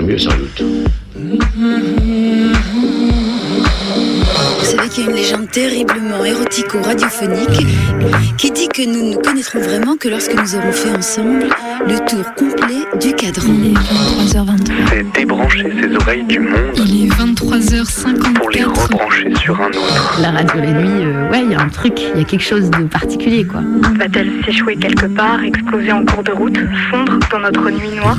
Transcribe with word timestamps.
serait 0.00 0.12
mieux 0.12 0.18
sans 0.18 0.30
doute. 0.36 0.62
Vous 4.58 4.76
savez 4.76 4.88
qu'il 4.88 5.04
y 5.04 5.06
a 5.06 5.10
une 5.10 5.16
légende 5.16 5.50
terriblement 5.50 6.24
érotico-radiophonique 6.24 7.66
qui 8.38 8.50
dit 8.52 8.68
que 8.68 8.86
nous 8.86 9.10
ne 9.10 9.16
connaîtrons 9.16 9.60
vraiment 9.60 9.96
que 9.96 10.08
lorsque 10.08 10.34
nous 10.34 10.54
aurons 10.54 10.72
fait 10.72 10.90
ensemble 10.96 11.46
le 11.86 11.96
tour 12.06 12.34
complet 12.34 12.84
du 13.00 13.12
cadran. 13.14 13.52
Il 13.62 13.72
est 13.72 14.34
23h23. 14.34 14.58
C'est 14.90 15.12
débrancher 15.12 15.72
ses 15.80 15.96
oreilles 15.96 16.24
du 16.24 16.38
monde 16.38 16.78
Il 16.86 17.06
est 17.06 17.08
23h54. 17.08 18.32
pour 18.34 18.50
les 18.50 18.64
rebrancher 18.64 19.34
sur 19.36 19.60
un 19.60 19.68
autre. 19.68 20.18
La 20.22 20.30
radio 20.30 20.60
la 20.60 20.72
nuit, 20.72 21.04
euh, 21.04 21.30
ouais, 21.30 21.42
il 21.44 21.52
y 21.52 21.54
a 21.54 21.60
un 21.60 21.68
truc, 21.68 21.94
il 22.14 22.20
y 22.20 22.22
a 22.22 22.24
quelque 22.24 22.42
chose 22.42 22.70
de 22.70 22.84
particulier, 22.84 23.44
quoi. 23.44 23.62
Va-t-elle 23.98 24.30
s'échouer 24.44 24.76
quelque 24.76 25.06
part, 25.06 25.42
exploser 25.42 25.92
en 25.92 26.04
cours 26.04 26.22
de 26.22 26.32
route, 26.32 26.58
fondre 26.90 27.18
dans 27.30 27.40
notre 27.40 27.70
nuit 27.70 27.90
noire? 27.96 28.18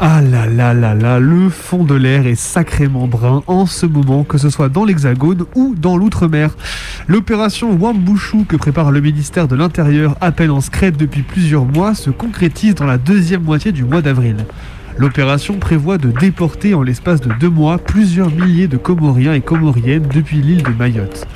Ah 0.00 0.20
là 0.22 0.46
là 0.46 0.74
là 0.74 0.94
là, 0.94 1.18
le 1.18 1.48
fond 1.48 1.82
de 1.82 1.96
l'air 1.96 2.24
est 2.24 2.36
sacrément 2.36 3.08
brun 3.08 3.42
en 3.48 3.66
ce 3.66 3.84
moment, 3.84 4.22
que 4.22 4.38
ce 4.38 4.48
soit 4.48 4.68
dans 4.68 4.84
l'Hexagone 4.84 5.44
ou 5.56 5.74
dans 5.76 5.96
l'Outre-mer. 5.96 6.50
L'opération 7.08 7.76
Wambushu 7.76 8.44
que 8.44 8.54
prépare 8.54 8.92
le 8.92 9.00
ministère 9.00 9.48
de 9.48 9.56
l'Intérieur, 9.56 10.16
à 10.20 10.30
peine 10.30 10.52
en 10.52 10.60
secret 10.60 10.92
depuis 10.92 11.22
plusieurs 11.22 11.64
mois, 11.64 11.96
se 11.96 12.10
concrétise 12.10 12.76
dans 12.76 12.86
la 12.86 12.96
deuxième 12.96 13.42
moitié 13.42 13.72
du 13.72 13.82
mois 13.82 14.00
d'avril. 14.00 14.36
L'opération 14.98 15.54
prévoit 15.58 15.98
de 15.98 16.12
déporter 16.12 16.74
en 16.74 16.82
l'espace 16.82 17.20
de 17.20 17.32
deux 17.40 17.50
mois 17.50 17.78
plusieurs 17.78 18.30
milliers 18.30 18.68
de 18.68 18.76
Comoriens 18.76 19.34
et 19.34 19.40
Comoriennes 19.40 20.06
depuis 20.14 20.36
l'île 20.36 20.62
de 20.62 20.70
Mayotte. 20.70 21.26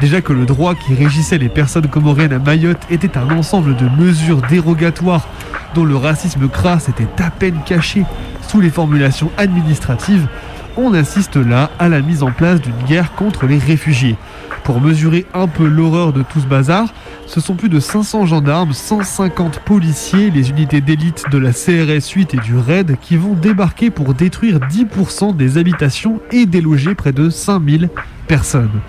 Déjà 0.00 0.20
que 0.20 0.32
le 0.32 0.44
droit 0.44 0.74
qui 0.74 0.94
régissait 0.94 1.38
les 1.38 1.48
personnes 1.48 1.88
comoriennes 1.88 2.32
à 2.32 2.38
Mayotte 2.38 2.82
était 2.90 3.16
un 3.16 3.30
ensemble 3.30 3.76
de 3.76 3.88
mesures 4.00 4.42
dérogatoires 4.42 5.28
dont 5.74 5.84
le 5.84 5.96
racisme 5.96 6.48
crasse 6.48 6.88
était 6.88 7.22
à 7.22 7.30
peine 7.30 7.60
caché 7.66 8.04
sous 8.48 8.60
les 8.60 8.70
formulations 8.70 9.30
administratives, 9.36 10.26
on 10.76 10.94
assiste 10.94 11.36
là 11.36 11.70
à 11.78 11.88
la 11.88 12.00
mise 12.00 12.22
en 12.22 12.32
place 12.32 12.60
d'une 12.60 12.82
guerre 12.86 13.14
contre 13.14 13.46
les 13.46 13.58
réfugiés. 13.58 14.16
Pour 14.64 14.80
mesurer 14.80 15.26
un 15.34 15.46
peu 15.46 15.66
l'horreur 15.66 16.12
de 16.12 16.22
tout 16.22 16.40
ce 16.40 16.46
bazar, 16.46 16.88
ce 17.26 17.40
sont 17.40 17.54
plus 17.54 17.68
de 17.68 17.80
500 17.80 18.26
gendarmes, 18.26 18.72
150 18.72 19.60
policiers, 19.60 20.30
les 20.30 20.50
unités 20.50 20.80
d'élite 20.80 21.24
de 21.30 21.38
la 21.38 21.52
CRS 21.52 22.08
8 22.14 22.34
et 22.34 22.38
du 22.38 22.56
RAID 22.56 22.96
qui 23.00 23.16
vont 23.16 23.34
débarquer 23.34 23.90
pour 23.90 24.14
détruire 24.14 24.58
10% 24.58 25.36
des 25.36 25.58
habitations 25.58 26.20
et 26.32 26.46
déloger 26.46 26.94
près 26.94 27.12
de 27.12 27.28
5000 27.28 27.90
personnes. 28.26 28.80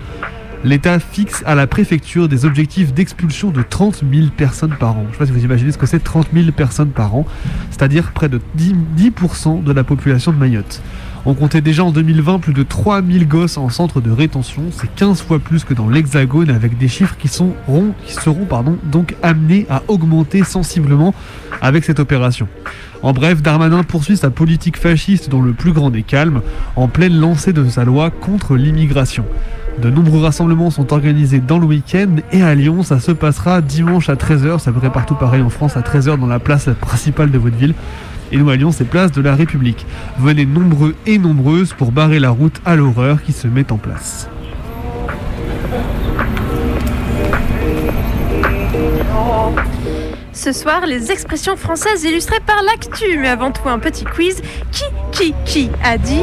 L'État 0.64 0.98
fixe 0.98 1.42
à 1.46 1.54
la 1.54 1.66
préfecture 1.66 2.28
des 2.28 2.44
objectifs 2.44 2.92
d'expulsion 2.92 3.50
de 3.50 3.62
30 3.62 4.02
000 4.10 4.28
personnes 4.36 4.74
par 4.78 4.96
an. 4.96 5.04
Je 5.04 5.08
ne 5.08 5.12
sais 5.12 5.18
pas 5.18 5.26
si 5.26 5.32
vous 5.32 5.44
imaginez 5.44 5.72
ce 5.72 5.78
que 5.78 5.86
c'est 5.86 6.02
30 6.02 6.28
000 6.32 6.50
personnes 6.52 6.90
par 6.90 7.14
an, 7.14 7.26
c'est-à-dire 7.70 8.12
près 8.12 8.28
de 8.28 8.40
10%, 8.58 9.62
10 9.62 9.64
de 9.64 9.72
la 9.72 9.84
population 9.84 10.32
de 10.32 10.38
Mayotte. 10.38 10.82
On 11.28 11.34
comptait 11.34 11.60
déjà 11.60 11.82
en 11.82 11.90
2020 11.90 12.38
plus 12.38 12.52
de 12.52 12.62
3000 12.62 13.26
gosses 13.26 13.58
en 13.58 13.68
centre 13.68 14.00
de 14.00 14.12
rétention, 14.12 14.62
c'est 14.70 14.92
15 14.94 15.22
fois 15.22 15.40
plus 15.40 15.64
que 15.64 15.74
dans 15.74 15.88
l'Hexagone 15.88 16.50
avec 16.50 16.78
des 16.78 16.86
chiffres 16.86 17.16
qui, 17.16 17.26
seront 17.26 17.92
donc 18.84 19.16
amenés 19.24 19.66
à 19.68 19.82
augmenter 19.88 20.44
sensiblement 20.44 21.14
avec 21.60 21.84
cette 21.84 21.98
opération. 21.98 22.46
En 23.02 23.12
bref, 23.12 23.42
Darmanin 23.42 23.82
poursuit 23.82 24.16
sa 24.16 24.30
politique 24.30 24.76
fasciste 24.76 25.28
dans 25.28 25.42
le 25.42 25.52
plus 25.52 25.72
grand 25.72 25.90
des 25.90 26.04
calmes, 26.04 26.42
en 26.76 26.86
pleine 26.86 27.18
lancée 27.18 27.52
de 27.52 27.68
sa 27.68 27.84
loi 27.84 28.10
contre 28.10 28.56
l'immigration. 28.56 29.24
De 29.80 29.90
nombreux 29.90 30.22
rassemblements 30.22 30.70
sont 30.70 30.94
organisés 30.94 31.38
dans 31.38 31.58
le 31.58 31.66
week-end 31.66 32.16
et 32.32 32.42
à 32.42 32.54
Lyon, 32.54 32.82
ça 32.82 32.98
se 32.98 33.12
passera 33.12 33.60
dimanche 33.60 34.08
à 34.08 34.14
13h, 34.14 34.58
ça 34.58 34.72
pourrait 34.72 34.90
partout 34.90 35.14
pareil 35.14 35.42
en 35.42 35.50
France 35.50 35.76
à 35.76 35.82
13h 35.82 36.18
dans 36.18 36.26
la 36.26 36.38
place 36.38 36.70
principale 36.80 37.30
de 37.30 37.36
votre 37.36 37.56
ville. 37.56 37.74
Et 38.32 38.38
nous 38.38 38.48
à 38.48 38.56
Lyon, 38.56 38.72
c'est 38.72 38.84
place 38.84 39.12
de 39.12 39.20
la 39.20 39.34
République. 39.34 39.86
Venez 40.18 40.46
nombreux 40.46 40.94
et 41.06 41.18
nombreuses 41.18 41.74
pour 41.74 41.92
barrer 41.92 42.20
la 42.20 42.30
route 42.30 42.60
à 42.64 42.74
l'horreur 42.74 43.22
qui 43.22 43.32
se 43.32 43.48
met 43.48 43.70
en 43.70 43.76
place. 43.76 44.30
Ce 50.36 50.52
soir, 50.52 50.84
les 50.86 51.10
expressions 51.10 51.56
françaises 51.56 52.04
illustrées 52.04 52.40
par 52.46 52.62
l'actu. 52.62 53.18
Mais 53.18 53.28
avant 53.28 53.52
tout, 53.52 53.70
un 53.70 53.78
petit 53.78 54.04
quiz. 54.04 54.42
Qui, 54.70 54.84
qui, 55.10 55.34
qui 55.46 55.70
a 55.82 55.96
dit 55.96 56.20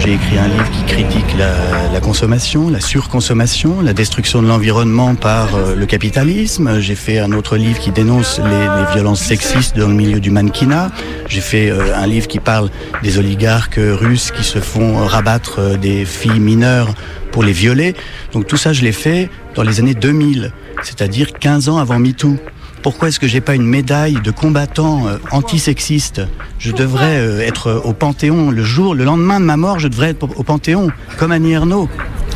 J'ai 0.00 0.14
écrit 0.14 0.38
un 0.38 0.48
livre 0.48 0.68
qui 0.72 0.82
critique 0.92 1.36
la, 1.38 2.00
consommation, 2.00 2.68
la 2.68 2.80
surconsommation, 2.80 3.80
la 3.80 3.92
destruction 3.92 4.42
de 4.42 4.48
l'environnement 4.48 5.14
par 5.14 5.54
euh, 5.54 5.76
le 5.76 5.86
capitalisme. 5.86 6.80
J'ai 6.80 6.96
fait 6.96 7.20
un 7.20 7.30
autre 7.30 7.56
livre 7.56 7.78
qui 7.78 7.92
dénonce 7.92 8.40
les, 8.40 8.44
les 8.44 8.92
violences 8.92 9.20
sexistes 9.20 9.78
dans 9.78 9.88
le 9.88 9.94
milieu 9.94 10.18
du 10.18 10.32
mannequinat. 10.32 10.90
J'ai 11.28 11.40
fait 11.40 11.70
euh, 11.70 11.94
un 11.94 12.08
livre 12.08 12.26
qui 12.26 12.40
parle 12.40 12.70
des 13.04 13.18
oligarques 13.18 13.78
russes 13.78 14.32
qui 14.32 14.42
se 14.42 14.58
font 14.58 15.06
rabattre 15.06 15.60
euh, 15.60 15.76
des 15.76 16.04
filles 16.04 16.40
mineures 16.40 16.92
pour 17.30 17.44
les 17.44 17.52
violer. 17.52 17.94
Donc 18.32 18.48
tout 18.48 18.56
ça, 18.56 18.72
je 18.72 18.82
l'ai 18.82 18.92
fait 18.92 19.30
dans 19.54 19.62
les 19.62 19.78
années 19.78 19.94
2000, 19.94 20.50
c'est-à-dire 20.82 21.32
15 21.34 21.68
ans 21.68 21.78
avant 21.78 22.00
MeToo. 22.00 22.36
Pourquoi 22.84 23.08
est-ce 23.08 23.18
que 23.18 23.26
j'ai 23.26 23.40
pas 23.40 23.54
une 23.54 23.64
médaille 23.64 24.18
de 24.22 24.30
combattant 24.30 25.08
euh, 25.08 25.16
antisexiste? 25.30 26.20
Je 26.58 26.70
devrais 26.70 27.16
euh, 27.16 27.40
être 27.40 27.80
au 27.82 27.94
Panthéon 27.94 28.50
le 28.50 28.62
jour, 28.62 28.94
le 28.94 29.04
lendemain 29.04 29.40
de 29.40 29.46
ma 29.46 29.56
mort, 29.56 29.78
je 29.78 29.88
devrais 29.88 30.10
être 30.10 30.24
au 30.24 30.28
au 30.36 30.42
Panthéon, 30.42 30.90
comme 31.16 31.32
Annie 31.32 31.52
Ernaux. 31.52 31.88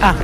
Ah. 0.03 0.15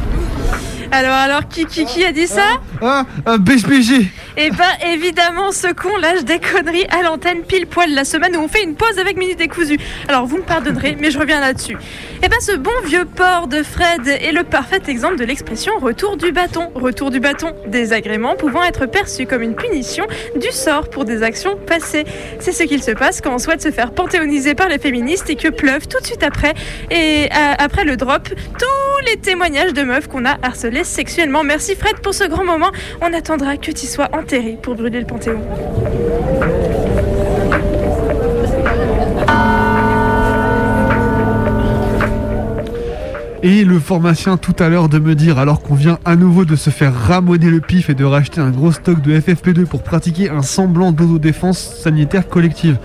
Alors, 0.90 1.12
alors, 1.12 1.46
qui, 1.46 1.66
qui, 1.66 1.84
qui 1.84 2.06
a 2.06 2.12
dit 2.12 2.26
ça? 2.26 2.58
Ah, 2.80 3.04
un 3.26 3.36
BSPG 3.36 4.10
Eh 4.37 4.50
ben, 4.50 4.65
évidemment, 4.93 5.53
ce 5.53 5.72
con 5.72 5.97
lâche 5.97 6.25
des 6.25 6.41
conneries 6.41 6.87
à 6.91 7.03
l'antenne 7.03 7.43
pile 7.43 7.69
poil 7.69 7.95
la 7.95 8.05
semaine 8.05 8.34
où 8.37 8.41
on 8.41 8.49
fait 8.49 8.65
une 8.65 8.75
pause 8.75 8.99
avec 8.99 9.17
Minute 9.17 9.39
Décousu. 9.39 9.78
Alors, 10.09 10.27
vous 10.27 10.39
me 10.39 10.43
pardonnerez, 10.43 10.97
mais 10.99 11.12
je 11.12 11.21
reviens 11.21 11.39
là-dessus. 11.39 11.77
Eh 12.21 12.28
ben, 12.28 12.41
ce 12.41 12.56
bon 12.56 12.72
vieux 12.84 13.05
port 13.05 13.47
de 13.47 13.62
Fred 13.62 14.09
est 14.09 14.33
le 14.33 14.43
parfait 14.43 14.81
exemple 14.89 15.19
de 15.19 15.25
l'expression 15.25 15.78
retour 15.78 16.16
du 16.16 16.33
bâton. 16.33 16.72
Retour 16.75 17.13
du 17.13 17.21
bâton, 17.21 17.53
désagrément 17.69 18.34
pouvant 18.34 18.65
être 18.65 18.86
perçu 18.86 19.27
comme 19.27 19.42
une 19.42 19.54
punition 19.54 20.04
du 20.34 20.51
sort 20.51 20.91
pour 20.91 21.04
des 21.04 21.22
actions 21.22 21.57
passées. 21.57 22.04
C'est 22.41 22.53
ce 22.53 22.65
qu'il 22.65 22.83
se 22.83 22.91
passe 22.91 23.21
quand 23.21 23.34
on 23.34 23.39
souhaite 23.39 23.63
se 23.63 23.71
faire 23.71 23.92
panthéoniser 23.92 24.57
par 24.57 24.69
les 24.69 24.78
féministes 24.78 25.30
et 25.30 25.37
que 25.37 25.48
pleuvent 25.48 25.87
tout 25.87 26.01
de 26.01 26.07
suite 26.07 26.25
après, 26.25 26.54
et 26.91 27.28
euh, 27.33 27.84
le 27.84 27.97
drop, 27.97 28.28
tous 28.28 29.07
les 29.07 29.16
témoignages 29.19 29.75
de 29.75 29.83
meufs 29.83 30.09
qu'on 30.09 30.25
a 30.25 30.39
harcelées 30.42 30.84
sexuellement. 30.84 31.45
Merci 31.45 31.77
Fred 31.77 31.98
pour 32.01 32.15
ce 32.15 32.25
grand 32.25 32.45
moment. 32.45 32.71
On 33.01 33.13
attendra 33.13 33.57
que 33.59 33.71
tu 33.71 33.87
sois 33.87 34.09
pour 34.62 34.74
brûler 34.74 35.00
le 35.00 35.06
Panthéon. 35.06 35.41
Et 43.42 43.65
le 43.65 43.78
pharmacien 43.78 44.38
tout 44.38 44.56
à 44.59 44.71
l'heure 44.71 44.88
de 44.88 44.98
me 44.98 45.15
dire, 45.15 45.38
alors 45.38 45.60
qu'on 45.60 45.74
vient 45.74 45.98
à 46.06 46.16
nouveau 46.16 46.47
de 46.47 46.56
se 46.56 46.71
faire 46.71 46.94
ramoner 46.94 47.50
le 47.50 47.60
pif 47.60 47.91
et 47.91 47.94
de 47.94 48.04
racheter 48.04 48.41
un 48.41 48.50
gros 48.50 48.72
stock 48.72 49.03
de 49.03 49.21
FFP2 49.21 49.66
pour 49.66 49.82
pratiquer 49.82 50.30
un 50.30 50.41
semblant 50.41 50.92
d'autodéfense 50.92 51.59
sanitaire 51.59 52.27
collective. 52.27 52.78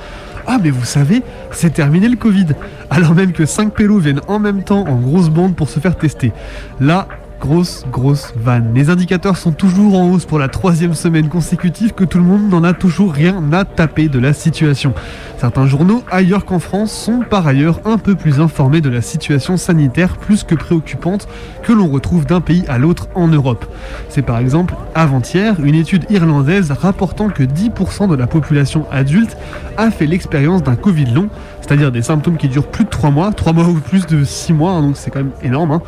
Ah 0.46 0.58
mais 0.62 0.72
vous 0.72 0.84
savez, 0.84 1.22
c'est 1.52 1.74
terminé 1.74 2.10
le 2.10 2.18
Covid. 2.18 2.48
Alors 2.90 3.16
même 3.16 3.32
que 3.32 3.46
5 3.46 3.74
pélos 3.74 4.00
viennent 4.00 4.22
en 4.28 4.40
même 4.40 4.64
temps 4.64 4.86
en 4.88 4.96
grosse 4.96 5.30
bande 5.30 5.56
pour 5.56 5.70
se 5.70 5.80
faire 5.80 5.96
tester. 5.96 6.34
Là, 6.82 7.08
Grosse, 7.40 7.86
grosse 7.90 8.34
vanne. 8.36 8.74
Les 8.76 8.90
indicateurs 8.90 9.38
sont 9.38 9.54
toujours 9.54 9.98
en 9.98 10.10
hausse 10.10 10.26
pour 10.26 10.40
la 10.40 10.50
troisième 10.50 10.94
semaine 10.94 11.30
consécutive 11.30 11.94
que 11.94 12.04
tout 12.04 12.18
le 12.18 12.26
monde 12.26 12.50
n'en 12.50 12.66
a 12.66 12.74
toujours 12.74 13.14
rien 13.14 13.42
à 13.54 13.64
taper 13.64 14.10
de 14.10 14.20
la 14.20 14.34
situation. 14.34 14.94
Certains 15.38 15.66
journaux, 15.66 16.04
ailleurs 16.12 16.44
qu'en 16.44 16.60
France, 16.60 16.92
sont 16.92 17.22
par 17.22 17.48
ailleurs 17.48 17.80
un 17.86 17.98
peu 17.98 18.16
plus 18.16 18.42
informés 18.42 18.82
de 18.82 18.90
la 18.90 19.02
situation 19.02 19.56
sanitaire 19.56 20.18
plus 20.18 20.44
que 20.44 20.54
préoccupante 20.54 21.30
que 21.64 21.72
l'on 21.72 21.88
retrouve 21.88 22.26
d'un 22.26 22.42
pays 22.42 22.66
à 22.68 22.78
l'autre 22.78 23.08
en 23.16 23.30
Europe. 23.30 23.66
C'est 24.10 24.22
par 24.22 24.40
exemple 24.40 24.76
avant-hier 24.94 25.56
une 25.64 25.76
étude 25.76 26.06
irlandaise 26.10 26.72
rapportant 26.72 27.30
que 27.30 27.44
10% 27.44 28.10
de 28.10 28.16
la 28.16 28.28
population 28.28 28.86
adulte 28.92 29.38
a 29.78 29.92
fait 29.92 30.08
l'expérience 30.08 30.62
d'un 30.62 30.76
Covid 30.76 31.06
long, 31.06 31.30
c'est-à-dire 31.70 31.92
des 31.92 32.02
symptômes 32.02 32.38
qui 32.38 32.48
durent 32.48 32.66
plus 32.66 32.84
de 32.84 32.90
3 32.90 33.12
mois, 33.12 33.32
3 33.32 33.54
mois 33.54 33.68
ou 33.68 33.76
plus 33.76 34.08
de 34.08 34.24
6 34.24 34.54
mois, 34.54 34.72
hein, 34.72 34.82
donc 34.82 34.98
c'est 34.98 35.12
quand 35.12 35.20
même 35.20 35.34
énorme. 35.44 35.74
hein. 35.74 35.82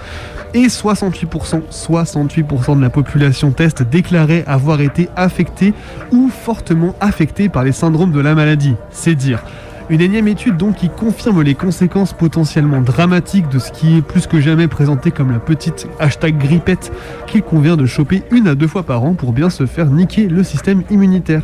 Et 0.54 0.68
68%, 0.68 1.62
68% 1.72 2.78
de 2.78 2.82
la 2.84 2.92
population 2.92 3.50
test 3.50 3.82
déclarait 3.82 4.44
avoir 4.46 4.82
été 4.82 5.10
affectée 5.16 5.74
ou 6.12 6.30
fortement 6.30 6.94
affectée 7.02 7.50
par 7.50 7.64
les 7.64 7.72
syndromes 7.72 8.12
de 8.12 8.20
la 8.20 8.36
maladie. 8.36 8.76
C'est 8.92 9.16
dire. 9.16 9.42
Une 9.90 10.02
énième 10.02 10.28
étude 10.28 10.56
donc 10.56 10.76
qui 10.76 10.88
confirme 10.88 11.42
les 11.42 11.56
conséquences 11.56 12.14
potentiellement 12.14 12.82
dramatiques 12.82 13.50
de 13.50 13.58
ce 13.58 13.72
qui 13.72 13.98
est 13.98 14.02
plus 14.04 14.28
que 14.28 14.40
jamais 14.40 14.68
présenté 14.68 15.10
comme 15.10 15.32
la 15.32 15.40
petite 15.40 15.88
hashtag 16.00 16.38
grippette 16.38 16.92
qu'il 17.26 17.42
convient 17.42 17.76
de 17.76 17.88
choper 17.88 18.22
une 18.30 18.48
à 18.48 18.54
deux 18.54 18.68
fois 18.68 18.84
par 18.84 19.04
an 19.04 19.16
pour 19.16 19.34
bien 19.34 19.50
se 19.50 19.66
faire 19.66 19.88
niquer 19.88 20.28
le 20.28 20.44
système 20.44 20.84
immunitaire. 20.92 21.42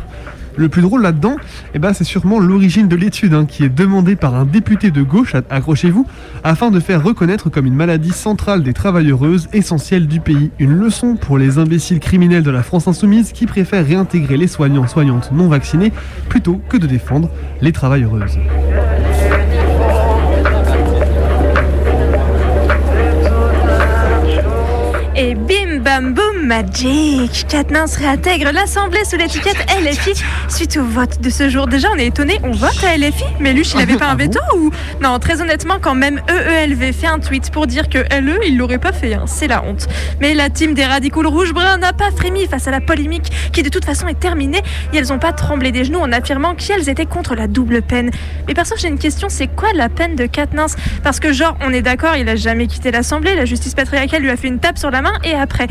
Le 0.58 0.70
plus 0.70 0.82
drôle 0.82 1.04
là-dedans, 1.04 1.36
eh 1.76 1.80
ben, 1.80 1.94
c'est 1.94 2.04
sûrement 2.04 2.40
l'origine 2.40 2.88
de 2.88 2.96
l'étude 2.96 3.36
hein, 3.36 3.46
qui 3.46 3.64
est 3.64 3.70
demandée 3.70 4.16
par 4.16 4.36
un 4.36 4.44
député 4.44 4.90
de 4.90 5.04
gauche, 5.04 5.36
accrochez-vous, 5.52 6.08
afin 6.44 6.72
de 6.72 6.80
faire 6.80 7.04
reconnaître 7.04 7.50
comme 7.50 7.68
une 7.68 7.76
maladie 7.76 8.12
centrale 8.12 8.64
des 8.64 8.74
travailleuses 8.74 9.48
essentielles 9.54 10.08
du 10.08 10.20
pays. 10.20 10.50
Une 10.58 10.74
leçon 10.74 11.16
pour 11.16 11.38
les 11.38 11.60
imbéciles 11.60 12.00
criminels 12.00 12.42
de 12.42 12.50
la 12.50 12.64
France 12.64 12.88
insoumise 12.88 13.32
qui 13.34 13.46
préfèrent 13.46 13.86
réintégrer 13.86 14.36
les 14.36 14.48
soignants 14.48 14.88
soignantes 14.88 15.32
non 15.32 15.48
vaccinés 15.48 15.94
plutôt 16.28 16.60
que 16.70 16.78
de 16.78 16.88
défendre 16.88 17.30
les 17.62 17.72
travailleuses. 17.72 18.40
Et 25.16 25.34
bim 25.34 25.80
bam 25.84 26.14
boum 26.14 26.27
magic 26.48 27.46
Katnins 27.50 27.86
réintègre 27.98 28.52
l'Assemblée 28.54 29.04
sous 29.04 29.18
l'étiquette 29.18 29.58
LFI 29.82 30.14
suite 30.48 30.78
au 30.78 30.84
vote 30.86 31.20
de 31.20 31.30
ce 31.30 31.50
jour. 31.50 31.68
Déjà, 31.68 31.90
on 31.94 31.98
est 31.98 32.06
étonné, 32.06 32.40
on 32.44 32.52
vote 32.52 32.82
à 32.86 32.98
LFI 32.98 33.26
Mais 33.42 33.52
Luche, 33.52 33.74
il 33.74 33.82
avait 33.82 33.98
pas 33.98 34.08
un 34.08 34.16
veto 34.18 34.40
ou? 34.56 34.72
Non, 35.02 35.20
très 35.20 35.42
honnêtement, 35.42 35.78
quand 35.82 35.94
même 35.94 36.22
EELV 36.30 36.94
fait 36.94 37.08
un 37.08 37.20
tweet 37.20 37.52
pour 37.52 37.68
dire 37.68 37.90
que 37.90 37.98
LE, 37.98 38.40
il 38.48 38.58
l'aurait 38.58 38.78
pas 38.78 38.94
fait, 38.94 39.14
hein. 39.14 39.26
c'est 39.28 39.48
la 39.48 39.62
honte. 39.62 39.88
Mais 40.22 40.34
la 40.34 40.50
team 40.50 40.74
des 40.74 40.86
radicaux 40.86 41.22
rouge-brun 41.22 41.80
n'a 41.80 41.92
pas 41.92 42.12
frémi 42.12 42.48
face 42.48 42.68
à 42.70 42.72
la 42.72 42.80
polémique 42.80 43.30
qui 43.52 43.62
de 43.62 43.70
toute 43.70 43.84
façon 43.84 44.08
est 44.08 44.20
terminée. 44.20 44.62
Et 44.94 44.98
elles 44.98 45.12
ont 45.12 45.20
pas 45.20 45.34
tremblé 45.34 45.74
des 45.74 45.84
genoux 45.84 46.00
en 46.00 46.14
affirmant 46.14 46.56
qu'elles 46.56 46.88
étaient 46.88 47.06
contre 47.06 47.36
la 47.36 47.48
double 47.48 47.82
peine. 47.82 48.10
Mais 48.48 48.54
perso, 48.54 48.76
j'ai 48.78 48.88
une 48.88 49.00
question, 49.00 49.28
c'est 49.28 49.48
quoi 49.48 49.74
la 49.76 49.90
peine 49.90 50.16
de 50.16 50.26
Katnins 50.26 50.68
Parce 51.04 51.20
que 51.20 51.34
genre, 51.34 51.58
on 51.60 51.74
est 51.74 51.82
d'accord, 51.82 52.16
il 52.16 52.30
a 52.30 52.38
jamais 52.38 52.68
quitté 52.68 52.92
l'Assemblée, 52.92 53.36
la 53.36 53.46
justice 53.46 53.76
patriarcale 53.76 54.22
lui 54.22 54.30
a 54.30 54.38
fait 54.38 54.48
une 54.48 54.60
tape 54.60 54.78
sur 54.78 54.92
la 54.92 55.02
main 55.02 55.14
et 55.26 55.34
après 55.34 55.68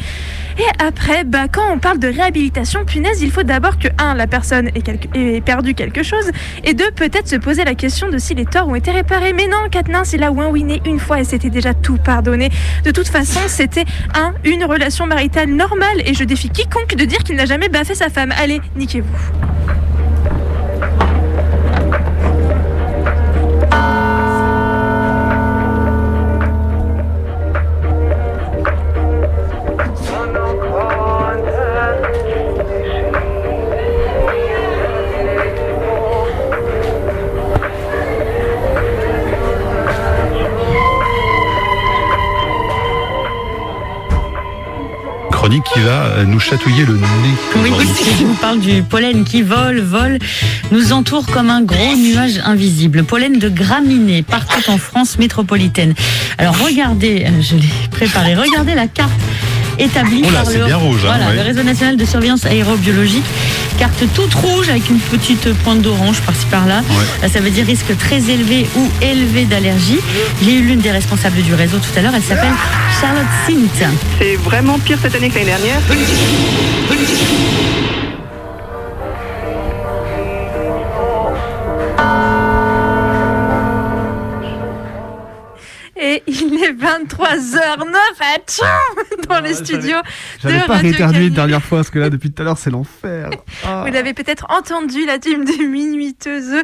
Et 0.58 0.64
après, 0.78 1.24
bah, 1.24 1.48
quand 1.48 1.72
on 1.72 1.78
parle 1.78 1.98
de 1.98 2.08
réhabilitation, 2.08 2.84
punaise, 2.84 3.22
il 3.22 3.30
faut 3.30 3.42
d'abord 3.42 3.78
que, 3.78 3.88
un, 3.98 4.14
la 4.14 4.26
personne 4.26 4.70
ait, 4.74 5.40
perdu 5.40 5.74
quelque 5.74 6.02
chose, 6.02 6.30
et 6.64 6.74
deux, 6.74 6.90
peut-être 6.92 7.28
se 7.28 7.36
poser 7.36 7.64
la 7.64 7.74
question 7.74 8.08
de 8.08 8.18
si 8.18 8.34
les 8.34 8.46
torts 8.46 8.68
ont 8.68 8.74
été 8.74 8.90
réparés. 8.90 9.32
Mais 9.32 9.46
non, 9.46 9.68
Katniss, 9.70 10.12
il 10.14 10.22
a 10.22 10.30
win-winné 10.30 10.82
une 10.86 10.98
fois 10.98 11.20
et 11.20 11.24
c'était 11.24 11.50
déjà 11.50 11.74
tout 11.74 11.98
pardonné. 11.98 12.50
De 12.84 12.90
toute 12.90 13.08
façon, 13.08 13.40
c'était, 13.48 13.84
un, 14.14 14.32
une 14.44 14.64
relation 14.64 15.06
maritale 15.06 15.50
normale, 15.50 16.00
et 16.04 16.14
je 16.14 16.24
défie 16.24 16.48
quiconque 16.48 16.94
de 16.96 17.04
dire 17.04 17.18
qu'il 17.18 17.36
n'a 17.36 17.46
jamais 17.46 17.68
baffé 17.68 17.94
sa 17.94 18.08
femme. 18.08 18.32
Allez, 18.38 18.60
niquez-vous. 18.76 19.95
Chronique 45.46 45.64
qui 45.72 45.78
va 45.78 46.06
euh, 46.06 46.24
nous 46.24 46.40
chatouiller 46.40 46.84
le 46.84 46.94
nez. 46.94 47.02
Oui, 47.62 47.70
je 48.18 48.24
vous 48.24 48.34
parle 48.34 48.58
du 48.58 48.82
pollen 48.82 49.22
qui 49.22 49.42
vole, 49.42 49.78
vole, 49.78 50.18
nous 50.72 50.92
entoure 50.92 51.24
comme 51.24 51.50
un 51.50 51.62
gros 51.62 51.94
nuage 51.96 52.40
invisible. 52.44 53.04
Pollen 53.04 53.38
de 53.38 53.48
graminées 53.48 54.24
partout 54.24 54.68
en 54.68 54.76
France 54.76 55.20
métropolitaine. 55.20 55.94
Alors 56.38 56.58
regardez, 56.58 57.26
euh, 57.26 57.42
je 57.42 57.54
l'ai 57.54 57.88
préparé, 57.92 58.34
regardez 58.34 58.74
la 58.74 58.88
carte 58.88 59.12
établie 59.78 60.22
Oh 60.24 60.30
là, 60.30 60.42
par 60.42 60.52
le, 60.52 60.64
bien 60.64 60.76
rouge, 60.76 61.04
hein, 61.04 61.14
voilà, 61.16 61.26
ouais. 61.28 61.36
le 61.36 61.42
réseau 61.42 61.62
national 61.62 61.96
de 61.96 62.04
surveillance 62.04 62.44
aérobiologique. 62.44 63.24
Carte 63.78 64.04
toute 64.14 64.34
rouge 64.34 64.68
avec 64.68 64.88
une 64.88 64.98
petite 64.98 65.52
pointe 65.62 65.82
d'orange 65.82 66.20
par-ci 66.22 66.46
par-là. 66.46 66.82
Ça 67.30 67.40
veut 67.40 67.50
dire 67.50 67.66
risque 67.66 67.96
très 67.98 68.30
élevé 68.30 68.66
ou 68.76 68.88
élevé 69.02 69.44
d'allergie. 69.44 69.98
J'ai 70.42 70.54
eu 70.54 70.62
l'une 70.62 70.80
des 70.80 70.90
responsables 70.90 71.42
du 71.42 71.54
réseau 71.54 71.78
tout 71.78 71.98
à 71.98 72.02
l'heure, 72.02 72.14
elle 72.14 72.22
s'appelle 72.22 72.54
Charlotte 73.00 73.26
Sint. 73.46 73.90
C'est 74.18 74.36
vraiment 74.36 74.78
pire 74.78 74.98
cette 75.00 75.14
année 75.14 75.28
que 75.28 75.34
l'année 75.34 75.46
dernière. 75.46 75.80
Est 86.66 86.72
23h09 86.72 87.96
à 88.20 89.28
dans 89.28 89.40
les 89.40 89.54
studios 89.54 89.98
de 89.98 90.02
J'avais 90.42 90.60
pas 90.60 90.74
Radio 90.74 90.90
rééternué 90.90 91.14
Canu. 91.14 91.26
une 91.28 91.34
dernière 91.34 91.62
fois 91.62 91.78
parce 91.78 91.90
que 91.90 91.98
là, 91.98 92.10
depuis 92.10 92.30
tout 92.30 92.42
à 92.42 92.44
l'heure, 92.44 92.58
c'est 92.58 92.70
l'enfer. 92.70 93.30
Ah. 93.64 93.84
Vous 93.86 93.92
l'avez 93.92 94.14
peut-être 94.14 94.46
entendu, 94.48 95.06
la 95.06 95.18
team 95.18 95.44
des 95.44 95.66
minuiteuses. 95.66 96.62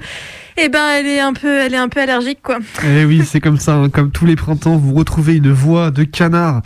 Eh 0.57 0.69
ben, 0.69 0.87
elle 0.99 1.07
est 1.07 1.21
un 1.21 1.33
peu, 1.33 1.61
elle 1.61 1.73
est 1.73 1.79
un 1.79 1.89
peu 1.89 2.01
allergique, 2.01 2.41
quoi. 2.43 2.59
Eh 2.85 3.05
oui, 3.05 3.23
c'est 3.25 3.41
comme 3.41 3.59
ça, 3.59 3.75
hein. 3.75 3.89
comme 3.89 4.11
tous 4.11 4.27
les 4.27 4.37
printemps, 4.37 4.77
vous 4.77 4.93
retrouvez 4.95 5.37
une 5.37 5.51
voix 5.51 5.91
de 5.91 6.05
canard 6.05 6.63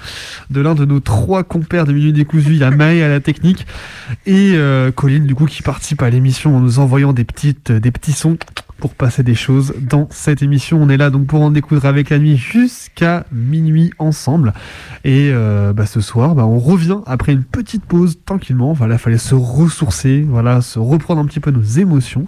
de 0.51 0.61
l'un 0.61 0.75
de 0.75 0.85
nos 0.85 1.01
trois 1.01 1.45
compères 1.45 1.85
de 1.85 1.93
Minuit 1.93 2.13
Décousu. 2.13 2.51
Il 2.51 2.59
y 2.59 2.65
a 2.65 2.71
Maë 2.71 3.03
à 3.03 3.09
la 3.09 3.21
technique 3.21 3.67
et 4.27 4.53
euh, 4.55 4.91
Colline, 4.91 5.27
du 5.27 5.35
coup, 5.35 5.47
qui 5.47 5.63
participe 5.63 6.03
à 6.03 6.11
l'émission 6.11 6.57
en 6.57 6.61
nous 6.61 6.79
envoyant 6.79 7.13
des, 7.13 7.25
petites, 7.25 7.71
des 7.71 7.91
petits 7.93 8.13
sons 8.13 8.37
pour 8.79 8.95
passer 8.95 9.23
des 9.23 9.35
choses 9.35 9.75
dans 9.81 10.07
cette 10.11 10.43
émission. 10.43 10.79
On 10.83 10.89
est 10.89 10.97
là 10.97 11.11
donc 11.11 11.27
pour 11.27 11.41
en 11.43 11.51
découdre 11.51 11.87
avec 11.87 12.11
la 12.11 12.19
nuit 12.19 12.37
jusqu'à 12.37 13.25
minuit 13.33 13.93
ensemble. 13.99 14.53
Et 15.05 15.31
euh, 15.33 15.73
bah, 15.73 15.87
ce 15.87 16.01
soir, 16.01 16.35
bah, 16.35 16.47
on 16.47 16.59
revient 16.59 16.99
après 17.07 17.33
une 17.33 17.45
petite 17.45 17.85
pause 17.85 18.19
tranquillement. 18.27 18.73
Voilà, 18.73 18.99
fallait 18.99 19.19
se 19.19 19.35
ressourcer, 19.35 20.25
voilà, 20.29 20.61
se 20.61 20.79
reprendre 20.79 21.21
un 21.21 21.27
petit 21.27 21.41
peu 21.41 21.51
nos 21.51 21.63
émotions. 21.63 22.27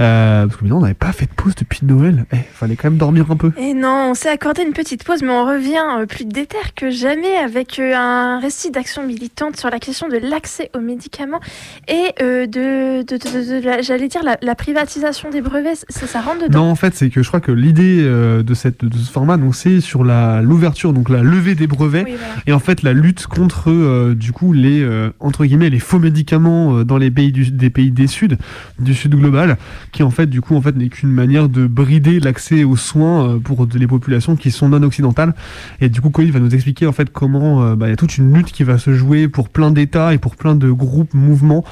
Euh, 0.00 0.46
parce 0.46 0.56
que 0.58 0.64
maintenant, 0.64 0.78
on 0.78 0.82
n'avait 0.82 0.94
pas 0.94 1.12
fait 1.12 1.26
de 1.26 1.32
pause 1.32 1.54
depuis 1.54 1.80
Noël. 1.86 2.24
Eh, 2.32 2.36
fallait 2.52 2.76
quand 2.76 2.88
même 2.90 2.98
dormir 2.98 3.30
un 3.30 3.36
peu. 3.36 3.52
Et 3.58 3.74
non, 3.74 4.08
on 4.10 4.14
s'est 4.14 4.28
accordé 4.30 4.62
une 4.62 4.72
petite 4.72 5.04
pause, 5.04 5.22
mais 5.22 5.30
on 5.30 5.44
revient 5.44 5.82
euh, 6.00 6.06
plus 6.06 6.24
déter 6.24 6.56
que 6.76 6.90
jamais 6.90 7.36
avec 7.36 7.78
un 7.78 8.38
récit 8.40 8.70
d'action 8.70 9.06
militante 9.06 9.56
sur 9.56 9.70
la 9.70 9.78
question 9.78 10.08
de 10.08 10.16
l'accès 10.16 10.70
aux 10.74 10.80
médicaments 10.80 11.40
et 11.88 12.14
de, 12.22 12.46
de, 12.46 13.02
de- 13.02 13.16
de- 13.16 13.60
de 13.60 13.64
la- 13.64 13.82
j'allais 13.82 14.08
dire, 14.08 14.22
la 14.40 14.54
privatisation 14.54 15.30
des 15.30 15.40
brevets. 15.40 15.73
Ça, 15.88 16.06
ça 16.06 16.20
rentre 16.20 16.44
dedans 16.44 16.64
Non, 16.64 16.70
en 16.70 16.74
fait, 16.74 16.94
c'est 16.94 17.10
que 17.10 17.22
je 17.22 17.28
crois 17.28 17.40
que 17.40 17.52
l'idée 17.52 18.00
euh, 18.02 18.42
de, 18.42 18.54
cette, 18.54 18.84
de 18.84 18.96
ce 18.96 19.10
format, 19.10 19.36
donc, 19.36 19.54
c'est 19.54 19.80
sur 19.80 20.04
la 20.04 20.42
l'ouverture, 20.42 20.92
donc 20.92 21.08
la 21.08 21.22
levée 21.22 21.54
des 21.54 21.66
brevets, 21.66 22.04
Oui, 22.04 22.14
voilà. 22.18 22.42
et 22.46 22.52
en 22.52 22.58
fait 22.58 22.82
la 22.82 22.92
lutte 22.92 23.26
contre, 23.26 23.70
euh, 23.70 24.14
du 24.14 24.32
coup, 24.32 24.52
les 24.52 24.82
euh, 24.82 25.10
entre 25.20 25.44
guillemets 25.44 25.70
les 25.70 25.78
faux 25.78 25.98
médicaments 25.98 26.78
euh, 26.78 26.84
dans 26.84 26.98
les 26.98 27.10
pays 27.10 27.32
du, 27.32 27.50
des 27.50 27.70
pays 27.70 27.90
des 27.90 28.06
Sud, 28.06 28.38
du 28.78 28.94
Sud 28.94 29.14
global, 29.14 29.56
qui 29.92 30.02
en 30.02 30.10
fait, 30.10 30.26
du 30.26 30.40
coup, 30.40 30.56
en 30.56 30.60
fait, 30.60 30.76
n'est 30.76 30.88
qu'une 30.88 31.10
manière 31.10 31.48
de 31.48 31.66
brider 31.66 32.20
l'accès 32.20 32.64
aux 32.64 32.76
soins 32.76 33.38
pour 33.42 33.66
les 33.74 33.86
populations 33.86 34.36
qui 34.36 34.50
sont 34.50 34.68
non 34.68 34.82
occidentales. 34.82 35.34
Et 35.80 35.88
du 35.88 36.00
coup, 36.00 36.10
Colin 36.10 36.30
va 36.30 36.40
nous 36.40 36.54
expliquer 36.54 36.86
en 36.86 36.92
fait 36.92 37.10
comment 37.10 37.74
bah, 37.74 37.86
il 37.86 37.90
y 37.90 37.92
a 37.92 37.96
toute 37.96 38.18
une 38.18 38.32
lutte 38.32 38.52
qui 38.52 38.64
va 38.64 38.78
se 38.78 38.94
jouer 38.94 39.28
pour 39.28 39.48
plein 39.48 39.70
d'États 39.70 40.14
et 40.14 40.18
pour 40.18 40.36
plein 40.36 40.54
de 40.54 40.70
groupes, 40.70 41.14
mouvements, 41.14 41.64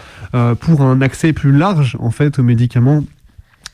pour 0.60 0.82
un 0.82 1.00
accès 1.00 1.32
plus 1.32 1.52
large 1.52 1.96
en 2.00 2.10
fait 2.10 2.38
aux 2.38 2.42
médicaments 2.42 3.04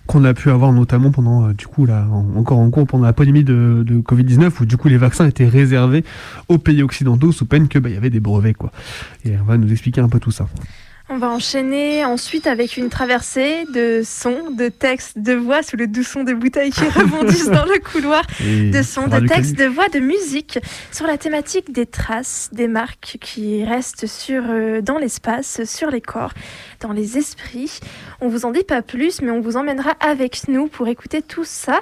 qu'on 0.09 0.25
a 0.25 0.35
pu 0.35 0.51
avoir 0.51 0.73
notamment 0.73 1.11
pendant 1.13 1.49
euh, 1.49 1.53
du 1.53 1.67
coup 1.69 1.87
là 1.87 2.07
en- 2.11 2.35
encore 2.37 2.59
en 2.59 2.69
cours 2.71 2.87
pendant 2.89 3.05
la 3.05 3.13
pandémie 3.13 3.45
de, 3.45 3.85
de 3.87 4.01
Covid-19 4.01 4.51
où 4.61 4.65
du 4.65 4.77
coup 4.77 4.89
les 4.89 4.97
vaccins 4.97 5.27
étaient 5.29 5.47
réservés 5.47 6.03
aux 6.49 6.59
pays 6.59 6.83
occidentaux 6.83 7.31
sous 7.31 7.45
peine 7.47 7.69
que 7.69 7.79
bah, 7.79 7.91
y 7.91 7.97
avait 7.97 8.11
des 8.11 8.19
brevets 8.21 8.55
quoi. 8.57 8.73
Et 9.25 9.35
on 9.41 9.45
va 9.45 9.57
nous 9.59 9.71
expliquer 9.71 10.01
un 10.01 10.09
peu 10.09 10.19
tout 10.19 10.31
ça 10.33 10.49
On 11.11 11.17
va 11.17 11.31
enchaîner 11.31 12.05
ensuite 12.05 12.47
avec 12.47 12.77
une 12.77 12.91
traversée 12.91 13.65
de 13.73 14.03
sons, 14.05 14.51
de 14.51 14.69
textes, 14.69 15.19
de 15.19 15.33
voix 15.33 15.63
sous 15.63 15.79
le 15.79 15.87
doux 15.87 16.03
son 16.03 16.23
des 16.23 16.35
bouteilles 16.35 16.71
qui 16.71 16.85
rebondissent 16.89 17.49
dans 17.49 17.65
le 17.65 17.79
couloir, 17.79 18.23
Et 18.45 18.69
de 18.69 18.83
sons, 18.83 19.07
de 19.07 19.27
textes, 19.27 19.57
de 19.57 19.65
voix, 19.65 19.89
de 19.89 20.01
musique 20.01 20.59
sur 20.93 21.07
la 21.07 21.17
thématique 21.17 21.73
des 21.73 21.87
traces, 21.87 22.51
des 22.53 22.69
marques 22.69 23.17
qui 23.23 23.65
restent 23.65 24.07
sur, 24.07 24.43
euh, 24.51 24.83
dans 24.83 24.99
l'espace, 24.99 25.65
sur 25.65 25.91
les 25.91 26.03
corps, 26.03 26.35
dans 26.81 26.93
les 26.93 27.17
esprits. 27.17 27.81
On 28.21 28.29
vous 28.29 28.45
en 28.45 28.51
dit 28.51 28.65
pas 28.65 28.83
plus, 28.83 29.23
mais 29.23 29.31
on 29.31 29.41
vous 29.41 29.57
emmènera 29.57 29.93
avec 30.01 30.47
nous 30.49 30.67
pour 30.67 30.89
écouter 30.89 31.23
tout 31.23 31.45
ça. 31.47 31.81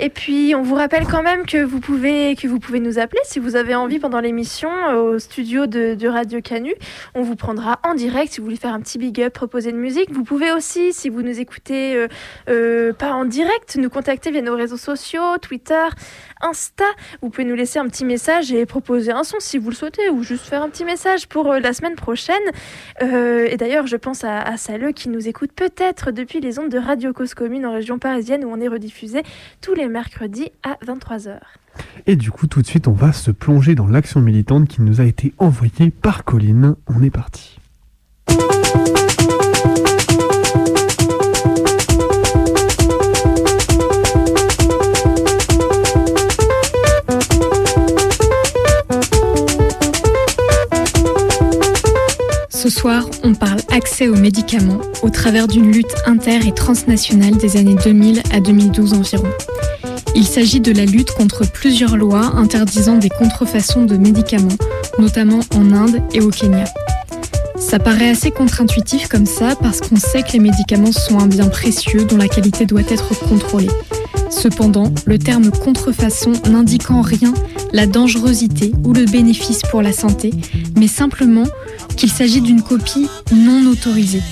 Et 0.00 0.10
puis, 0.10 0.54
on 0.54 0.62
vous 0.62 0.76
rappelle 0.76 1.06
quand 1.06 1.24
même 1.24 1.44
que 1.44 1.60
vous 1.62 1.80
pouvez, 1.80 2.36
que 2.36 2.46
vous 2.46 2.60
pouvez 2.60 2.78
nous 2.78 3.00
appeler 3.00 3.20
si 3.24 3.40
vous 3.40 3.56
avez 3.56 3.74
envie 3.74 3.98
pendant 3.98 4.20
l'émission 4.20 4.70
euh, 4.70 5.14
au 5.14 5.18
studio 5.18 5.66
de, 5.66 6.06
Radio 6.06 6.40
Canu. 6.40 6.72
On 7.16 7.22
vous 7.22 7.34
prendra 7.34 7.80
en 7.82 7.94
direct 7.94 8.32
si 8.32 8.38
vous 8.38 8.44
voulez 8.44 8.56
faire 8.56 8.72
un 8.72 8.80
petit 8.80 8.96
big 8.96 9.20
up, 9.20 9.32
proposer 9.32 9.70
une 9.70 9.78
musique. 9.78 10.12
Vous 10.12 10.22
pouvez 10.22 10.52
aussi, 10.52 10.92
si 10.92 11.08
vous 11.08 11.22
nous 11.22 11.40
écoutez 11.40 11.96
euh, 11.96 12.06
euh, 12.48 12.92
pas 12.92 13.10
en 13.10 13.24
direct, 13.24 13.76
nous 13.76 13.90
contacter 13.90 14.30
via 14.30 14.40
nos 14.40 14.54
réseaux 14.54 14.76
sociaux, 14.76 15.36
Twitter, 15.42 15.88
Insta. 16.40 16.84
Vous 17.20 17.30
pouvez 17.30 17.44
nous 17.44 17.56
laisser 17.56 17.80
un 17.80 17.88
petit 17.88 18.04
message 18.04 18.52
et 18.52 18.66
proposer 18.66 19.10
un 19.10 19.24
son 19.24 19.40
si 19.40 19.58
vous 19.58 19.70
le 19.70 19.74
souhaitez 19.74 20.10
ou 20.10 20.22
juste 20.22 20.46
faire 20.46 20.62
un 20.62 20.68
petit 20.68 20.84
message 20.84 21.26
pour 21.26 21.52
la 21.54 21.72
semaine 21.72 21.96
prochaine. 21.96 22.36
Et 23.00 23.56
d'ailleurs, 23.56 23.88
je 23.88 23.96
pense 23.96 24.22
à, 24.22 24.42
à 24.42 24.56
qui 24.94 25.08
nous 25.08 25.28
écoutent 25.28 25.52
peut-être 25.52 26.12
depuis 26.12 26.40
les 26.40 26.58
ondes 26.58 26.68
de 26.68 26.78
Radio 26.78 27.12
Cause 27.12 27.34
Commune 27.34 27.66
en 27.66 27.72
région 27.72 27.98
parisienne 27.98 28.44
où 28.44 28.50
on 28.52 28.60
est 28.60 28.68
rediffusé 28.68 29.22
tous 29.60 29.74
les 29.74 29.87
mercredis 29.88 30.50
à 30.62 30.76
23h. 30.86 31.38
Et 32.06 32.16
du 32.16 32.30
coup, 32.30 32.46
tout 32.46 32.60
de 32.62 32.66
suite, 32.66 32.88
on 32.88 32.92
va 32.92 33.12
se 33.12 33.30
plonger 33.30 33.74
dans 33.74 33.86
l'action 33.86 34.20
militante 34.20 34.68
qui 34.68 34.82
nous 34.82 35.00
a 35.00 35.04
été 35.04 35.34
envoyée 35.38 35.90
par 35.90 36.24
Colline. 36.24 36.74
On 36.86 37.02
est 37.02 37.10
parti. 37.10 37.58
Ce 52.50 52.68
soir, 52.70 53.04
on 53.22 53.34
parle 53.34 53.60
accès 53.70 54.08
aux 54.08 54.16
médicaments 54.16 54.80
au 55.02 55.10
travers 55.10 55.46
d'une 55.46 55.70
lutte 55.72 55.94
inter- 56.06 56.46
et 56.46 56.52
transnationale 56.52 57.36
des 57.36 57.56
années 57.56 57.76
2000 57.76 58.22
à 58.32 58.40
2012 58.40 58.94
environ. 58.94 59.28
Il 60.18 60.26
s'agit 60.26 60.58
de 60.58 60.72
la 60.72 60.84
lutte 60.84 61.12
contre 61.12 61.48
plusieurs 61.48 61.96
lois 61.96 62.32
interdisant 62.34 62.96
des 62.96 63.08
contrefaçons 63.08 63.84
de 63.84 63.96
médicaments, 63.96 64.48
notamment 64.98 65.38
en 65.54 65.72
Inde 65.72 66.02
et 66.12 66.20
au 66.20 66.30
Kenya. 66.30 66.64
Ça 67.56 67.78
paraît 67.78 68.10
assez 68.10 68.32
contre-intuitif 68.32 69.06
comme 69.06 69.26
ça 69.26 69.54
parce 69.54 69.80
qu'on 69.80 69.94
sait 69.94 70.24
que 70.24 70.32
les 70.32 70.40
médicaments 70.40 70.90
sont 70.90 71.20
un 71.20 71.28
bien 71.28 71.46
précieux 71.46 72.04
dont 72.04 72.16
la 72.16 72.26
qualité 72.26 72.66
doit 72.66 72.80
être 72.80 73.16
contrôlée. 73.28 73.70
Cependant, 74.28 74.92
le 75.06 75.20
terme 75.20 75.52
contrefaçon 75.52 76.32
n'indique 76.50 76.90
en 76.90 77.00
rien 77.00 77.32
la 77.72 77.86
dangerosité 77.86 78.72
ou 78.84 78.92
le 78.92 79.04
bénéfice 79.04 79.62
pour 79.70 79.82
la 79.82 79.92
santé, 79.92 80.32
mais 80.76 80.88
simplement 80.88 81.46
qu'il 81.96 82.10
s'agit 82.10 82.40
d'une 82.40 82.62
copie 82.62 83.06
non 83.32 83.70
autorisée. 83.70 84.22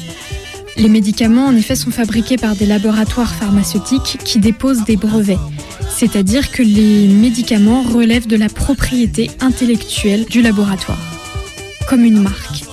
Les 0.79 0.89
médicaments, 0.91 1.47
en 1.47 1.57
effet, 1.57 1.75
sont 1.75 1.91
fabriqués 1.91 2.37
par 2.37 2.55
des 2.55 2.67
laboratoires 2.67 3.35
pharmaceutiques 3.35 4.19
qui 4.25 4.39
déposent 4.39 4.85
des 4.85 4.97
brevets, 4.97 5.39
c'est-à-dire 5.89 6.51
que 6.51 6.63
les 6.63 7.09
médicaments 7.09 7.83
relèvent 7.83 8.27
de 8.27 8.37
la 8.37 8.51
propriété 8.51 9.31
intellectuelle 9.41 10.27
du 10.27 10.43
laboratoire, 10.43 10.99
comme 11.89 12.05
une 12.05 12.21
marque. 12.21 12.66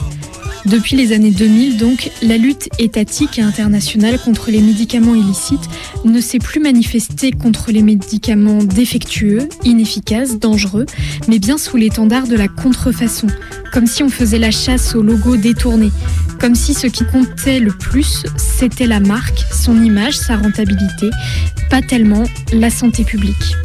Depuis 0.65 0.95
les 0.95 1.11
années 1.11 1.31
2000, 1.31 1.77
donc, 1.77 2.09
la 2.21 2.37
lutte 2.37 2.69
étatique 2.79 3.37
et 3.37 3.41
internationale 3.41 4.17
contre 4.17 4.49
les 4.49 4.61
médicaments 4.61 5.13
illicites 5.13 5.69
ne 6.05 6.21
s'est 6.21 6.39
plus 6.39 6.61
manifestée 6.61 7.31
contre 7.31 7.71
les 7.71 7.81
médicaments 7.81 8.63
défectueux, 8.63 9.49
inefficaces, 9.65 10.39
dangereux, 10.39 10.85
mais 11.27 11.39
bien 11.39 11.57
sous 11.57 11.75
l'étendard 11.75 12.27
de 12.27 12.37
la 12.37 12.47
contrefaçon, 12.47 13.27
comme 13.73 13.87
si 13.87 14.03
on 14.03 14.09
faisait 14.09 14.39
la 14.39 14.51
chasse 14.51 14.95
au 14.95 15.01
logo 15.01 15.35
détourné, 15.35 15.91
comme 16.39 16.55
si 16.55 16.73
ce 16.73 16.87
qui 16.87 17.03
comptait 17.05 17.59
le 17.59 17.71
plus, 17.71 18.23
c'était 18.37 18.87
la 18.87 19.01
marque, 19.01 19.43
son 19.51 19.83
image, 19.83 20.17
sa 20.17 20.37
rentabilité, 20.37 21.09
pas 21.69 21.81
tellement 21.81 22.23
la 22.53 22.69
santé 22.69 23.03
publique. 23.03 23.55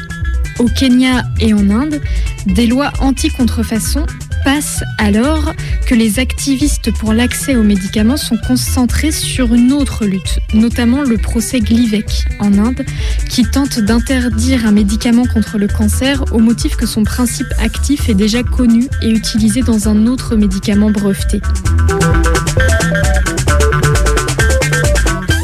Au 0.58 0.64
Kenya 0.64 1.22
et 1.38 1.54
en 1.54 1.70
Inde, 1.70 2.00
des 2.46 2.66
lois 2.66 2.92
anti-contrefaçon 2.98 4.04
passent 4.48 4.82
alors 4.96 5.52
que 5.86 5.94
les 5.94 6.18
activistes 6.18 6.90
pour 6.90 7.12
l'accès 7.12 7.54
aux 7.54 7.62
médicaments 7.62 8.16
sont 8.16 8.38
concentrés 8.38 9.10
sur 9.10 9.52
une 9.52 9.74
autre 9.74 10.06
lutte, 10.06 10.38
notamment 10.54 11.02
le 11.02 11.18
procès 11.18 11.60
Glivec 11.60 12.24
en 12.40 12.56
Inde, 12.56 12.82
qui 13.28 13.44
tente 13.44 13.78
d'interdire 13.78 14.64
un 14.64 14.70
médicament 14.70 15.26
contre 15.26 15.58
le 15.58 15.68
cancer 15.68 16.24
au 16.32 16.38
motif 16.38 16.76
que 16.76 16.86
son 16.86 17.04
principe 17.04 17.48
actif 17.58 18.08
est 18.08 18.14
déjà 18.14 18.42
connu 18.42 18.88
et 19.02 19.10
utilisé 19.10 19.60
dans 19.60 19.86
un 19.86 20.06
autre 20.06 20.34
médicament 20.34 20.90
breveté. 20.90 21.42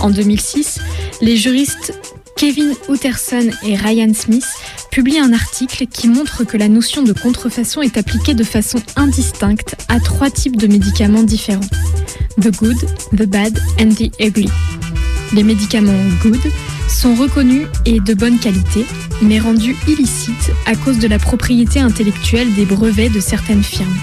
En 0.00 0.08
2006, 0.08 0.78
les 1.20 1.36
juristes 1.36 1.92
Kevin 2.36 2.74
Utterson 2.88 3.50
et 3.62 3.76
Ryan 3.76 4.12
Smith 4.12 4.46
publient 4.90 5.20
un 5.20 5.32
article 5.32 5.86
qui 5.86 6.08
montre 6.08 6.44
que 6.44 6.56
la 6.56 6.68
notion 6.68 7.02
de 7.02 7.12
contrefaçon 7.12 7.80
est 7.80 7.96
appliquée 7.96 8.34
de 8.34 8.44
façon 8.44 8.78
indistincte 8.96 9.76
à 9.88 10.00
trois 10.00 10.30
types 10.30 10.56
de 10.56 10.66
médicaments 10.66 11.22
différents. 11.22 11.68
The 12.40 12.50
good, 12.56 12.76
the 13.16 13.26
bad 13.26 13.58
and 13.80 13.90
the 13.90 14.10
ugly. 14.20 14.48
Les 15.32 15.42
médicaments 15.42 15.92
good 16.22 16.40
sont 16.88 17.14
reconnus 17.14 17.66
et 17.86 18.00
de 18.00 18.14
bonne 18.14 18.38
qualité, 18.38 18.84
mais 19.22 19.38
rendus 19.38 19.76
illicites 19.86 20.52
à 20.66 20.74
cause 20.74 20.98
de 20.98 21.08
la 21.08 21.18
propriété 21.18 21.80
intellectuelle 21.80 22.52
des 22.54 22.66
brevets 22.66 23.12
de 23.12 23.20
certaines 23.20 23.64
firmes. 23.64 23.96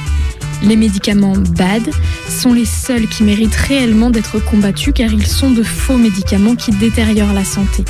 Les 0.63 0.75
médicaments 0.75 1.37
bad 1.37 1.83
sont 2.29 2.53
les 2.53 2.65
seuls 2.65 3.07
qui 3.07 3.23
méritent 3.23 3.55
réellement 3.55 4.09
d'être 4.09 4.39
combattus 4.39 4.93
car 4.93 5.11
ils 5.11 5.27
sont 5.27 5.51
de 5.51 5.63
faux 5.63 5.97
médicaments 5.97 6.55
qui 6.55 6.71
détériorent 6.71 7.33
la 7.33 7.45
santé. 7.45 7.83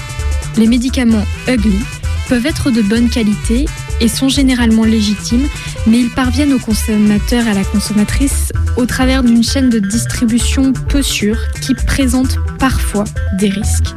Les 0.57 0.67
médicaments 0.67 1.25
ugly 1.47 1.79
peuvent 2.27 2.45
être 2.45 2.71
de 2.71 2.81
bonne 2.81 3.09
qualité 3.09 3.65
et 3.99 4.07
sont 4.07 4.29
généralement 4.29 4.83
légitimes, 4.83 5.47
mais 5.87 5.99
ils 5.99 6.09
parviennent 6.09 6.53
au 6.53 6.59
consommateur 6.59 7.45
et 7.45 7.49
à 7.49 7.53
la 7.53 7.63
consommatrice 7.63 8.51
au 8.77 8.85
travers 8.85 9.23
d'une 9.23 9.43
chaîne 9.43 9.69
de 9.69 9.79
distribution 9.79 10.73
peu 10.73 11.01
sûre 11.01 11.37
qui 11.61 11.73
présente 11.75 12.37
parfois 12.57 13.03
des 13.37 13.49
risques. 13.49 13.93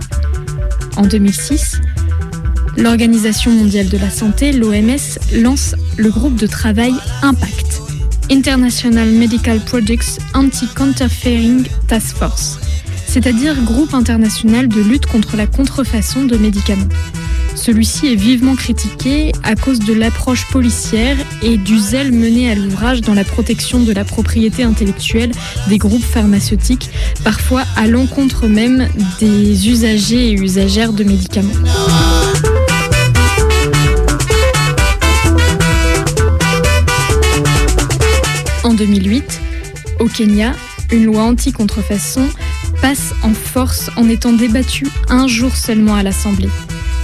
En 0.97 1.07
2006, 1.07 1.81
l'Organisation 2.77 3.51
mondiale 3.51 3.89
de 3.89 3.99
la 3.99 4.11
santé, 4.11 4.53
l'OMS, 4.53 5.19
lance 5.35 5.75
le 5.97 6.11
groupe 6.11 6.37
de 6.37 6.47
travail 6.47 6.93
Impact, 7.23 7.83
International 8.31 9.09
Medical 9.09 9.61
Products 9.61 10.19
Anti-Counterfeiting 10.35 11.67
Task 11.89 12.17
Force, 12.17 12.59
c'est-à-dire 13.15 13.63
groupe 13.63 13.95
international 13.95 14.67
de 14.67 14.81
lutte 14.81 15.07
contre 15.07 15.37
la 15.37 15.47
contrefaçon 15.47 16.25
de 16.25 16.37
médicaments. 16.37 16.89
Celui-ci 17.55 18.09
est 18.09 18.17
vivement 18.17 18.57
critiqué 18.57 19.31
à 19.45 19.55
cause 19.55 19.79
de 19.79 19.93
l'approche 19.93 20.51
policière 20.51 21.17
et 21.41 21.57
du 21.57 21.79
zèle 21.79 22.11
mené 22.11 22.51
à 22.51 22.57
l'ouvrage 22.57 23.03
dans 23.03 23.15
la 23.15 23.23
protection 23.23 23.79
de 23.79 23.93
la 23.93 24.03
propriété 24.03 24.65
intellectuelle 24.65 25.31
des 25.69 25.79
groupes 25.79 26.03
pharmaceutiques, 26.03 26.91
parfois 27.23 27.63
à 27.77 27.87
l'encontre 27.87 28.49
même 28.49 28.89
des 29.21 29.69
usagers 29.69 30.31
et 30.31 30.33
usagères 30.33 30.93
de 30.93 31.05
médicaments. 31.05 31.55
En 38.65 38.75
2008, 38.75 39.41
au 40.01 40.07
Kenya, 40.07 40.53
une 40.91 41.05
loi 41.05 41.23
anti-contrefaçon 41.23 42.29
passe 42.85 43.15
en 43.23 43.33
force 43.33 43.91
en 43.97 44.11
étant 44.11 44.35
débattue 44.35 44.87
un 45.09 45.27
jour 45.27 45.57
seulement 45.57 45.95
à 45.95 46.03
l'Assemblée. 46.03 46.51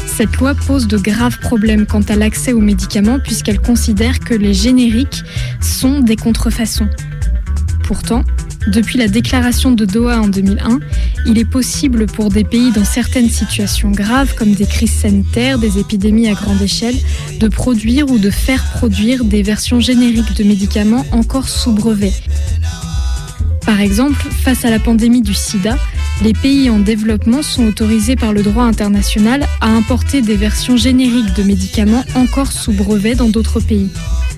Cette 0.06 0.36
loi 0.36 0.54
pose 0.54 0.86
de 0.86 0.98
graves 0.98 1.38
problèmes 1.38 1.86
quant 1.86 2.02
à 2.02 2.16
l'accès 2.16 2.52
aux 2.52 2.60
médicaments 2.60 3.18
puisqu'elle 3.18 3.60
considère 3.60 4.20
que 4.20 4.34
les 4.34 4.52
génériques 4.52 5.22
sont 5.62 6.00
des 6.00 6.16
contrefaçons. 6.16 6.90
Pourtant, 7.82 8.24
depuis 8.66 8.98
la 8.98 9.08
déclaration 9.08 9.70
de 9.70 9.86
Doha 9.86 10.20
en 10.20 10.28
2001, 10.28 10.80
il 11.24 11.38
est 11.38 11.46
possible 11.46 12.04
pour 12.04 12.28
des 12.28 12.44
pays 12.44 12.72
dans 12.72 12.84
certaines 12.84 13.30
situations 13.30 13.90
graves 13.90 14.34
comme 14.34 14.52
des 14.52 14.66
crises 14.66 14.92
sanitaires, 14.92 15.58
des 15.58 15.78
épidémies 15.78 16.28
à 16.28 16.34
grande 16.34 16.60
échelle, 16.60 16.96
de 17.38 17.48
produire 17.48 18.10
ou 18.10 18.18
de 18.18 18.28
faire 18.28 18.62
produire 18.74 19.24
des 19.24 19.42
versions 19.42 19.80
génériques 19.80 20.36
de 20.36 20.44
médicaments 20.44 21.06
encore 21.12 21.48
sous 21.48 21.72
brevet. 21.72 22.12
Par 23.64 23.80
exemple, 23.80 24.20
face 24.30 24.64
à 24.64 24.70
la 24.70 24.78
pandémie 24.78 25.22
du 25.22 25.34
sida, 25.34 25.76
les 26.22 26.32
pays 26.32 26.70
en 26.70 26.78
développement 26.78 27.42
sont 27.42 27.66
autorisés 27.66 28.16
par 28.16 28.32
le 28.32 28.42
droit 28.42 28.64
international 28.64 29.46
à 29.60 29.68
importer 29.68 30.22
des 30.22 30.36
versions 30.36 30.76
génériques 30.76 31.34
de 31.34 31.42
médicaments 31.42 32.04
encore 32.14 32.52
sous 32.52 32.72
brevet 32.72 33.14
dans 33.14 33.28
d'autres 33.28 33.60
pays. 33.60 33.88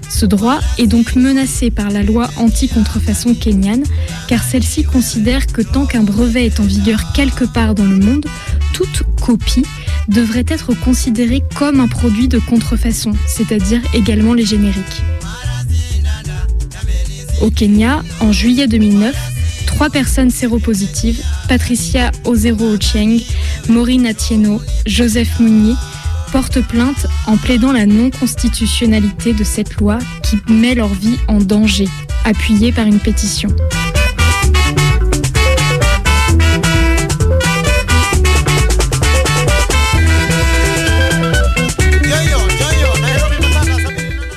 Ce 0.08 0.26
droit 0.26 0.58
est 0.76 0.86
donc 0.86 1.16
menacé 1.16 1.70
par 1.70 1.90
la 1.90 2.02
loi 2.02 2.28
anti-contrefaçon 2.36 3.34
kenyane, 3.34 3.84
car 4.28 4.42
celle-ci 4.44 4.84
considère 4.84 5.46
que 5.46 5.62
tant 5.62 5.86
qu'un 5.86 6.02
brevet 6.02 6.46
est 6.46 6.60
en 6.60 6.64
vigueur 6.64 7.12
quelque 7.14 7.44
part 7.44 7.74
dans 7.74 7.86
le 7.86 7.96
monde, 7.96 8.26
toute 8.74 9.02
copie 9.20 9.64
devrait 10.08 10.44
être 10.48 10.74
considérée 10.74 11.42
comme 11.56 11.80
un 11.80 11.88
produit 11.88 12.28
de 12.28 12.38
contrefaçon, 12.38 13.12
c'est-à-dire 13.26 13.80
également 13.94 14.34
les 14.34 14.44
génériques. 14.44 15.02
Au 17.42 17.50
Kenya, 17.50 18.04
en 18.20 18.30
juillet 18.30 18.68
2009, 18.68 19.16
trois 19.66 19.90
personnes 19.90 20.30
séropositives, 20.30 21.20
Patricia 21.48 22.12
Ozero 22.24 22.66
Ochieng, 22.74 23.20
Maureen 23.68 24.06
Atieno, 24.06 24.62
Joseph 24.86 25.40
Mounier, 25.40 25.74
portent 26.30 26.60
plainte 26.60 27.08
en 27.26 27.36
plaidant 27.36 27.72
la 27.72 27.84
non-constitutionnalité 27.84 29.32
de 29.32 29.42
cette 29.42 29.74
loi 29.78 29.98
qui 30.22 30.36
met 30.52 30.76
leur 30.76 30.94
vie 30.94 31.18
en 31.26 31.38
danger, 31.38 31.88
appuyée 32.24 32.70
par 32.70 32.86
une 32.86 33.00
pétition. 33.00 33.48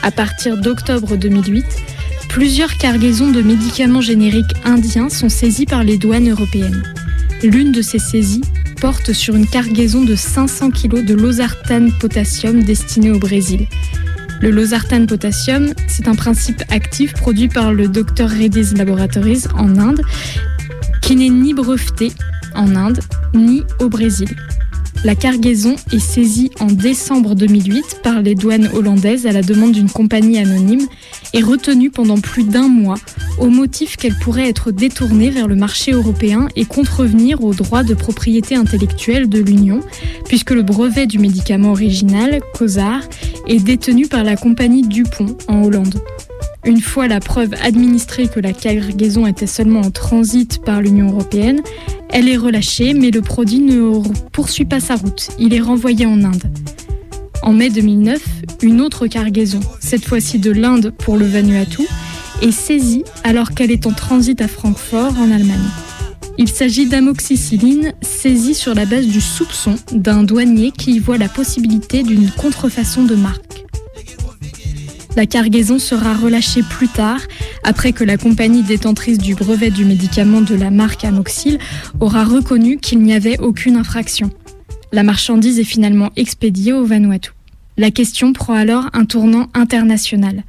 À 0.01 0.11
partir 0.11 0.57
d'octobre 0.57 1.17
2008, 1.17 1.65
plusieurs 2.35 2.77
cargaisons 2.77 3.31
de 3.31 3.41
médicaments 3.41 4.01
génériques 4.01 4.57
indiens 4.65 5.07
sont 5.07 5.29
saisies 5.29 5.65
par 5.65 5.85
les 5.85 5.97
douanes 5.97 6.29
européennes. 6.29 6.83
L'une 7.41 7.71
de 7.71 7.81
ces 7.81 7.97
saisies 7.97 8.43
porte 8.81 9.13
sur 9.13 9.37
une 9.37 9.47
cargaison 9.47 10.03
de 10.03 10.15
500 10.15 10.71
kg 10.71 11.05
de 11.05 11.13
losartane 11.13 11.93
potassium 11.93 12.61
destiné 12.61 13.09
au 13.09 13.19
Brésil. 13.19 13.67
Le 14.41 14.51
losartane 14.51 15.07
potassium, 15.07 15.71
c'est 15.87 16.09
un 16.09 16.15
principe 16.15 16.61
actif 16.69 17.13
produit 17.13 17.47
par 17.47 17.71
le 17.71 17.87
Dr 17.87 18.27
Reddy's 18.27 18.73
Laboratories 18.73 19.43
en 19.57 19.77
Inde, 19.77 20.01
qui 21.01 21.15
n'est 21.15 21.29
ni 21.29 21.53
breveté 21.53 22.11
en 22.53 22.75
Inde 22.75 22.99
ni 23.33 23.63
au 23.79 23.87
Brésil. 23.87 24.27
La 25.05 25.13
cargaison 25.13 25.75
est 25.91 25.99
saisie 25.99 26.49
en 26.59 26.65
décembre 26.65 27.35
2008 27.35 27.99
par 28.01 28.23
les 28.23 28.33
douanes 28.33 28.71
hollandaises 28.73 29.27
à 29.27 29.31
la 29.31 29.43
demande 29.43 29.73
d'une 29.73 29.87
compagnie 29.87 30.39
anonyme 30.39 30.87
et 31.33 31.43
retenue 31.43 31.91
pendant 31.91 32.17
plus 32.17 32.43
d'un 32.43 32.67
mois 32.67 32.97
au 33.37 33.49
motif 33.49 33.97
qu'elle 33.97 34.17
pourrait 34.17 34.49
être 34.49 34.71
détournée 34.71 35.29
vers 35.29 35.47
le 35.47 35.53
marché 35.53 35.91
européen 35.91 36.47
et 36.55 36.65
contrevenir 36.65 37.43
aux 37.43 37.53
droits 37.53 37.83
de 37.83 37.93
propriété 37.93 38.55
intellectuelle 38.55 39.29
de 39.29 39.37
l'Union, 39.37 39.81
puisque 40.27 40.49
le 40.49 40.63
brevet 40.63 41.05
du 41.05 41.19
médicament 41.19 41.73
original, 41.73 42.39
COSAR, 42.55 43.01
est 43.45 43.63
détenu 43.63 44.07
par 44.07 44.23
la 44.23 44.35
compagnie 44.35 44.81
Dupont 44.81 45.37
en 45.47 45.61
Hollande. 45.61 46.01
Une 46.65 46.81
fois 46.81 47.07
la 47.07 47.19
preuve 47.19 47.53
administrée 47.61 48.27
que 48.27 48.39
la 48.39 48.51
cargaison 48.51 49.27
était 49.27 49.45
seulement 49.45 49.81
en 49.81 49.91
transit 49.91 50.59
par 50.63 50.81
l'Union 50.81 51.11
européenne, 51.11 51.61
elle 52.09 52.27
est 52.27 52.37
relâchée, 52.37 52.95
mais 52.95 53.11
le 53.11 53.21
produit 53.21 53.59
ne 53.59 54.01
poursuit 54.31 54.65
pas 54.65 54.79
sa 54.79 54.95
route. 54.95 55.29
Il 55.37 55.53
est 55.53 55.61
renvoyé 55.61 56.07
en 56.07 56.23
Inde. 56.23 56.43
En 57.43 57.53
mai 57.53 57.69
2009, 57.69 58.19
une 58.63 58.81
autre 58.81 59.05
cargaison, 59.05 59.59
cette 59.79 60.05
fois-ci 60.05 60.39
de 60.39 60.49
l'Inde 60.49 60.91
pour 60.97 61.17
le 61.17 61.27
Vanuatu, 61.27 61.83
est 62.41 62.51
saisie 62.51 63.03
alors 63.23 63.51
qu'elle 63.51 63.69
est 63.69 63.85
en 63.85 63.93
transit 63.93 64.41
à 64.41 64.47
Francfort 64.47 65.13
en 65.19 65.29
Allemagne. 65.29 65.69
Il 66.39 66.49
s'agit 66.49 66.87
d'amoxicilline 66.87 67.93
saisie 68.01 68.55
sur 68.55 68.73
la 68.73 68.85
base 68.85 69.05
du 69.05 69.21
soupçon 69.21 69.75
d'un 69.91 70.23
douanier 70.23 70.71
qui 70.71 70.95
y 70.95 70.99
voit 70.99 71.19
la 71.19 71.29
possibilité 71.29 72.01
d'une 72.01 72.31
contrefaçon 72.31 73.03
de 73.03 73.15
marque. 73.15 73.64
La 75.15 75.25
cargaison 75.25 75.79
sera 75.79 76.13
relâchée 76.13 76.61
plus 76.61 76.89
tard, 76.89 77.21
après 77.63 77.93
que 77.93 78.03
la 78.03 78.17
compagnie 78.17 78.63
détentrice 78.63 79.17
du 79.17 79.33
brevet 79.33 79.69
du 79.69 79.85
médicament 79.85 80.41
de 80.41 80.55
la 80.55 80.71
marque 80.71 81.05
Amoxil 81.05 81.57
aura 82.01 82.25
reconnu 82.25 82.77
qu'il 82.77 82.99
n'y 82.99 83.13
avait 83.13 83.39
aucune 83.39 83.77
infraction. 83.77 84.29
La 84.91 85.03
marchandise 85.03 85.59
est 85.59 85.63
finalement 85.63 86.11
expédiée 86.17 86.73
au 86.73 86.85
Vanuatu. 86.85 87.31
La 87.77 87.91
question 87.91 88.33
prend 88.33 88.53
alors 88.53 88.85
un 88.93 89.05
tournant 89.05 89.47
international. 89.53 90.43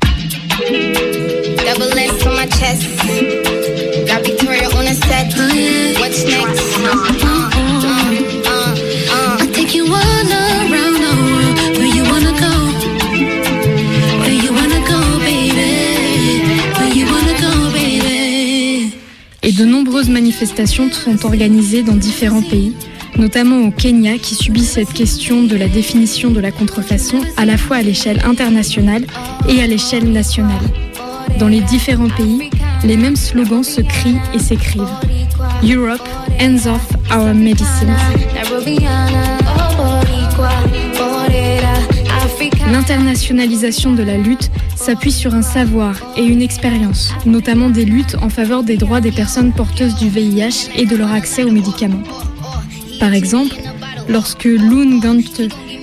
Et 19.47 19.53
de 19.53 19.65
nombreuses 19.65 20.11
manifestations 20.11 20.91
sont 20.91 21.25
organisées 21.25 21.85
dans 21.85 21.95
différents 21.95 22.43
pays, 22.43 22.75
notamment 23.17 23.61
au 23.61 23.71
Kenya 23.71 24.19
qui 24.19 24.35
subit 24.35 24.65
cette 24.65 24.93
question 24.93 25.45
de 25.45 25.55
la 25.55 25.69
définition 25.69 26.31
de 26.31 26.41
la 26.41 26.51
contrefaçon 26.51 27.21
à 27.37 27.47
la 27.47 27.57
fois 27.57 27.77
à 27.77 27.83
l'échelle 27.83 28.21
internationale 28.25 29.05
et 29.49 29.63
à 29.63 29.69
l'échelle 29.69 30.11
nationale. 30.11 30.65
Dans 31.39 31.47
les 31.47 31.61
différents 31.61 32.09
pays, 32.09 32.51
les 32.83 32.97
mêmes 32.97 33.15
slogans 33.15 33.63
se 33.63 33.83
crient 33.83 34.19
et 34.35 34.41
s'écrivent. 34.41 34.83
Europe, 35.63 36.07
hands 36.41 36.67
off 36.67 36.91
our 37.13 37.33
medicine. 37.33 37.95
L'internationalisation 42.71 43.93
de 43.93 44.03
la 44.03 44.19
lutte 44.19 44.51
s'appuie 44.75 45.13
sur 45.13 45.35
un 45.35 45.43
savoir 45.43 45.97
et 46.17 46.25
une 46.25 46.43
expérience, 46.43 47.13
notamment 47.25 47.71
des 47.71 47.85
luttes 47.85 48.17
en 48.21 48.29
faveur 48.29 48.65
des 48.65 48.77
droits 48.77 49.01
des 49.01 49.13
personnes 49.13 49.53
porteuses 49.53 49.95
du 49.95 50.09
VIH 50.09 50.71
et 50.77 50.85
de 50.85 50.97
leur 50.97 51.13
accès 51.13 51.45
aux 51.45 51.53
médicaments. 51.53 52.03
Par 52.99 53.15
exemple, 53.15 53.57
lorsque 54.09 54.45
Loon 54.45 54.99
Gant, 54.99 55.21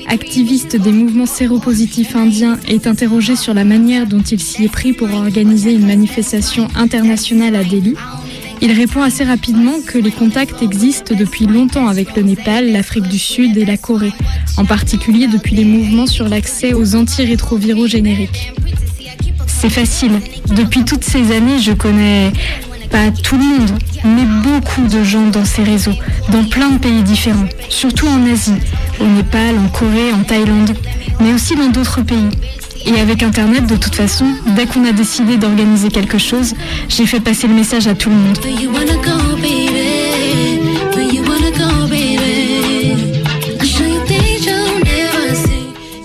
activiste 0.08 0.76
des 0.76 0.92
mouvements 0.92 1.26
séropositifs 1.26 2.16
indiens, 2.16 2.60
est 2.68 2.86
interrogé 2.86 3.36
sur 3.36 3.54
la 3.54 3.64
manière 3.64 4.06
dont 4.06 4.22
il 4.22 4.42
s'y 4.42 4.66
est 4.66 4.72
pris 4.72 4.94
pour 4.94 5.12
organiser 5.14 5.74
une 5.74 5.88
manifestation 5.88 6.68
internationale 6.76 7.56
à 7.56 7.64
Delhi, 7.64 7.96
il 8.64 8.72
répond 8.72 9.02
assez 9.02 9.26
rapidement 9.26 9.74
que 9.86 9.98
les 9.98 10.10
contacts 10.10 10.62
existent 10.62 11.14
depuis 11.14 11.48
longtemps 11.48 11.90
avec 11.90 12.16
le 12.16 12.22
Népal, 12.22 12.72
l'Afrique 12.72 13.10
du 13.10 13.20
Sud 13.20 13.58
et 13.58 13.66
la 13.66 13.76
Corée, 13.76 14.14
en 14.56 14.64
particulier 14.64 15.28
depuis 15.28 15.54
les 15.54 15.66
mouvements 15.66 16.08
sur 16.08 16.30
l'accès 16.30 16.74
aux 16.74 16.96
antirétroviraux 16.96 17.88
génériques. 17.88 18.54
C'est 19.48 19.70
facile. 19.70 20.14
Depuis 20.56 20.86
toutes 20.86 21.04
ces 21.04 21.36
années, 21.36 21.60
je 21.60 21.74
connais 21.74 22.32
pas 22.90 23.12
tout 23.12 23.38
le 23.38 23.44
monde, 23.44 23.72
mais 24.06 24.24
beaucoup 24.42 24.88
de 24.88 25.04
gens 25.04 25.28
dans 25.28 25.44
ces 25.44 25.64
réseaux, 25.64 25.98
dans 26.32 26.46
plein 26.46 26.70
de 26.70 26.78
pays 26.78 27.04
différents, 27.04 27.50
surtout 27.68 28.08
en 28.08 28.26
Asie, 28.32 28.54
au 29.02 29.06
Népal, 29.06 29.58
en 29.58 29.68
Corée, 29.78 30.14
en 30.14 30.24
Thaïlande, 30.24 30.74
mais 31.20 31.34
aussi 31.34 31.58
dans 31.58 31.68
d'autres 31.70 32.02
pays. 32.02 32.30
Et 32.86 33.00
avec 33.00 33.24
Internet, 33.24 33.66
de 33.66 33.76
toute 33.76 33.96
façon, 33.96 34.26
dès 34.56 34.66
qu'on 34.66 34.86
a 34.86 34.92
décidé 34.92 35.38
d'organiser 35.38 35.90
quelque 35.90 36.18
chose, 36.18 36.54
j'ai 36.90 37.06
fait 37.06 37.20
passer 37.20 37.48
le 37.48 37.54
message 37.54 37.88
à 37.88 37.96
tout 37.96 38.10
le 38.10 38.16
monde. 38.16 38.38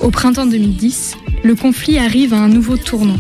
Au 0.01 0.11
printemps 0.11 0.47
2010, 0.47 1.17
le 1.43 1.55
conflit 1.55 1.99
arrive 1.99 2.33
à 2.33 2.39
un 2.39 2.49
nouveau 2.49 2.77
tournant. 2.77 3.19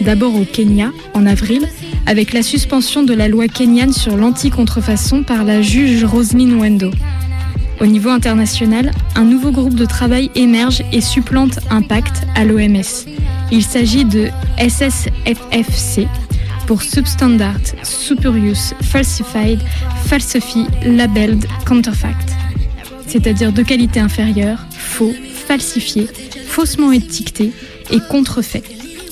D'abord 0.00 0.34
au 0.34 0.44
Kenya, 0.44 0.92
en 1.14 1.26
avril, 1.26 1.66
avec 2.06 2.32
la 2.32 2.42
suspension 2.42 3.02
de 3.02 3.14
la 3.14 3.28
loi 3.28 3.48
kenyane 3.48 3.92
sur 3.92 4.16
l'anti-contrefaçon 4.16 5.22
par 5.22 5.44
la 5.44 5.62
juge 5.62 6.04
Roseline 6.04 6.60
Wendo. 6.60 6.90
Au 7.78 7.84
niveau 7.84 8.08
international, 8.08 8.90
un 9.16 9.24
nouveau 9.24 9.50
groupe 9.50 9.74
de 9.74 9.84
travail 9.84 10.30
émerge 10.34 10.82
et 10.92 11.02
supplante 11.02 11.58
Impact 11.70 12.22
à 12.34 12.44
l'OMS. 12.44 13.06
Il 13.52 13.62
s'agit 13.62 14.06
de 14.06 14.28
SSFFC 14.58 16.08
pour 16.66 16.82
Substandard, 16.82 17.60
Superius, 17.82 18.72
Falsified, 18.80 19.60
Falsify, 20.06 20.66
Labeled, 20.84 21.46
Counterfact, 21.66 22.30
c'est-à-dire 23.06 23.52
de 23.52 23.62
qualité 23.62 24.00
inférieure, 24.00 24.66
faux, 24.70 25.14
falsifié, 25.46 26.08
faussement 26.46 26.92
étiqueté 26.92 27.52
et 27.90 28.00
contrefait 28.08 28.62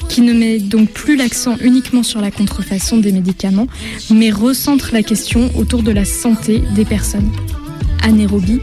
qui 0.09 0.21
ne 0.21 0.33
met 0.33 0.59
donc 0.59 0.91
plus 0.91 1.17
l'accent 1.17 1.57
uniquement 1.61 2.03
sur 2.03 2.21
la 2.21 2.31
contrefaçon 2.31 2.99
des 2.99 3.11
médicaments, 3.11 3.67
mais 4.11 4.31
recentre 4.31 4.91
la 4.93 5.03
question 5.03 5.51
autour 5.57 5.83
de 5.83 5.91
la 5.91 6.05
santé 6.05 6.63
des 6.75 6.85
personnes 6.85 7.31
à 8.05 8.13
Nairobi, 8.13 8.61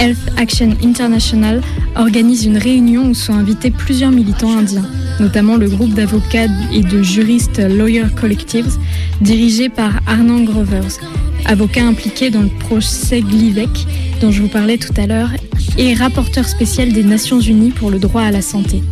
Health 0.00 0.18
Action 0.36 0.76
International 0.82 1.60
organise 1.96 2.44
une 2.44 2.56
réunion 2.56 3.10
où 3.10 3.14
sont 3.14 3.34
invités 3.34 3.70
plusieurs 3.70 4.10
militants 4.10 4.56
indiens, 4.56 4.88
notamment 5.20 5.56
le 5.56 5.68
groupe 5.68 5.94
d'avocats 5.94 6.46
et 6.72 6.80
de 6.80 7.02
juristes 7.02 7.58
Lawyer 7.58 8.06
Collectives, 8.20 8.78
dirigé 9.20 9.68
par 9.68 10.00
Arnand 10.06 10.40
Grovers, 10.44 10.98
avocat 11.44 11.84
impliqué 11.84 12.30
dans 12.30 12.42
le 12.42 12.50
procès 12.60 13.20
Glivec 13.20 13.86
dont 14.20 14.30
je 14.30 14.42
vous 14.42 14.48
parlais 14.48 14.78
tout 14.78 14.94
à 14.96 15.06
l'heure 15.06 15.30
et 15.76 15.94
rapporteur 15.94 16.46
spécial 16.46 16.92
des 16.92 17.04
Nations 17.04 17.40
Unies 17.40 17.70
pour 17.70 17.90
le 17.90 17.98
droit 17.98 18.22
à 18.22 18.30
la 18.30 18.42
santé. 18.42 18.82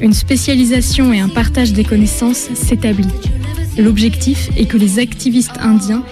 Une 0.00 0.14
spécialisation 0.14 1.12
et 1.12 1.20
un 1.20 1.28
partage 1.28 1.72
des 1.72 1.84
connaissances 1.84 2.48
s'établit. 2.54 3.08
L'objectif 3.78 4.50
est 4.56 4.66
que 4.66 4.76
les 4.76 4.98
activistes 4.98 5.58
indiens 5.60 6.02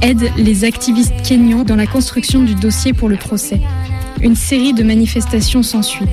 aident 0.00 0.30
les 0.36 0.64
activistes 0.64 1.14
kenyans 1.22 1.64
dans 1.64 1.76
la 1.76 1.86
construction 1.86 2.42
du 2.42 2.54
dossier 2.54 2.92
pour 2.92 3.08
le 3.08 3.16
procès. 3.16 3.60
Une 4.20 4.36
série 4.36 4.72
de 4.72 4.82
manifestations 4.82 5.62
s'ensuit. 5.62 6.06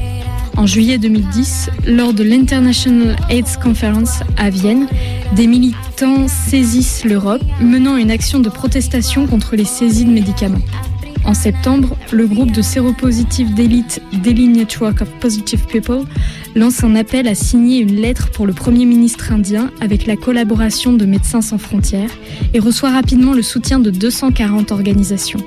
En 0.58 0.66
juillet 0.66 0.98
2010, 0.98 1.70
lors 1.88 2.14
de 2.14 2.24
l'International 2.24 3.16
AIDS 3.30 3.58
Conference 3.62 4.20
à 4.38 4.50
Vienne, 4.50 4.88
des 5.36 5.48
militants 5.48 6.28
saisissent 6.28 7.06
l'Europe, 7.06 7.44
menant 7.62 7.98
une 7.98 8.12
action 8.12 8.40
de 8.40 8.50
protestation 8.50 9.26
contre 9.26 9.56
les 9.56 9.66
saisies 9.66 10.06
de 10.06 10.12
médicaments. 10.12 10.62
En 11.26 11.34
septembre, 11.34 11.96
le 12.12 12.26
groupe 12.26 12.52
de 12.52 12.62
séropositifs 12.62 13.54
d'élite 13.54 14.02
Daily 14.24 14.48
Network 14.48 15.02
of 15.02 15.10
Positive 15.20 15.66
People 15.68 16.04
lance 16.56 16.84
un 16.84 16.96
appel 16.96 17.28
à 17.28 17.36
signer 17.36 17.80
une 17.80 17.96
lettre 17.96 18.32
pour 18.32 18.48
le 18.48 18.54
Premier 18.54 18.86
ministre 18.86 19.32
indien 19.32 19.70
avec 19.82 20.06
la 20.06 20.16
collaboration 20.16 20.94
de 20.94 21.06
Médecins 21.06 21.42
sans 21.42 21.58
frontières 21.58 22.12
et 22.54 22.60
reçoit 22.60 22.92
rapidement 22.92 23.34
le 23.34 23.42
soutien 23.42 23.80
de 23.80 23.92
240 23.92 24.72
organisations. 24.72 25.40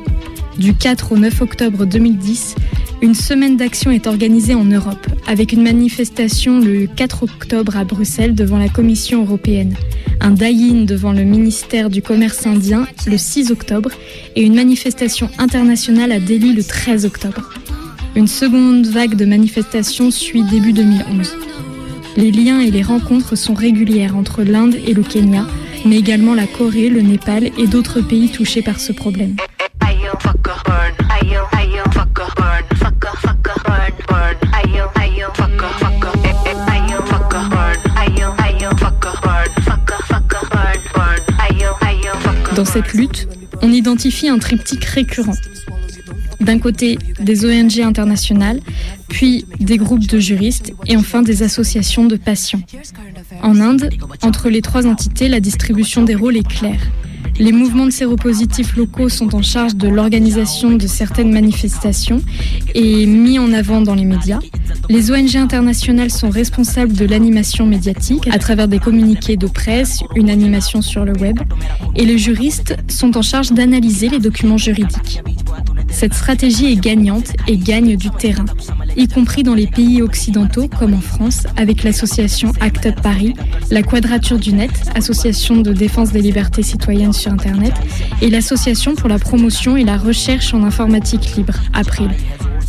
Du 0.58 0.74
4 0.74 1.12
au 1.12 1.16
9 1.16 1.40
octobre 1.40 1.86
2010, 1.86 2.56
une 3.00 3.14
semaine 3.14 3.56
d'action 3.56 3.90
est 3.90 4.06
organisée 4.06 4.54
en 4.54 4.64
Europe, 4.64 5.06
avec 5.26 5.52
une 5.52 5.62
manifestation 5.62 6.60
le 6.60 6.86
4 6.86 7.22
octobre 7.22 7.76
à 7.76 7.84
Bruxelles 7.84 8.34
devant 8.34 8.58
la 8.58 8.68
Commission 8.68 9.22
européenne, 9.22 9.74
un 10.20 10.30
die-in 10.30 10.84
devant 10.84 11.12
le 11.12 11.24
ministère 11.24 11.88
du 11.88 12.02
Commerce 12.02 12.46
indien 12.46 12.86
le 13.06 13.16
6 13.16 13.50
octobre 13.50 13.90
et 14.36 14.42
une 14.42 14.54
manifestation 14.54 15.30
internationale 15.38 16.12
à 16.12 16.20
Delhi 16.20 16.52
le 16.52 16.62
13 16.62 17.06
octobre. 17.06 17.50
Une 18.14 18.28
seconde 18.28 18.86
vague 18.86 19.16
de 19.16 19.24
manifestations 19.24 20.10
suit 20.10 20.42
début 20.44 20.74
2011. 20.74 21.34
Les 22.18 22.30
liens 22.30 22.60
et 22.60 22.70
les 22.70 22.82
rencontres 22.82 23.36
sont 23.36 23.54
régulières 23.54 24.16
entre 24.16 24.42
l'Inde 24.42 24.76
et 24.86 24.92
le 24.92 25.02
Kenya, 25.02 25.46
mais 25.86 25.98
également 25.98 26.34
la 26.34 26.46
Corée, 26.46 26.90
le 26.90 27.00
Népal 27.00 27.50
et 27.58 27.66
d'autres 27.66 28.02
pays 28.02 28.28
touchés 28.28 28.60
par 28.60 28.80
ce 28.80 28.92
problème. 28.92 29.36
Dans 42.54 42.66
cette 42.66 42.92
lutte, 42.92 43.28
on 43.62 43.72
identifie 43.72 44.28
un 44.28 44.38
triptyque 44.38 44.84
récurrent. 44.84 45.34
D'un 46.40 46.58
côté, 46.58 46.98
des 47.20 47.44
ONG 47.44 47.80
internationales, 47.80 48.60
puis 49.08 49.46
des 49.58 49.78
groupes 49.78 50.06
de 50.06 50.18
juristes 50.18 50.72
et 50.86 50.96
enfin 50.96 51.22
des 51.22 51.42
associations 51.42 52.04
de 52.04 52.16
patients. 52.16 52.60
En 53.42 53.58
Inde, 53.60 53.90
entre 54.22 54.48
les 54.48 54.60
trois 54.60 54.86
entités, 54.86 55.28
la 55.28 55.40
distribution 55.40 56.02
des 56.02 56.14
rôles 56.14 56.36
est 56.36 56.46
claire. 56.46 56.80
Les 57.38 57.52
mouvements 57.52 57.86
de 57.86 57.90
séropositifs 57.90 58.76
locaux 58.76 59.08
sont 59.08 59.34
en 59.34 59.42
charge 59.42 59.74
de 59.74 59.88
l'organisation 59.88 60.70
de 60.70 60.86
certaines 60.86 61.32
manifestations 61.32 62.22
et 62.74 63.06
mis 63.06 63.38
en 63.38 63.52
avant 63.52 63.80
dans 63.80 63.94
les 63.94 64.04
médias. 64.04 64.38
Les 64.88 65.10
ONG 65.10 65.36
internationales 65.36 66.10
sont 66.10 66.30
responsables 66.30 66.92
de 66.92 67.04
l'animation 67.04 67.66
médiatique 67.66 68.28
à 68.30 68.38
travers 68.38 68.68
des 68.68 68.78
communiqués 68.78 69.36
de 69.36 69.46
presse, 69.46 70.00
une 70.14 70.30
animation 70.30 70.82
sur 70.82 71.04
le 71.04 71.12
web. 71.18 71.38
Et 71.96 72.04
les 72.04 72.18
juristes 72.18 72.76
sont 72.88 73.16
en 73.16 73.22
charge 73.22 73.52
d'analyser 73.52 74.08
les 74.08 74.18
documents 74.18 74.58
juridiques. 74.58 75.22
Cette 75.92 76.14
stratégie 76.14 76.72
est 76.72 76.76
gagnante 76.76 77.32
et 77.46 77.56
gagne 77.56 77.96
du 77.96 78.10
terrain, 78.10 78.46
y 78.96 79.06
compris 79.06 79.42
dans 79.44 79.54
les 79.54 79.66
pays 79.68 80.02
occidentaux 80.02 80.66
comme 80.66 80.94
en 80.94 81.00
France 81.00 81.44
avec 81.56 81.84
l'association 81.84 82.50
Act 82.60 82.86
Up 82.86 83.00
Paris, 83.02 83.34
la 83.70 83.82
Quadrature 83.82 84.38
du 84.38 84.52
Net, 84.52 84.72
association 84.96 85.60
de 85.60 85.72
défense 85.72 86.10
des 86.10 86.22
libertés 86.22 86.62
citoyennes 86.62 87.12
sur 87.12 87.30
Internet, 87.30 87.74
et 88.20 88.30
l'association 88.30 88.94
pour 88.94 89.08
la 89.08 89.18
promotion 89.18 89.76
et 89.76 89.84
la 89.84 89.96
recherche 89.96 90.54
en 90.54 90.64
informatique 90.64 91.36
libre, 91.36 91.54
April. 91.72 92.10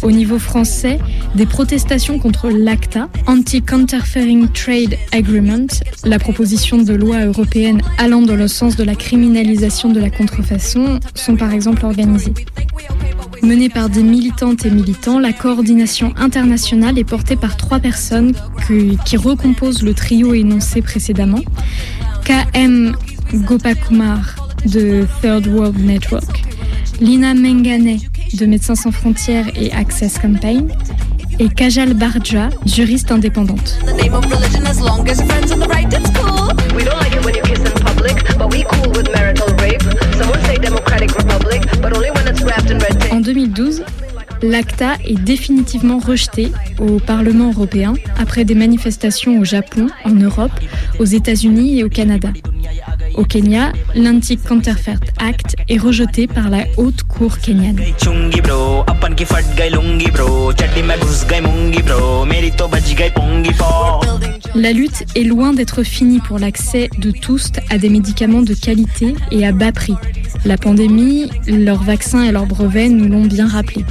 Au 0.03 0.11
niveau 0.11 0.37
français, 0.37 0.99
des 1.33 1.45
protestations 1.45 2.19
contre 2.19 2.49
l'ACTA, 2.49 3.07
Anti-Counterfeiting 3.25 4.49
Trade 4.49 4.97
Agreement, 5.13 5.67
la 6.03 6.19
proposition 6.19 6.81
de 6.81 6.93
loi 6.93 7.23
européenne 7.23 7.81
allant 7.97 8.21
dans 8.21 8.35
le 8.35 8.49
sens 8.49 8.75
de 8.75 8.83
la 8.83 8.95
criminalisation 8.95 9.89
de 9.89 10.01
la 10.01 10.09
contrefaçon, 10.09 10.99
sont 11.15 11.37
par 11.37 11.53
exemple 11.53 11.85
organisées. 11.85 12.33
Menée 13.43 13.67
par 13.67 13.89
des 13.89 14.03
militantes 14.03 14.65
et 14.65 14.69
militants, 14.69 15.19
la 15.19 15.33
coordination 15.33 16.13
internationale 16.15 16.97
est 16.97 17.03
portée 17.03 17.35
par 17.35 17.57
trois 17.57 17.79
personnes 17.79 18.33
qui 19.05 19.17
recomposent 19.17 19.83
le 19.83 19.93
trio 19.93 20.33
énoncé 20.33 20.81
précédemment. 20.81 21.41
KM 22.23 22.95
Gopakumar 23.33 24.35
de 24.65 25.05
Third 25.21 25.47
World 25.47 25.77
Network, 25.77 26.43
Lina 27.01 27.33
Mengane 27.33 27.97
de 28.33 28.45
Médecins 28.45 28.75
sans 28.75 28.91
frontières 28.91 29.47
et 29.55 29.73
Access 29.73 30.19
Campaign, 30.19 30.69
et 31.39 31.49
Kajal 31.49 31.95
Barja, 31.95 32.49
juriste 32.65 33.11
indépendante. 33.11 33.77
En 43.11 43.19
2012, 43.19 43.83
l'ACTA 44.41 44.95
est 45.05 45.19
définitivement 45.19 45.99
rejeté 45.99 46.51
au 46.79 46.99
Parlement 46.99 47.51
européen 47.51 47.93
après 48.19 48.43
des 48.45 48.55
manifestations 48.55 49.39
au 49.39 49.43
Japon, 49.43 49.87
en 50.05 50.11
Europe, 50.13 50.51
aux 50.99 51.05
États-Unis 51.05 51.79
et 51.79 51.83
au 51.83 51.89
Canada. 51.89 52.29
Au 53.15 53.23
Kenya, 53.25 53.71
l'Anti-Counterfeit 53.95 54.97
Act 55.19 55.55
est 55.69 55.77
rejeté 55.77 56.27
par 56.27 56.49
la 56.49 56.65
haute 56.77 57.03
cour 57.03 57.37
kenyane. 57.37 57.79
La 64.55 64.71
lutte 64.71 65.03
est 65.15 65.23
loin 65.23 65.53
d'être 65.53 65.83
finie 65.83 66.19
pour 66.19 66.39
l'accès 66.39 66.89
de 66.97 67.11
tous 67.11 67.51
à 67.69 67.77
des 67.77 67.89
médicaments 67.89 68.41
de 68.41 68.53
qualité 68.53 69.15
et 69.31 69.45
à 69.45 69.51
bas 69.51 69.71
prix. 69.71 69.95
La 70.45 70.57
pandémie, 70.57 71.29
leurs 71.47 71.83
vaccins 71.83 72.23
et 72.23 72.31
leurs 72.31 72.45
brevets 72.45 72.89
nous 72.89 73.07
l'ont 73.07 73.25
bien 73.25 73.47
rappelé. 73.47 73.85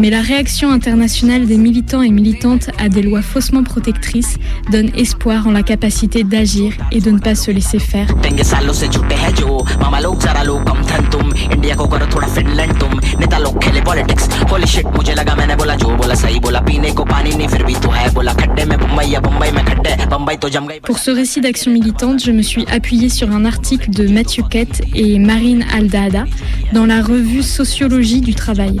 Mais 0.00 0.10
la 0.10 0.20
réaction 0.20 0.70
internationale 0.70 1.46
des 1.46 1.56
militants 1.56 2.02
et 2.02 2.10
militantes 2.10 2.68
à 2.78 2.88
des 2.88 3.00
lois 3.00 3.22
faussement 3.22 3.62
protectrices 3.62 4.38
donne 4.72 4.90
espoir 4.96 5.46
en 5.46 5.52
la 5.52 5.62
capacité 5.62 6.24
d'agir 6.24 6.72
et 6.90 7.00
de 7.00 7.12
ne 7.12 7.20
pas 7.20 7.36
se 7.36 7.52
laisser 7.52 7.78
faire. 7.78 8.08
Pour 20.82 20.98
ce 20.98 21.10
récit 21.12 21.40
d'action 21.40 21.70
militante, 21.70 22.24
je 22.24 22.32
me 22.32 22.42
suis 22.42 22.66
appuyée 22.66 23.08
sur 23.08 23.30
un 23.30 23.44
article 23.44 23.90
de 23.90 24.08
Mathieu 24.08 24.42
Kett 24.50 24.82
et 24.92 25.20
Marine 25.20 25.64
Aldada 25.72 26.24
dans 26.72 26.86
la 26.86 27.00
revue 27.00 27.44
Sociologie 27.44 28.20
du 28.20 28.34
travail. 28.34 28.80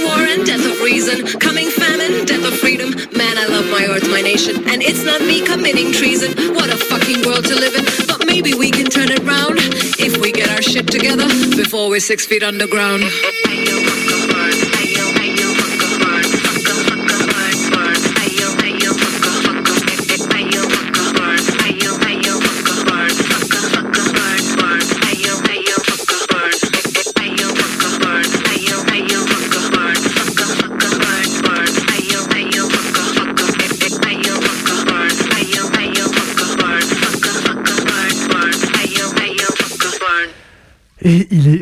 war 0.05 0.19
and 0.19 0.45
death 0.45 0.65
of 0.65 0.79
reason, 0.81 1.25
coming 1.39 1.69
famine, 1.69 2.25
death 2.25 2.45
of 2.45 2.57
freedom. 2.59 2.89
Man, 3.15 3.37
I 3.37 3.47
love 3.47 3.65
my 3.69 3.85
earth, 3.89 4.09
my 4.09 4.21
nation, 4.21 4.55
and 4.69 4.81
it's 4.81 5.03
not 5.03 5.21
me 5.21 5.41
committing 5.41 5.91
treason. 5.91 6.31
What 6.53 6.69
a 6.69 6.77
fucking 6.77 7.25
world 7.25 7.45
to 7.45 7.55
live 7.55 7.75
in. 7.75 7.85
But 8.07 8.25
maybe 8.25 8.53
we 8.53 8.71
can 8.71 8.85
turn 8.85 9.11
it 9.11 9.23
round 9.23 9.57
if 9.99 10.17
we 10.17 10.31
get 10.31 10.49
our 10.49 10.61
shit 10.61 10.87
together 10.87 11.27
before 11.55 11.89
we're 11.89 11.99
six 11.99 12.25
feet 12.25 12.43
underground. 12.43 13.03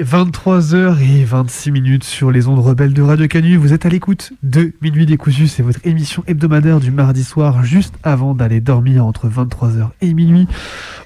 23h26 0.10 1.69
minutes 1.69 2.04
sur 2.04 2.32
les 2.32 2.48
ondes 2.48 2.58
rebelles 2.58 2.95
de 2.95 3.02
Radio 3.04 3.28
Canu. 3.28 3.58
Vous 3.58 3.74
êtes 3.74 3.86
à 3.86 3.89
l'écoute 3.89 4.34
de 4.41 4.74
Minuit 4.82 5.06
décousu, 5.06 5.48
c'est 5.48 5.62
votre 5.62 5.86
émission 5.86 6.24
hebdomadaire 6.26 6.80
du 6.80 6.89
mardi 6.89 7.24
soir, 7.24 7.63
juste 7.63 7.93
avant 8.02 8.34
d'aller 8.34 8.60
dormir 8.60 9.06
entre 9.06 9.28
23h 9.28 9.89
et 10.02 10.15
minuit. 10.15 10.48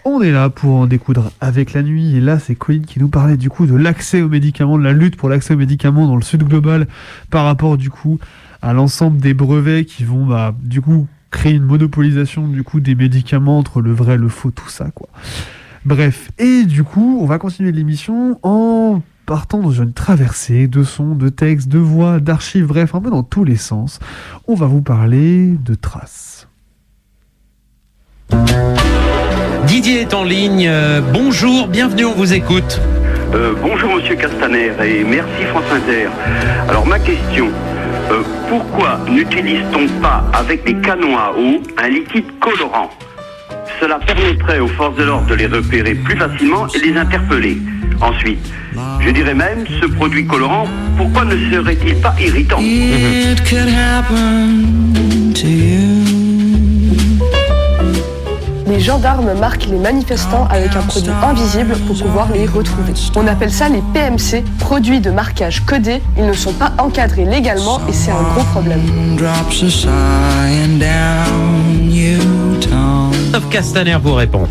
On 0.05 0.21
est 0.21 0.31
là 0.31 0.49
pour 0.49 0.75
en 0.75 0.87
découdre 0.87 1.33
avec 1.41 1.73
la 1.73 1.83
nuit. 1.83 2.15
Et 2.15 2.21
là, 2.21 2.39
c'est 2.39 2.55
Colin 2.55 2.83
qui 2.83 2.99
nous 2.99 3.09
parlait 3.09 3.35
du 3.35 3.49
coup 3.49 3.65
de 3.65 3.75
l'accès 3.75 4.21
aux 4.21 4.29
médicaments, 4.29 4.77
de 4.77 4.83
la 4.83 4.93
lutte 4.93 5.17
pour 5.17 5.27
l'accès 5.27 5.53
aux 5.53 5.57
médicaments 5.57 6.07
dans 6.07 6.15
le 6.15 6.23
sud 6.23 6.43
global 6.43 6.87
par 7.29 7.43
rapport 7.43 7.75
du 7.75 7.89
coup 7.89 8.19
à 8.61 8.71
l'ensemble 8.71 9.17
des 9.17 9.33
brevets 9.33 9.83
qui 9.83 10.05
vont 10.05 10.25
bah, 10.25 10.55
du 10.63 10.79
coup 10.79 11.07
créer 11.29 11.55
une 11.55 11.63
monopolisation 11.63 12.47
du 12.47 12.63
coup 12.63 12.79
des 12.79 12.95
médicaments 12.95 13.57
entre 13.57 13.81
le 13.81 13.91
vrai, 13.91 14.15
le 14.15 14.29
faux, 14.29 14.51
tout 14.51 14.69
ça 14.69 14.91
quoi. 14.95 15.09
Bref, 15.85 16.31
et 16.39 16.63
du 16.63 16.83
coup, 16.85 17.17
on 17.21 17.25
va 17.25 17.39
continuer 17.39 17.73
l'émission 17.73 18.39
en 18.41 19.01
partant 19.25 19.59
dans 19.59 19.71
une 19.71 19.91
traversée 19.91 20.67
de 20.67 20.83
sons, 20.83 21.15
de 21.15 21.27
textes, 21.27 21.67
de 21.67 21.77
voix, 21.77 22.19
d'archives, 22.19 22.67
bref, 22.67 22.95
un 22.95 23.01
peu 23.01 23.09
dans 23.09 23.23
tous 23.23 23.43
les 23.43 23.57
sens. 23.57 23.99
On 24.47 24.55
va 24.55 24.65
vous 24.65 24.81
parler 24.81 25.55
de 25.65 25.75
traces. 25.75 26.47
Didier 29.67 30.01
est 30.01 30.13
en 30.13 30.23
ligne. 30.23 30.67
Euh, 30.67 31.01
bonjour, 31.01 31.67
bienvenue, 31.67 32.05
on 32.05 32.13
vous 32.13 32.33
écoute. 32.33 32.79
Euh, 33.33 33.53
bonjour 33.61 33.95
Monsieur 33.95 34.15
Castaner 34.15 34.71
et 34.85 35.03
merci 35.03 35.43
France 35.49 35.65
Inter. 35.71 36.07
Alors 36.69 36.85
ma 36.85 36.99
question, 36.99 37.47
euh, 38.11 38.21
pourquoi 38.47 38.99
n'utilise-t-on 39.09 40.01
pas 40.01 40.23
avec 40.33 40.63
des 40.65 40.75
canons 40.75 41.17
à 41.17 41.31
eau 41.31 41.61
un 41.77 41.89
liquide 41.89 42.39
colorant 42.39 42.89
Cela 43.79 43.99
permettrait 43.99 44.59
aux 44.59 44.67
forces 44.67 44.95
de 44.95 45.03
l'ordre 45.03 45.27
de 45.27 45.35
les 45.35 45.47
repérer 45.47 45.95
plus 45.95 46.17
facilement 46.17 46.67
et 46.67 46.79
les 46.79 46.97
interpeller. 46.97 47.57
Ensuite, 48.01 48.39
je 48.99 49.09
dirais 49.09 49.33
même, 49.33 49.65
ce 49.81 49.85
produit 49.85 50.25
colorant, 50.25 50.67
pourquoi 50.97 51.25
ne 51.25 51.35
serait-il 51.51 51.95
pas 51.97 52.15
irritant? 52.19 52.59
Les 58.67 58.79
gendarmes 58.79 59.33
marquent 59.39 59.67
les 59.67 59.77
manifestants 59.77 60.47
avec 60.49 60.75
un 60.75 60.81
produit 60.81 61.11
invisible 61.21 61.75
pour 61.85 61.95
pouvoir 62.01 62.31
les 62.33 62.45
retrouver. 62.45 62.93
On 63.15 63.27
appelle 63.27 63.51
ça 63.51 63.69
les 63.69 63.83
PMC, 63.93 64.43
produits 64.59 64.99
de 64.99 65.11
marquage 65.11 65.63
codés. 65.65 66.01
Ils 66.17 66.25
ne 66.25 66.33
sont 66.33 66.53
pas 66.53 66.73
encadrés 66.79 67.25
légalement 67.25 67.79
et 67.87 67.93
c'est 67.93 68.11
un 68.11 68.23
gros 68.33 68.43
problème. 68.45 68.81
Christophe 73.33 73.51
Castaner 73.51 73.97
vous 73.99 74.13
répond. 74.13 74.47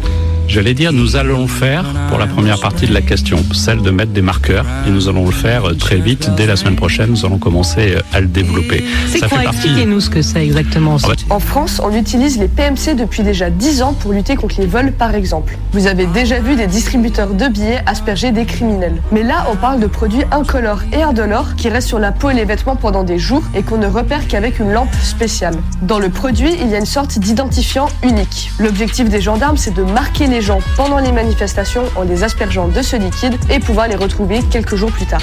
J'allais 0.52 0.74
dire, 0.74 0.92
nous 0.92 1.16
allons 1.16 1.40
le 1.40 1.46
faire 1.48 1.82
pour 2.10 2.18
la 2.18 2.26
première 2.26 2.60
partie 2.60 2.86
de 2.86 2.92
la 2.92 3.00
question, 3.00 3.38
celle 3.54 3.80
de 3.80 3.90
mettre 3.90 4.12
des 4.12 4.20
marqueurs, 4.20 4.66
et 4.86 4.90
nous 4.90 5.08
allons 5.08 5.24
le 5.24 5.32
faire 5.32 5.70
euh, 5.70 5.74
très 5.74 5.96
vite. 5.96 6.28
Dès 6.36 6.44
la 6.46 6.56
semaine 6.56 6.76
prochaine, 6.76 7.08
nous 7.08 7.24
allons 7.24 7.38
commencer 7.38 7.94
euh, 7.96 8.00
à 8.12 8.20
le 8.20 8.26
développer. 8.26 8.84
C'est 9.08 9.16
Ça 9.20 9.28
quoi 9.28 9.38
fait 9.38 9.44
partie- 9.44 9.58
Expliquez-nous 9.68 10.00
ce 10.00 10.10
que 10.10 10.20
c'est 10.20 10.44
exactement. 10.44 10.98
Ah 11.04 11.08
bah, 11.08 11.14
En 11.30 11.38
France, 11.40 11.80
on 11.82 11.90
utilise 11.96 12.38
les 12.38 12.48
PMC 12.48 12.94
depuis 12.98 13.22
déjà 13.22 13.48
10 13.48 13.80
ans 13.80 13.94
pour 13.94 14.12
lutter 14.12 14.36
contre 14.36 14.56
les 14.60 14.66
vols, 14.66 14.92
par 14.92 15.14
exemple. 15.14 15.56
Vous 15.72 15.86
avez 15.86 16.04
déjà 16.04 16.38
vu 16.38 16.54
des 16.54 16.66
distributeurs 16.66 17.32
de 17.32 17.48
billets 17.48 17.80
asperger 17.86 18.30
des 18.30 18.44
criminels. 18.44 19.00
Mais 19.10 19.22
là, 19.22 19.46
on 19.50 19.56
parle 19.56 19.80
de 19.80 19.86
produits 19.86 20.24
incolores 20.32 20.82
et 20.92 21.02
indolores 21.02 21.56
qui 21.56 21.70
restent 21.70 21.88
sur 21.88 21.98
la 21.98 22.12
peau 22.12 22.28
et 22.28 22.34
les 22.34 22.44
vêtements 22.44 22.76
pendant 22.76 23.04
des 23.04 23.18
jours 23.18 23.42
et 23.56 23.62
qu'on 23.62 23.78
ne 23.78 23.86
repère 23.86 24.28
qu'avec 24.28 24.58
une 24.58 24.70
lampe 24.72 24.94
spéciale. 25.02 25.54
Dans 25.80 25.98
le 25.98 26.10
produit, 26.10 26.50
il 26.60 26.68
y 26.68 26.74
a 26.74 26.78
une 26.78 26.84
sorte 26.84 27.18
d'identifiant 27.18 27.88
unique. 28.02 28.50
L'objectif 28.58 29.08
des 29.08 29.22
gendarmes, 29.22 29.56
c'est 29.56 29.72
de 29.72 29.82
marquer 29.82 30.26
les 30.26 30.41
gens 30.42 30.58
pendant 30.76 30.98
les 30.98 31.12
manifestations 31.12 31.84
en 31.96 32.02
les 32.02 32.24
aspergeant 32.24 32.68
de 32.68 32.82
ce 32.82 32.96
liquide 32.96 33.36
et 33.50 33.60
pouvoir 33.60 33.88
les 33.88 33.96
retrouver 33.96 34.42
quelques 34.50 34.76
jours 34.76 34.92
plus 34.92 35.06
tard. 35.06 35.22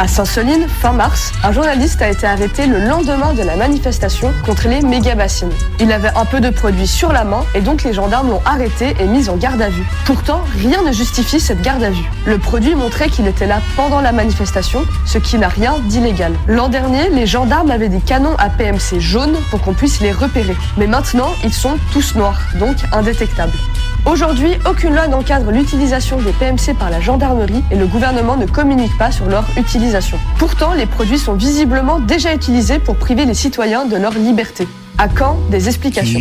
À 0.00 0.06
Saint-Soline, 0.06 0.68
fin 0.68 0.92
mars, 0.92 1.32
un 1.42 1.50
journaliste 1.50 2.00
a 2.02 2.08
été 2.08 2.24
arrêté 2.24 2.68
le 2.68 2.78
lendemain 2.78 3.34
de 3.34 3.42
la 3.42 3.56
manifestation 3.56 4.32
contre 4.46 4.68
les 4.68 4.80
méga-bassines. 4.80 5.50
Il 5.80 5.90
avait 5.90 6.12
un 6.14 6.24
peu 6.24 6.40
de 6.40 6.50
produit 6.50 6.86
sur 6.86 7.12
la 7.12 7.24
main 7.24 7.44
et 7.52 7.60
donc 7.60 7.82
les 7.82 7.92
gendarmes 7.92 8.30
l'ont 8.30 8.42
arrêté 8.44 8.94
et 9.00 9.06
mis 9.06 9.28
en 9.28 9.36
garde 9.36 9.60
à 9.60 9.68
vue. 9.70 9.82
Pourtant, 10.06 10.42
rien 10.56 10.82
ne 10.82 10.92
justifie 10.92 11.40
cette 11.40 11.62
garde 11.62 11.82
à 11.82 11.90
vue. 11.90 12.08
Le 12.26 12.38
produit 12.38 12.76
montrait 12.76 13.08
qu'il 13.08 13.26
était 13.26 13.48
là 13.48 13.60
pendant 13.74 14.00
la 14.00 14.12
manifestation, 14.12 14.84
ce 15.04 15.18
qui 15.18 15.36
n'a 15.36 15.48
rien 15.48 15.80
d'illégal. 15.86 16.32
L'an 16.46 16.68
dernier, 16.68 17.10
les 17.10 17.26
gendarmes 17.26 17.72
avaient 17.72 17.88
des 17.88 18.00
canons 18.00 18.36
à 18.38 18.50
PMC 18.50 19.00
jaunes 19.00 19.36
pour 19.50 19.60
qu'on 19.62 19.74
puisse 19.74 19.98
les 19.98 20.12
repérer. 20.12 20.56
Mais 20.76 20.86
maintenant, 20.86 21.32
ils 21.42 21.52
sont 21.52 21.76
tous 21.92 22.14
noirs, 22.14 22.40
donc 22.60 22.76
indétectables. 22.92 23.58
Aujourd'hui, 24.06 24.50
aucune 24.68 24.94
loi 24.94 25.06
n'encadre 25.08 25.50
l'utilisation 25.50 26.18
des 26.18 26.32
PMC 26.32 26.74
par 26.78 26.90
la 26.90 27.00
gendarmerie 27.00 27.62
et 27.70 27.76
le 27.76 27.86
gouvernement 27.86 28.36
ne 28.36 28.46
communique 28.46 28.96
pas 28.98 29.10
sur 29.10 29.26
leur 29.26 29.44
utilisation. 29.56 30.18
Pourtant, 30.38 30.72
les 30.72 30.86
produits 30.86 31.18
sont 31.18 31.34
visiblement 31.34 32.00
déjà 32.00 32.34
utilisés 32.34 32.78
pour 32.78 32.96
priver 32.96 33.24
les 33.26 33.34
citoyens 33.34 33.84
de 33.84 33.96
leur 33.96 34.14
liberté. 34.14 34.66
À 34.96 35.08
quand 35.08 35.38
des 35.50 35.68
explications 35.68 36.18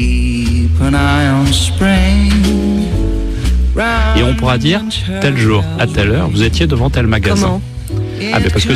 Et 4.16 4.24
on 4.24 4.36
pourra 4.36 4.58
dire, 4.58 4.84
tel 5.22 5.38
jour, 5.38 5.63
à 5.80 5.88
telle 5.88 6.12
heure, 6.12 6.30
vous 6.30 6.44
étiez 6.44 6.68
devant 6.68 6.90
tel 6.90 7.08
magasin. 7.08 7.48
Comment 7.48 7.62
Ah 8.34 8.39
ben 8.39 8.49
parce 8.51 8.65
que 8.65 8.73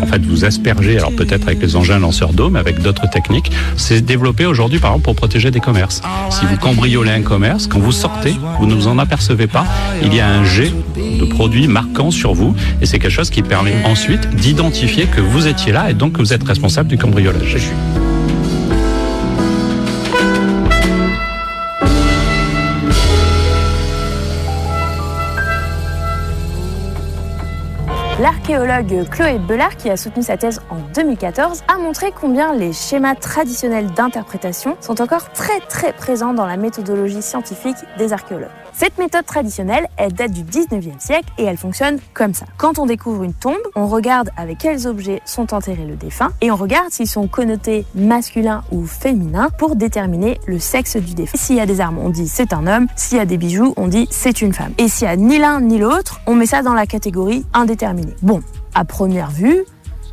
en 0.00 0.06
fait, 0.06 0.24
vous 0.24 0.44
aspergez, 0.44 0.98
alors 0.98 1.12
peut-être 1.12 1.46
avec 1.46 1.60
les 1.60 1.76
engins 1.76 1.98
lanceurs 1.98 2.32
d'eau, 2.32 2.50
mais 2.50 2.58
avec 2.58 2.80
d'autres 2.80 3.08
techniques. 3.08 3.50
C'est 3.76 4.00
développé 4.00 4.46
aujourd'hui, 4.46 4.78
par 4.78 4.90
exemple, 4.90 5.04
pour 5.04 5.16
protéger 5.16 5.50
des 5.50 5.60
commerces. 5.60 6.02
Si 6.30 6.44
vous 6.46 6.56
cambriolez 6.56 7.10
un 7.10 7.22
commerce, 7.22 7.66
quand 7.66 7.78
vous 7.78 7.92
sortez, 7.92 8.34
vous 8.58 8.66
ne 8.66 8.74
vous 8.74 8.86
en 8.86 8.98
apercevez 8.98 9.46
pas, 9.46 9.66
il 10.02 10.14
y 10.14 10.20
a 10.20 10.28
un 10.28 10.44
jet 10.44 10.72
de 10.96 11.24
produits 11.24 11.68
marquant 11.68 12.10
sur 12.10 12.34
vous, 12.34 12.54
et 12.80 12.86
c'est 12.86 12.98
quelque 12.98 13.12
chose 13.12 13.30
qui 13.30 13.42
permet 13.42 13.74
ensuite 13.84 14.28
d'identifier 14.34 15.06
que 15.06 15.20
vous 15.20 15.46
étiez 15.46 15.72
là 15.72 15.90
et 15.90 15.94
donc 15.94 16.14
que 16.14 16.18
vous 16.18 16.32
êtes 16.32 16.46
responsable 16.46 16.88
du 16.88 16.98
cambriolage. 16.98 17.56
L'archéologue 28.24 29.06
Chloé 29.10 29.38
Bellard, 29.38 29.76
qui 29.76 29.90
a 29.90 29.98
soutenu 29.98 30.22
sa 30.22 30.38
thèse 30.38 30.62
en 30.70 30.76
2014, 30.94 31.62
a 31.68 31.76
montré 31.76 32.10
combien 32.18 32.54
les 32.54 32.72
schémas 32.72 33.16
traditionnels 33.16 33.90
d'interprétation 33.90 34.78
sont 34.80 35.02
encore 35.02 35.30
très 35.32 35.60
très 35.68 35.92
présents 35.92 36.32
dans 36.32 36.46
la 36.46 36.56
méthodologie 36.56 37.20
scientifique 37.20 37.76
des 37.98 38.14
archéologues. 38.14 38.48
Cette 38.72 38.98
méthode 38.98 39.24
traditionnelle, 39.26 39.86
elle 39.96 40.14
date 40.14 40.32
du 40.32 40.42
19e 40.42 40.98
siècle 40.98 41.28
et 41.38 41.44
elle 41.44 41.58
fonctionne 41.58 41.98
comme 42.12 42.34
ça. 42.34 42.46
Quand 42.56 42.78
on 42.78 42.86
découvre 42.86 43.22
une 43.22 43.34
tombe, 43.34 43.54
on 43.76 43.86
regarde 43.86 44.30
avec 44.36 44.58
quels 44.58 44.88
objets 44.88 45.20
sont 45.26 45.54
enterrés 45.54 45.84
le 45.84 45.94
défunt 45.94 46.30
et 46.40 46.50
on 46.50 46.56
regarde 46.56 46.90
s'ils 46.90 47.06
sont 47.06 47.28
connotés 47.28 47.84
masculins 47.94 48.64
ou 48.72 48.84
féminins 48.86 49.50
pour 49.58 49.76
déterminer 49.76 50.40
le 50.46 50.58
sexe 50.58 50.96
du 50.96 51.14
défunt. 51.14 51.38
S'il 51.38 51.56
y 51.56 51.60
a 51.60 51.66
des 51.66 51.80
armes, 51.80 51.98
on 51.98 52.08
dit 52.08 52.26
c'est 52.26 52.52
un 52.52 52.66
homme. 52.66 52.88
S'il 52.96 53.18
y 53.18 53.20
a 53.20 53.26
des 53.26 53.36
bijoux, 53.36 53.74
on 53.76 53.86
dit 53.86 54.08
c'est 54.10 54.40
une 54.40 54.54
femme. 54.54 54.72
Et 54.78 54.88
s'il 54.88 55.06
y 55.06 55.10
a 55.10 55.16
ni 55.16 55.38
l'un 55.38 55.60
ni 55.60 55.78
l'autre, 55.78 56.20
on 56.26 56.34
met 56.34 56.46
ça 56.46 56.62
dans 56.62 56.74
la 56.74 56.86
catégorie 56.86 57.44
indéterminée. 57.52 58.13
Bon, 58.22 58.40
à 58.74 58.84
première 58.84 59.30
vue, 59.30 59.64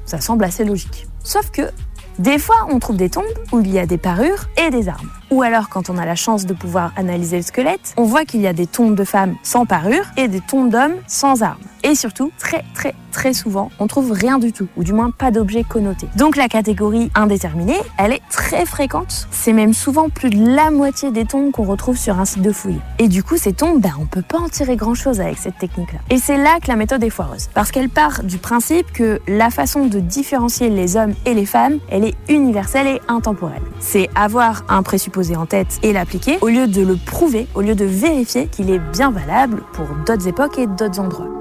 ça 0.05 0.19
semble 0.19 0.43
assez 0.43 0.63
logique. 0.63 1.07
Sauf 1.23 1.51
que 1.51 1.71
des 2.19 2.37
fois, 2.37 2.67
on 2.69 2.79
trouve 2.79 2.97
des 2.97 3.09
tombes 3.09 3.25
où 3.51 3.61
il 3.61 3.71
y 3.71 3.79
a 3.79 3.85
des 3.85 3.97
parures 3.97 4.47
et 4.57 4.69
des 4.69 4.89
armes. 4.89 5.09
Ou 5.31 5.43
alors, 5.43 5.69
quand 5.69 5.89
on 5.89 5.97
a 5.97 6.05
la 6.05 6.15
chance 6.15 6.45
de 6.45 6.53
pouvoir 6.53 6.91
analyser 6.97 7.37
le 7.37 7.43
squelette, 7.43 7.93
on 7.95 8.03
voit 8.03 8.25
qu'il 8.25 8.41
y 8.41 8.47
a 8.47 8.53
des 8.53 8.67
tombes 8.67 8.95
de 8.95 9.05
femmes 9.05 9.37
sans 9.43 9.65
parure 9.65 10.03
et 10.17 10.27
des 10.27 10.41
tombes 10.41 10.69
d'hommes 10.69 10.95
sans 11.07 11.41
armes. 11.41 11.61
Et 11.83 11.95
surtout, 11.95 12.31
très 12.37 12.63
très 12.73 12.93
très 13.11 13.33
souvent, 13.33 13.69
on 13.79 13.87
trouve 13.87 14.11
rien 14.11 14.39
du 14.39 14.53
tout, 14.53 14.67
ou 14.77 14.83
du 14.83 14.93
moins 14.93 15.11
pas 15.11 15.31
d'objet 15.31 15.63
connoté. 15.63 16.07
Donc 16.15 16.35
la 16.37 16.47
catégorie 16.47 17.11
indéterminée, 17.13 17.79
elle 17.97 18.13
est 18.13 18.21
très 18.29 18.65
fréquente. 18.65 19.27
C'est 19.31 19.51
même 19.51 19.73
souvent 19.73 20.09
plus 20.09 20.29
de 20.29 20.55
la 20.55 20.71
moitié 20.71 21.11
des 21.11 21.25
tombes 21.25 21.51
qu'on 21.51 21.63
retrouve 21.63 21.97
sur 21.97 22.19
un 22.19 22.25
site 22.25 22.41
de 22.41 22.51
fouille. 22.51 22.79
Et 22.99 23.07
du 23.07 23.21
coup, 23.23 23.37
ces 23.37 23.53
tombes, 23.53 23.81
ben, 23.81 23.91
on 23.99 24.05
peut 24.05 24.21
pas 24.21 24.39
en 24.39 24.47
tirer 24.47 24.75
grand 24.75 24.95
chose 24.95 25.19
avec 25.19 25.37
cette 25.37 25.57
technique-là. 25.57 25.99
Et 26.09 26.17
c'est 26.17 26.37
là 26.37 26.59
que 26.61 26.67
la 26.67 26.75
méthode 26.75 27.03
est 27.03 27.09
foireuse. 27.09 27.49
Parce 27.53 27.71
qu'elle 27.71 27.89
part 27.89 28.23
du 28.23 28.37
principe 28.37 28.91
que 28.93 29.19
la 29.27 29.49
façon 29.49 29.87
de 29.87 29.99
différencier 29.99 30.69
les 30.69 30.95
hommes 30.95 31.13
et 31.25 31.33
les 31.33 31.45
femmes, 31.45 31.79
elle 31.89 32.05
est 32.05 32.15
universelle 32.29 32.87
et 32.87 33.01
intemporelle. 33.07 33.61
C'est 33.79 34.09
avoir 34.15 34.63
un 34.69 34.83
présupposé 34.83 35.20
en 35.35 35.45
tête 35.45 35.79
et 35.83 35.93
l'appliquer, 35.93 36.37
au 36.41 36.47
lieu 36.47 36.67
de 36.67 36.81
le 36.81 36.95
prouver, 36.95 37.47
au 37.55 37.61
lieu 37.61 37.75
de 37.75 37.85
vérifier 37.85 38.47
qu'il 38.47 38.69
est 38.69 38.79
bien 38.79 39.11
valable 39.11 39.63
pour 39.73 39.85
d'autres 40.05 40.27
époques 40.27 40.57
et 40.57 40.67
d'autres 40.67 40.99
endroits. 40.99 41.40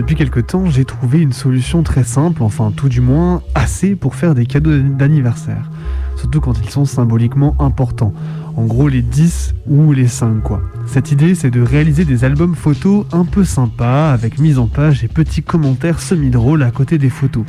Depuis 0.00 0.14
quelque 0.14 0.40
temps, 0.40 0.64
j'ai 0.64 0.86
trouvé 0.86 1.18
une 1.18 1.34
solution 1.34 1.82
très 1.82 2.04
simple, 2.04 2.42
enfin 2.42 2.72
tout 2.74 2.88
du 2.88 3.02
moins 3.02 3.42
assez 3.54 3.94
pour 3.94 4.14
faire 4.14 4.34
des 4.34 4.46
cadeaux 4.46 4.78
d'anniversaire. 4.78 5.70
Surtout 6.16 6.40
quand 6.40 6.58
ils 6.64 6.70
sont 6.70 6.86
symboliquement 6.86 7.54
importants. 7.58 8.14
En 8.56 8.64
gros 8.64 8.88
les 8.88 9.02
10 9.02 9.56
ou 9.66 9.92
les 9.92 10.06
5 10.06 10.42
quoi. 10.42 10.62
Cette 10.86 11.12
idée 11.12 11.34
c'est 11.34 11.50
de 11.50 11.60
réaliser 11.60 12.06
des 12.06 12.24
albums 12.24 12.54
photos 12.54 13.04
un 13.12 13.26
peu 13.26 13.44
sympas, 13.44 14.10
avec 14.10 14.38
mise 14.38 14.58
en 14.58 14.68
page 14.68 15.04
et 15.04 15.08
petits 15.08 15.42
commentaires 15.42 16.00
semi-drôles 16.00 16.62
à 16.62 16.70
côté 16.70 16.96
des 16.96 17.10
photos. 17.10 17.44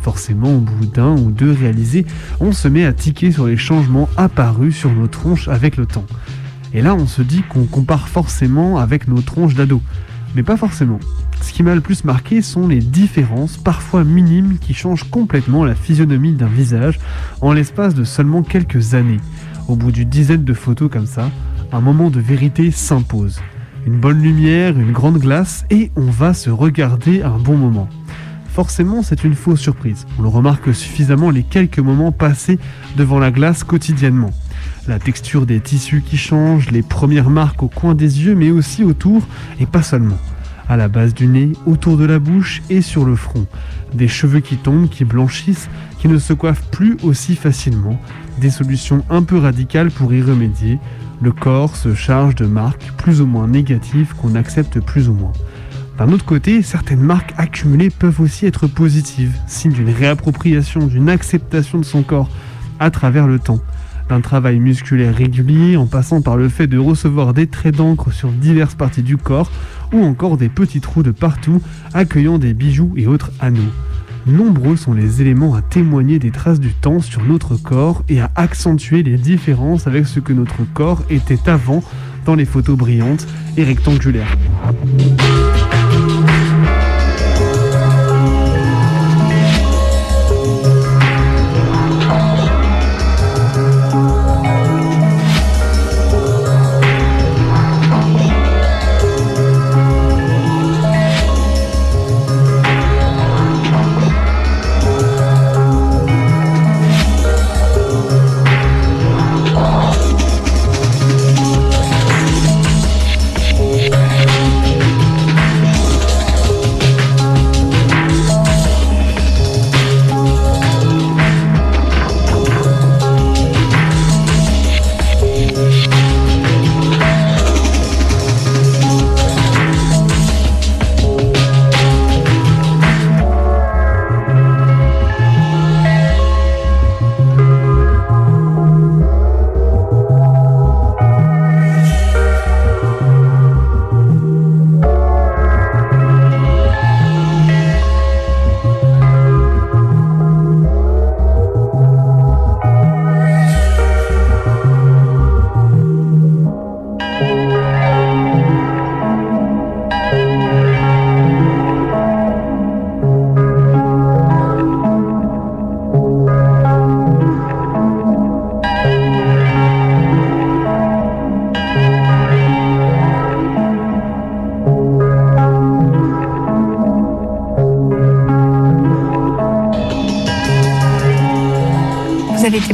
Forcément, 0.00 0.54
au 0.54 0.60
bout 0.60 0.86
d'un 0.86 1.16
ou 1.16 1.32
deux 1.32 1.50
réalisés, 1.50 2.06
on 2.38 2.52
se 2.52 2.68
met 2.68 2.84
à 2.84 2.92
tiquer 2.92 3.32
sur 3.32 3.48
les 3.48 3.56
changements 3.56 4.08
apparus 4.16 4.76
sur 4.76 4.92
nos 4.92 5.08
tronches 5.08 5.48
avec 5.48 5.76
le 5.76 5.86
temps. 5.86 6.06
Et 6.72 6.82
là, 6.82 6.94
on 6.94 7.08
se 7.08 7.22
dit 7.22 7.42
qu'on 7.48 7.64
compare 7.64 8.06
forcément 8.06 8.78
avec 8.78 9.08
nos 9.08 9.22
tronches 9.22 9.56
d'ado. 9.56 9.82
Mais 10.34 10.42
pas 10.42 10.56
forcément. 10.56 11.00
Ce 11.42 11.52
qui 11.52 11.62
m'a 11.62 11.74
le 11.74 11.80
plus 11.80 12.04
marqué 12.04 12.42
sont 12.42 12.68
les 12.68 12.78
différences, 12.78 13.56
parfois 13.56 14.04
minimes, 14.04 14.58
qui 14.58 14.74
changent 14.74 15.08
complètement 15.10 15.64
la 15.64 15.74
physionomie 15.74 16.32
d'un 16.32 16.46
visage 16.46 16.98
en 17.40 17.52
l'espace 17.52 17.94
de 17.94 18.04
seulement 18.04 18.42
quelques 18.42 18.94
années. 18.94 19.20
Au 19.68 19.76
bout 19.76 19.92
d'une 19.92 20.08
dizaine 20.08 20.44
de 20.44 20.54
photos 20.54 20.90
comme 20.90 21.06
ça, 21.06 21.30
un 21.72 21.80
moment 21.80 22.10
de 22.10 22.20
vérité 22.20 22.70
s'impose. 22.70 23.40
Une 23.86 23.98
bonne 23.98 24.22
lumière, 24.22 24.78
une 24.78 24.92
grande 24.92 25.18
glace, 25.18 25.64
et 25.70 25.90
on 25.96 26.10
va 26.10 26.34
se 26.34 26.50
regarder 26.50 27.22
un 27.22 27.38
bon 27.38 27.56
moment 27.56 27.88
forcément 28.50 29.02
c'est 29.02 29.24
une 29.24 29.34
fausse 29.34 29.60
surprise. 29.60 30.06
On 30.18 30.22
le 30.22 30.28
remarque 30.28 30.74
suffisamment 30.74 31.30
les 31.30 31.44
quelques 31.44 31.78
moments 31.78 32.12
passés 32.12 32.58
devant 32.96 33.18
la 33.18 33.30
glace 33.30 33.64
quotidiennement. 33.64 34.32
La 34.88 34.98
texture 34.98 35.44
des 35.44 35.60
tissus 35.60 36.02
qui 36.02 36.16
change, 36.16 36.70
les 36.70 36.82
premières 36.82 37.28
marques 37.28 37.62
au 37.62 37.68
coin 37.68 37.94
des 37.94 38.24
yeux, 38.24 38.34
mais 38.34 38.50
aussi 38.50 38.82
autour, 38.82 39.22
et 39.60 39.66
pas 39.66 39.82
seulement. 39.82 40.18
À 40.68 40.76
la 40.76 40.88
base 40.88 41.12
du 41.12 41.26
nez, 41.26 41.52
autour 41.66 41.96
de 41.96 42.04
la 42.04 42.18
bouche 42.18 42.62
et 42.70 42.80
sur 42.80 43.04
le 43.04 43.14
front. 43.14 43.46
Des 43.92 44.08
cheveux 44.08 44.40
qui 44.40 44.56
tombent, 44.56 44.88
qui 44.88 45.04
blanchissent, 45.04 45.68
qui 45.98 46.08
ne 46.08 46.18
se 46.18 46.32
coiffent 46.32 46.64
plus 46.70 46.96
aussi 47.02 47.36
facilement. 47.36 48.00
Des 48.40 48.50
solutions 48.50 49.04
un 49.10 49.22
peu 49.22 49.36
radicales 49.36 49.90
pour 49.90 50.14
y 50.14 50.22
remédier. 50.22 50.78
Le 51.20 51.32
corps 51.32 51.76
se 51.76 51.94
charge 51.94 52.34
de 52.34 52.46
marques 52.46 52.90
plus 52.96 53.20
ou 53.20 53.26
moins 53.26 53.48
négatives 53.48 54.14
qu'on 54.14 54.34
accepte 54.34 54.80
plus 54.80 55.08
ou 55.08 55.12
moins. 55.12 55.32
D'un 55.98 56.10
autre 56.12 56.24
côté, 56.24 56.62
certaines 56.62 57.02
marques 57.02 57.34
accumulées 57.36 57.90
peuvent 57.90 58.22
aussi 58.22 58.46
être 58.46 58.66
positives, 58.66 59.36
signe 59.46 59.72
d'une 59.72 59.90
réappropriation, 59.90 60.86
d'une 60.86 61.10
acceptation 61.10 61.78
de 61.78 61.84
son 61.84 62.02
corps 62.02 62.30
à 62.78 62.90
travers 62.90 63.26
le 63.26 63.38
temps. 63.38 63.60
D'un 64.10 64.20
travail 64.20 64.58
musculaire 64.58 65.14
régulier 65.14 65.76
en 65.76 65.86
passant 65.86 66.20
par 66.20 66.36
le 66.36 66.48
fait 66.48 66.66
de 66.66 66.78
recevoir 66.78 67.32
des 67.32 67.46
traits 67.46 67.76
d'encre 67.76 68.12
sur 68.12 68.32
diverses 68.32 68.74
parties 68.74 69.04
du 69.04 69.16
corps 69.16 69.52
ou 69.92 70.02
encore 70.02 70.36
des 70.36 70.48
petits 70.48 70.80
trous 70.80 71.04
de 71.04 71.12
partout 71.12 71.62
accueillant 71.94 72.38
des 72.38 72.52
bijoux 72.52 72.92
et 72.96 73.06
autres 73.06 73.30
anneaux. 73.38 73.70
Nombreux 74.26 74.74
sont 74.74 74.94
les 74.94 75.22
éléments 75.22 75.54
à 75.54 75.62
témoigner 75.62 76.18
des 76.18 76.32
traces 76.32 76.58
du 76.58 76.72
temps 76.72 76.98
sur 76.98 77.22
notre 77.24 77.54
corps 77.54 78.02
et 78.08 78.20
à 78.20 78.32
accentuer 78.34 79.04
les 79.04 79.16
différences 79.16 79.86
avec 79.86 80.08
ce 80.08 80.18
que 80.18 80.32
notre 80.32 80.64
corps 80.74 81.04
était 81.08 81.48
avant 81.48 81.84
dans 82.26 82.34
les 82.34 82.46
photos 82.46 82.76
brillantes 82.76 83.28
et 83.56 83.62
rectangulaires. 83.62 84.36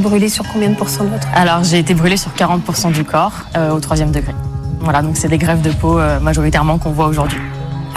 Brûlé 0.07 0.29
sur 0.29 0.47
combien 0.53 0.71
de 0.71 0.77
pourcents 0.77 1.03
de 1.03 1.09
votre 1.09 1.27
Alors 1.35 1.65
j'ai 1.65 1.81
été 1.81 1.93
brûlée 1.93 2.17
sur 2.17 2.31
40% 2.31 2.93
du 2.93 3.03
corps 3.03 3.33
euh, 3.57 3.73
au 3.73 3.81
troisième 3.81 4.13
degré. 4.13 4.33
Voilà, 4.81 5.03
donc 5.03 5.17
c'est 5.17 5.29
des 5.29 5.39
grèves 5.39 5.63
de 5.63 5.71
peau 5.71 5.99
euh, 5.99 6.21
majoritairement 6.21 6.79
qu'on 6.79 6.93
voit 6.93 7.07
aujourd'hui. 7.07 7.39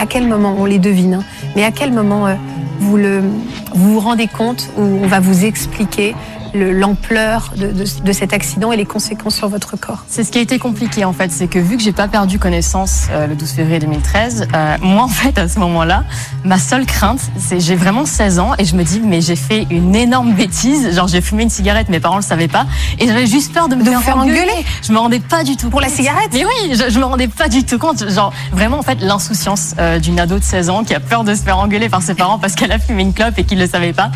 À 0.00 0.06
quel 0.06 0.26
moment, 0.26 0.56
on 0.58 0.64
les 0.64 0.80
devine, 0.80 1.14
hein, 1.14 1.24
mais 1.54 1.62
à 1.62 1.70
quel 1.70 1.92
moment 1.92 2.26
euh, 2.26 2.34
vous, 2.80 2.96
le, 2.96 3.22
vous 3.74 3.92
vous 3.94 4.00
rendez 4.00 4.26
compte 4.26 4.68
ou 4.76 4.82
on 4.82 5.06
va 5.06 5.20
vous 5.20 5.44
expliquer 5.44 6.16
l'ampleur 6.54 7.52
de, 7.56 7.68
de, 7.68 7.84
de, 8.04 8.12
cet 8.12 8.32
accident 8.32 8.72
et 8.72 8.76
les 8.76 8.84
conséquences 8.84 9.36
sur 9.36 9.48
votre 9.48 9.76
corps 9.76 10.04
C'est 10.08 10.24
ce 10.24 10.30
qui 10.30 10.38
a 10.38 10.40
été 10.40 10.58
compliqué 10.58 11.04
en 11.04 11.12
fait, 11.12 11.30
c'est 11.30 11.48
que 11.48 11.58
vu 11.58 11.76
que 11.76 11.82
j'ai 11.82 11.92
pas 11.92 12.08
perdu 12.08 12.38
connaissance 12.38 13.06
euh, 13.10 13.26
le 13.26 13.34
12 13.34 13.50
février 13.50 13.78
2013, 13.78 14.48
euh, 14.54 14.76
moi 14.82 15.04
en 15.04 15.08
fait 15.08 15.38
à 15.38 15.48
ce 15.48 15.58
moment-là, 15.58 16.04
ma 16.44 16.58
seule 16.58 16.86
crainte, 16.86 17.20
c'est 17.38 17.60
j'ai 17.60 17.76
vraiment 17.76 18.04
16 18.04 18.38
ans 18.38 18.52
et 18.58 18.64
je 18.64 18.74
me 18.74 18.84
dis 18.84 19.00
mais 19.00 19.20
j'ai 19.20 19.36
fait 19.36 19.66
une 19.70 19.94
énorme 19.94 20.32
bêtise, 20.32 20.94
genre 20.94 21.08
j'ai 21.08 21.20
fumé 21.20 21.42
une 21.42 21.50
cigarette, 21.50 21.88
mes 21.88 22.00
parents 22.00 22.16
le 22.16 22.22
savaient 22.22 22.48
pas 22.48 22.66
et 22.98 23.06
j'avais 23.06 23.26
juste 23.26 23.52
peur 23.52 23.68
de 23.68 23.76
me 23.76 23.84
faire, 23.84 24.16
engueuler. 24.16 24.64
Je 24.82 24.92
me 24.92 24.98
rendais 24.98 25.20
pas 25.20 25.44
du 25.44 25.56
tout 25.56 25.70
pour 25.70 25.80
la 25.80 25.88
cigarette. 25.88 26.30
Mais 26.32 26.44
oui, 26.44 26.74
je, 26.74 26.90
je, 26.90 26.98
me 26.98 27.04
rendais 27.04 27.28
pas 27.28 27.48
du 27.48 27.64
tout 27.64 27.78
compte, 27.78 28.08
genre 28.10 28.32
vraiment 28.52 28.78
en 28.78 28.82
fait 28.82 29.00
l'insouciance 29.00 29.74
euh, 29.78 29.98
d'une 29.98 30.18
ado 30.18 30.38
de 30.38 30.44
16 30.44 30.70
ans 30.70 30.84
qui 30.84 30.94
a 30.94 31.00
peur 31.00 31.24
de 31.24 31.34
se 31.34 31.42
faire 31.42 31.58
engueuler 31.58 31.88
par 31.88 32.02
ses 32.02 32.14
parents 32.14 32.38
parce 32.38 32.54
qu'elle 32.54 32.72
a 32.72 32.78
fumé 32.78 33.02
une 33.02 33.14
clope 33.14 33.38
et 33.38 33.44
qu'ils 33.44 33.58
le 33.58 33.66
savaient 33.66 33.92
pas. 33.92 34.10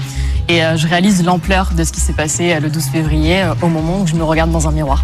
Et 0.48 0.62
euh, 0.62 0.76
je 0.76 0.86
réalise 0.86 1.24
l'ampleur 1.24 1.70
de 1.76 1.84
ce 1.84 1.92
qui 1.92 2.00
s'est 2.00 2.12
passé 2.12 2.52
euh, 2.52 2.60
le 2.60 2.68
12 2.68 2.84
février 2.86 3.42
euh, 3.42 3.54
au 3.62 3.68
moment 3.68 4.00
où 4.00 4.06
je 4.06 4.14
me 4.14 4.24
regarde 4.24 4.50
dans 4.50 4.68
un 4.68 4.72
miroir. 4.72 5.02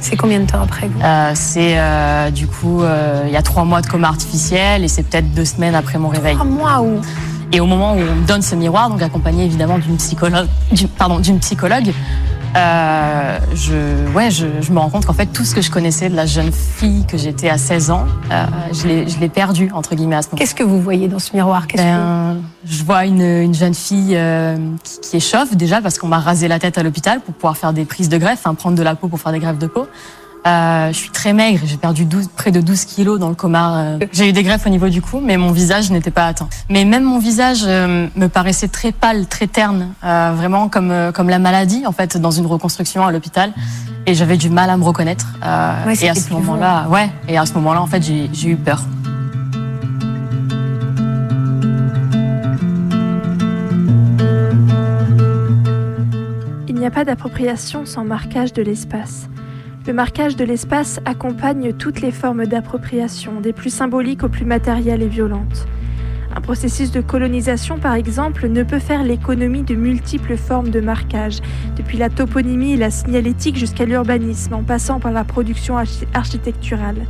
C'est 0.00 0.16
combien 0.16 0.40
de 0.40 0.46
temps 0.46 0.62
après 0.62 0.90
euh, 1.04 1.32
C'est 1.34 1.78
euh, 1.78 2.30
du 2.30 2.46
coup, 2.46 2.82
il 3.26 3.32
y 3.32 3.36
a 3.36 3.42
trois 3.42 3.64
mois 3.64 3.82
de 3.82 3.86
coma 3.86 4.08
artificiel 4.08 4.82
et 4.82 4.88
c'est 4.88 5.02
peut-être 5.02 5.30
deux 5.32 5.44
semaines 5.44 5.74
après 5.74 5.98
mon 5.98 6.08
réveil. 6.08 6.34
Trois 6.34 6.46
mois 6.46 6.80
où? 6.80 7.00
Et 7.52 7.60
au 7.60 7.66
moment 7.66 7.94
où 7.94 7.98
on 7.98 8.14
me 8.14 8.26
donne 8.26 8.42
ce 8.42 8.54
miroir, 8.54 8.88
donc 8.88 9.02
accompagné 9.02 9.44
évidemment 9.44 9.78
d'une 9.78 9.96
psychologue, 9.96 10.46
pardon, 10.98 11.18
d'une 11.18 11.38
psychologue, 11.40 11.92
euh, 12.56 13.38
je, 13.54 14.12
ouais, 14.12 14.30
je, 14.30 14.46
je, 14.60 14.72
me 14.72 14.78
rends 14.78 14.90
compte 14.90 15.06
qu'en 15.06 15.12
fait, 15.12 15.26
tout 15.26 15.44
ce 15.44 15.54
que 15.54 15.60
je 15.60 15.70
connaissais 15.70 16.08
de 16.08 16.16
la 16.16 16.26
jeune 16.26 16.50
fille 16.52 17.06
que 17.06 17.16
j'étais 17.16 17.48
à 17.48 17.58
16 17.58 17.90
ans, 17.90 18.06
euh, 18.32 18.44
je 18.72 19.20
l'ai 19.20 19.28
perdu, 19.28 19.70
entre 19.72 19.94
guillemets, 19.94 20.16
à 20.16 20.22
ce 20.22 20.28
moment. 20.28 20.38
Qu'est-ce 20.38 20.54
que 20.54 20.64
vous 20.64 20.80
voyez 20.80 21.06
dans 21.06 21.20
ce 21.20 21.34
miroir? 21.34 21.66
Ben, 21.76 22.36
que... 22.64 22.68
Je 22.68 22.82
vois 22.82 23.04
une, 23.04 23.22
une 23.22 23.54
jeune 23.54 23.74
fille 23.74 24.16
euh, 24.16 24.56
qui, 24.82 25.00
qui, 25.00 25.16
est 25.16 25.20
chauve, 25.20 25.56
déjà, 25.56 25.80
parce 25.80 25.98
qu'on 25.98 26.08
m'a 26.08 26.18
rasé 26.18 26.48
la 26.48 26.58
tête 26.58 26.76
à 26.76 26.82
l'hôpital 26.82 27.20
pour 27.20 27.34
pouvoir 27.34 27.56
faire 27.56 27.72
des 27.72 27.84
prises 27.84 28.08
de 28.08 28.18
greffe, 28.18 28.46
hein, 28.46 28.54
prendre 28.54 28.76
de 28.76 28.82
la 28.82 28.96
peau 28.96 29.06
pour 29.08 29.20
faire 29.20 29.32
des 29.32 29.38
greffes 29.38 29.58
de 29.58 29.68
peau. 29.68 29.86
Euh, 30.46 30.88
je 30.88 30.96
suis 30.96 31.10
très 31.10 31.32
maigre, 31.32 31.60
j'ai 31.64 31.76
perdu 31.76 32.06
près 32.34 32.50
de 32.50 32.60
12 32.60 32.84
kilos 32.86 33.18
dans 33.18 33.28
le 33.28 33.34
coma. 33.34 33.76
Euh, 33.76 33.98
j'ai 34.12 34.28
eu 34.28 34.32
des 34.32 34.42
greffes 34.42 34.66
au 34.66 34.70
niveau 34.70 34.88
du 34.88 35.02
cou, 35.02 35.20
mais 35.20 35.36
mon 35.36 35.52
visage 35.52 35.90
n'était 35.90 36.10
pas 36.10 36.26
atteint. 36.26 36.48
Mais 36.70 36.84
même 36.84 37.04
mon 37.04 37.18
visage 37.18 37.60
euh, 37.66 38.06
me 38.16 38.28
paraissait 38.28 38.68
très 38.68 38.92
pâle, 38.92 39.26
très 39.26 39.46
terne, 39.46 39.92
vraiment 40.02 40.68
comme 40.68 40.92
comme 41.14 41.28
la 41.28 41.38
maladie 41.38 41.86
en 41.86 41.92
fait 41.92 42.16
dans 42.16 42.30
une 42.30 42.46
reconstruction 42.46 43.04
à 43.04 43.12
l'hôpital. 43.12 43.52
Et 44.06 44.14
j'avais 44.14 44.38
du 44.38 44.48
mal 44.48 44.70
à 44.70 44.76
me 44.78 44.84
reconnaître. 44.84 45.26
Et 46.00 46.08
à 46.08 46.14
ce 46.14 46.32
moment-là, 46.32 46.84
hein. 46.86 46.88
ouais. 46.88 47.10
Et 47.28 47.36
à 47.36 47.44
ce 47.44 47.52
moment-là, 47.54 47.82
en 47.82 47.86
fait, 47.86 48.02
j'ai 48.02 48.48
eu 48.48 48.56
peur. 48.56 48.82
Il 56.66 56.76
n'y 56.76 56.86
a 56.86 56.90
pas 56.90 57.04
d'appropriation 57.04 57.84
sans 57.84 58.04
marquage 58.04 58.54
de 58.54 58.62
l'espace. 58.62 59.28
Le 59.86 59.94
marquage 59.94 60.36
de 60.36 60.44
l'espace 60.44 61.00
accompagne 61.06 61.72
toutes 61.72 62.02
les 62.02 62.10
formes 62.10 62.44
d'appropriation, 62.44 63.40
des 63.40 63.54
plus 63.54 63.70
symboliques 63.70 64.22
aux 64.22 64.28
plus 64.28 64.44
matérielles 64.44 65.02
et 65.02 65.08
violentes. 65.08 65.66
Un 66.36 66.42
processus 66.42 66.90
de 66.90 67.00
colonisation, 67.00 67.78
par 67.78 67.94
exemple, 67.94 68.46
ne 68.48 68.62
peut 68.62 68.78
faire 68.78 69.02
l'économie 69.02 69.62
de 69.62 69.74
multiples 69.74 70.36
formes 70.36 70.68
de 70.68 70.80
marquage, 70.80 71.38
depuis 71.78 71.96
la 71.96 72.10
toponymie 72.10 72.74
et 72.74 72.76
la 72.76 72.90
signalétique 72.90 73.56
jusqu'à 73.56 73.86
l'urbanisme, 73.86 74.52
en 74.52 74.62
passant 74.62 75.00
par 75.00 75.12
la 75.12 75.24
production 75.24 75.76
architecturale. 76.12 77.06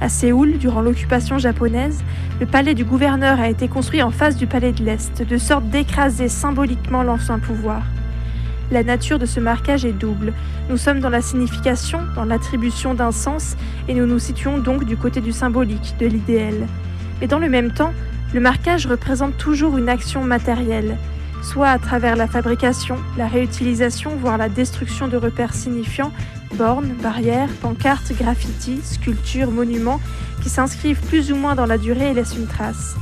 À 0.00 0.08
Séoul, 0.08 0.58
durant 0.58 0.80
l'occupation 0.80 1.38
japonaise, 1.38 2.02
le 2.40 2.46
palais 2.46 2.74
du 2.74 2.84
gouverneur 2.84 3.38
a 3.38 3.48
été 3.48 3.68
construit 3.68 4.02
en 4.02 4.10
face 4.10 4.36
du 4.36 4.48
palais 4.48 4.72
de 4.72 4.82
l'Est, 4.82 5.22
de 5.22 5.36
sorte 5.36 5.68
d'écraser 5.70 6.28
symboliquement 6.28 7.04
l'ancien 7.04 7.38
pouvoir. 7.38 7.82
La 8.70 8.84
nature 8.84 9.18
de 9.18 9.26
ce 9.26 9.40
marquage 9.40 9.84
est 9.84 9.92
double. 9.92 10.32
Nous 10.68 10.76
sommes 10.76 11.00
dans 11.00 11.08
la 11.08 11.22
signification, 11.22 12.02
dans 12.14 12.24
l'attribution 12.24 12.94
d'un 12.94 13.10
sens, 13.10 13.56
et 13.88 13.94
nous 13.94 14.06
nous 14.06 14.20
situons 14.20 14.58
donc 14.58 14.84
du 14.84 14.96
côté 14.96 15.20
du 15.20 15.32
symbolique, 15.32 15.96
de 15.98 16.06
l'idéal. 16.06 16.68
Mais 17.20 17.26
dans 17.26 17.40
le 17.40 17.48
même 17.48 17.72
temps, 17.72 17.92
le 18.32 18.38
marquage 18.38 18.86
représente 18.86 19.36
toujours 19.36 19.76
une 19.76 19.88
action 19.88 20.22
matérielle, 20.22 20.96
soit 21.42 21.68
à 21.68 21.78
travers 21.78 22.14
la 22.14 22.28
fabrication, 22.28 22.96
la 23.18 23.26
réutilisation, 23.26 24.12
voire 24.14 24.38
la 24.38 24.48
destruction 24.48 25.08
de 25.08 25.16
repères 25.16 25.54
signifiants, 25.54 26.12
bornes, 26.54 26.94
barrières, 27.02 27.50
pancartes, 27.60 28.12
graffitis, 28.16 28.82
sculptures, 28.84 29.50
monuments, 29.50 30.00
qui 30.42 30.48
s'inscrivent 30.48 31.02
plus 31.08 31.32
ou 31.32 31.36
moins 31.36 31.56
dans 31.56 31.66
la 31.66 31.76
durée 31.76 32.10
et 32.10 32.14
laissent 32.14 32.36
une 32.36 32.46
trace. 32.46 32.94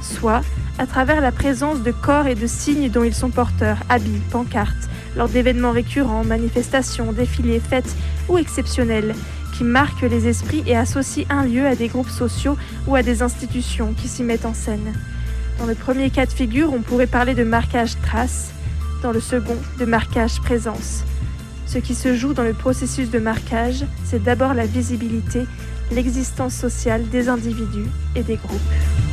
Soit 0.00 0.40
à 0.78 0.86
travers 0.86 1.20
la 1.20 1.30
présence 1.30 1.82
de 1.82 1.90
corps 1.90 2.26
et 2.26 2.34
de 2.34 2.46
signes 2.46 2.88
dont 2.88 3.04
ils 3.04 3.14
sont 3.14 3.28
porteurs, 3.28 3.76
habits, 3.90 4.22
pancartes, 4.30 4.89
lors 5.20 5.28
d'événements 5.28 5.72
récurrents, 5.72 6.24
manifestations, 6.24 7.12
défilés, 7.12 7.60
fêtes 7.60 7.94
ou 8.30 8.38
exceptionnels, 8.38 9.14
qui 9.52 9.64
marquent 9.64 10.00
les 10.00 10.26
esprits 10.28 10.62
et 10.66 10.74
associent 10.74 11.26
un 11.28 11.44
lieu 11.44 11.66
à 11.66 11.76
des 11.76 11.88
groupes 11.88 12.08
sociaux 12.08 12.56
ou 12.86 12.94
à 12.96 13.02
des 13.02 13.20
institutions 13.20 13.92
qui 13.92 14.08
s'y 14.08 14.22
mettent 14.22 14.46
en 14.46 14.54
scène. 14.54 14.94
Dans 15.58 15.66
le 15.66 15.74
premier 15.74 16.08
cas 16.08 16.24
de 16.24 16.32
figure, 16.32 16.72
on 16.72 16.80
pourrait 16.80 17.06
parler 17.06 17.34
de 17.34 17.44
marquage 17.44 18.00
trace, 18.00 18.50
dans 19.02 19.12
le 19.12 19.20
second, 19.20 19.58
de 19.78 19.84
marquage 19.84 20.40
présence. 20.40 21.04
Ce 21.66 21.76
qui 21.76 21.94
se 21.94 22.14
joue 22.14 22.32
dans 22.32 22.42
le 22.42 22.54
processus 22.54 23.10
de 23.10 23.18
marquage, 23.18 23.84
c'est 24.04 24.22
d'abord 24.22 24.54
la 24.54 24.64
visibilité, 24.64 25.44
l'existence 25.92 26.54
sociale 26.54 27.06
des 27.10 27.28
individus 27.28 27.90
et 28.16 28.22
des 28.22 28.36
groupes. 28.36 29.09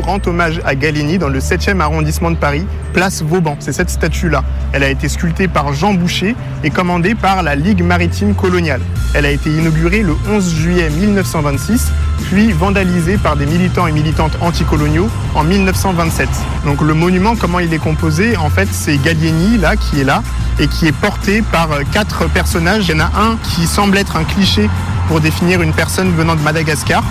Rend 0.00 0.20
hommage 0.26 0.60
à 0.64 0.74
Gallieni 0.74 1.18
dans 1.18 1.28
le 1.28 1.38
7e 1.38 1.80
arrondissement 1.80 2.30
de 2.30 2.36
Paris, 2.36 2.66
place 2.92 3.22
Vauban. 3.22 3.56
C'est 3.60 3.72
cette 3.72 3.90
statue-là. 3.90 4.42
Elle 4.72 4.82
a 4.82 4.90
été 4.90 5.08
sculptée 5.08 5.48
par 5.48 5.72
Jean 5.72 5.94
Boucher 5.94 6.34
et 6.64 6.70
commandée 6.70 7.14
par 7.14 7.42
la 7.42 7.54
Ligue 7.54 7.82
maritime 7.82 8.34
coloniale. 8.34 8.80
Elle 9.14 9.26
a 9.26 9.30
été 9.30 9.50
inaugurée 9.50 10.02
le 10.02 10.14
11 10.28 10.54
juillet 10.54 10.90
1926, 10.90 11.90
puis 12.30 12.52
vandalisée 12.52 13.18
par 13.18 13.36
des 13.36 13.46
militants 13.46 13.86
et 13.86 13.92
militantes 13.92 14.36
anticoloniaux 14.40 15.08
en 15.34 15.44
1927. 15.44 16.28
Donc 16.64 16.80
le 16.80 16.94
monument, 16.94 17.36
comment 17.36 17.60
il 17.60 17.72
est 17.72 17.78
composé 17.78 18.36
En 18.36 18.50
fait, 18.50 18.68
c'est 18.70 18.96
Gallieni, 18.98 19.58
là, 19.58 19.76
qui 19.76 20.00
est 20.00 20.04
là, 20.04 20.22
et 20.58 20.68
qui 20.68 20.86
est 20.86 20.92
porté 20.92 21.42
par 21.42 21.68
quatre 21.92 22.28
personnages. 22.28 22.88
Il 22.88 22.96
y 22.96 23.00
en 23.00 23.04
a 23.04 23.10
un 23.20 23.36
qui 23.42 23.66
semble 23.66 23.98
être 23.98 24.16
un 24.16 24.24
cliché 24.24 24.68
pour 25.08 25.20
définir 25.20 25.62
une 25.62 25.72
personne 25.72 26.12
venant 26.12 26.36
de 26.36 26.40
Madagascar. 26.40 27.02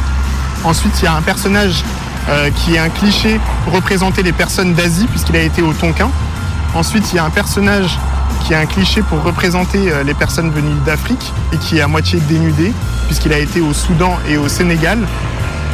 Ensuite, 0.63 0.93
il 1.01 1.05
y 1.05 1.07
a 1.07 1.15
un 1.15 1.21
personnage 1.21 1.83
euh, 2.29 2.51
qui 2.51 2.75
est 2.75 2.77
un 2.79 2.89
cliché 2.89 3.39
pour 3.63 3.73
représenter 3.73 4.21
les 4.21 4.31
personnes 4.31 4.75
d'Asie, 4.75 5.07
puisqu'il 5.07 5.35
a 5.35 5.41
été 5.41 5.63
au 5.63 5.73
Tonkin. 5.73 6.11
Ensuite, 6.75 7.11
il 7.11 7.15
y 7.15 7.19
a 7.19 7.25
un 7.25 7.31
personnage 7.31 7.97
qui 8.43 8.53
est 8.53 8.55
un 8.55 8.67
cliché 8.67 9.01
pour 9.01 9.23
représenter 9.23 9.91
euh, 9.91 10.03
les 10.03 10.13
personnes 10.13 10.51
venues 10.51 10.79
d'Afrique 10.85 11.33
et 11.53 11.57
qui 11.57 11.79
est 11.79 11.81
à 11.81 11.87
moitié 11.87 12.19
dénudé, 12.19 12.71
puisqu'il 13.07 13.33
a 13.33 13.39
été 13.39 13.61
au 13.61 13.73
Soudan 13.73 14.19
et 14.29 14.37
au 14.37 14.47
Sénégal. 14.47 14.99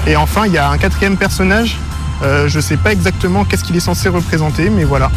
Et 0.08 0.16
enfin, 0.16 0.46
il 0.46 0.54
y 0.54 0.58
a 0.58 0.70
un 0.70 0.78
quatrième 0.78 1.18
personnage, 1.18 1.78
euh, 2.24 2.48
je 2.48 2.56
ne 2.56 2.62
sais 2.62 2.78
pas 2.78 2.94
exactement 2.94 3.44
qu'est-ce 3.44 3.66
qu'il 3.66 3.76
est 3.76 3.82
censé 3.82 4.08
représenter, 4.08 4.70
mais 4.70 4.86
voilà, 4.86 5.12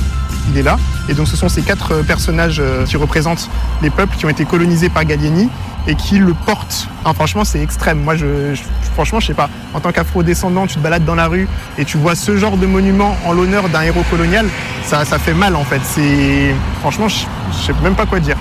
il 0.51 0.59
est 0.59 0.64
là. 0.64 0.76
Et 1.09 1.14
donc 1.14 1.28
ce 1.28 1.36
sont 1.36 1.49
ces 1.49 1.62
quatre 1.62 2.03
personnages 2.03 2.61
qui 2.86 2.97
représentent 2.97 3.49
les 3.80 3.91
peuples 3.91 4.16
qui 4.16 4.26
ont 4.26 4.30
été 4.30 4.45
colonisés 4.45 4.89
par 4.89 5.05
Gallieni 5.05 5.49
et 5.86 5.95
qui 5.95 6.18
le 6.18 6.34
porte. 6.34 6.89
franchement, 7.14 7.45
c'est 7.45 7.62
extrême. 7.62 8.03
Moi, 8.03 8.16
je, 8.16 8.55
franchement, 8.99 9.20
je 9.20 9.28
sais 9.28 9.34
pas. 9.34 9.49
En 9.74 9.80
tant 9.80 9.92
qu'afro-descendant, 9.92 10.66
tu 10.66 10.74
te 10.74 10.80
balades 10.80 11.05
dans 11.05 11.14
la 11.14 11.28
rue 11.28 11.46
et 11.78 11.84
tu 11.84 11.99
vois 11.99 12.16
ce 12.16 12.36
genre 12.36 12.57
de 12.57 12.66
monument 12.66 13.16
en 13.26 13.32
l'honneur 13.32 13.68
d'un 13.68 13.82
héros 13.82 14.03
colonial, 14.11 14.46
ça, 14.82 15.05
fait 15.05 15.34
mal 15.34 15.55
en 15.55 15.62
fait. 15.62 15.80
C'est 15.84 16.53
franchement, 16.80 17.07
je, 17.07 17.26
je 17.53 17.66
sais 17.66 17.72
même 17.80 17.94
pas 17.94 18.07
quoi 18.07 18.18
dire. 18.18 18.36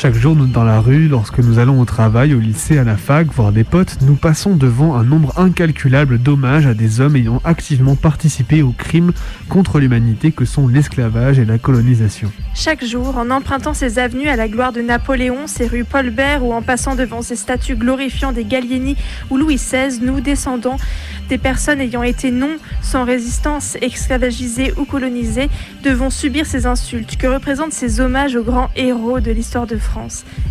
Chaque 0.00 0.14
jour, 0.14 0.34
dans 0.34 0.64
la 0.64 0.80
rue, 0.80 1.08
lorsque 1.08 1.40
nous 1.40 1.58
allons 1.58 1.78
au 1.78 1.84
travail, 1.84 2.32
au 2.32 2.40
lycée, 2.40 2.78
à 2.78 2.84
la 2.84 2.96
fac, 2.96 3.26
voir 3.34 3.52
des 3.52 3.64
potes, 3.64 3.98
nous 4.00 4.14
passons 4.14 4.56
devant 4.56 4.96
un 4.96 5.04
nombre 5.04 5.38
incalculable 5.38 6.16
d'hommages 6.16 6.66
à 6.66 6.72
des 6.72 7.02
hommes 7.02 7.16
ayant 7.16 7.42
activement 7.44 7.96
participé 7.96 8.62
aux 8.62 8.72
crimes 8.72 9.12
contre 9.50 9.78
l'humanité 9.78 10.32
que 10.32 10.46
sont 10.46 10.68
l'esclavage 10.68 11.38
et 11.38 11.44
la 11.44 11.58
colonisation. 11.58 12.32
Chaque 12.54 12.82
jour, 12.82 13.18
en 13.18 13.30
empruntant 13.30 13.74
ces 13.74 13.98
avenues 13.98 14.30
à 14.30 14.36
la 14.36 14.48
gloire 14.48 14.72
de 14.72 14.80
Napoléon, 14.80 15.46
ces 15.46 15.66
rues 15.66 15.84
Paul 15.84 16.08
Bert 16.08 16.46
ou 16.46 16.54
en 16.54 16.62
passant 16.62 16.96
devant 16.96 17.20
ces 17.20 17.36
statues 17.36 17.76
glorifiant 17.76 18.32
des 18.32 18.44
Gallieni 18.44 18.96
ou 19.28 19.36
Louis 19.36 19.56
XVI, 19.56 20.00
nous, 20.00 20.22
descendants 20.22 20.78
des 21.28 21.36
personnes 21.36 21.80
ayant 21.80 22.02
été 22.02 22.30
non 22.30 22.56
sans 22.80 23.04
résistance, 23.04 23.76
esclavagisées 23.82 24.72
ou 24.78 24.86
colonisées, 24.86 25.50
devons 25.84 26.08
subir 26.08 26.46
ces 26.46 26.64
insultes 26.64 27.18
que 27.18 27.26
représentent 27.26 27.74
ces 27.74 28.00
hommages 28.00 28.34
aux 28.34 28.42
grands 28.42 28.70
héros 28.76 29.20
de 29.20 29.30
l'histoire 29.30 29.66
de 29.66 29.76
France. 29.76 29.89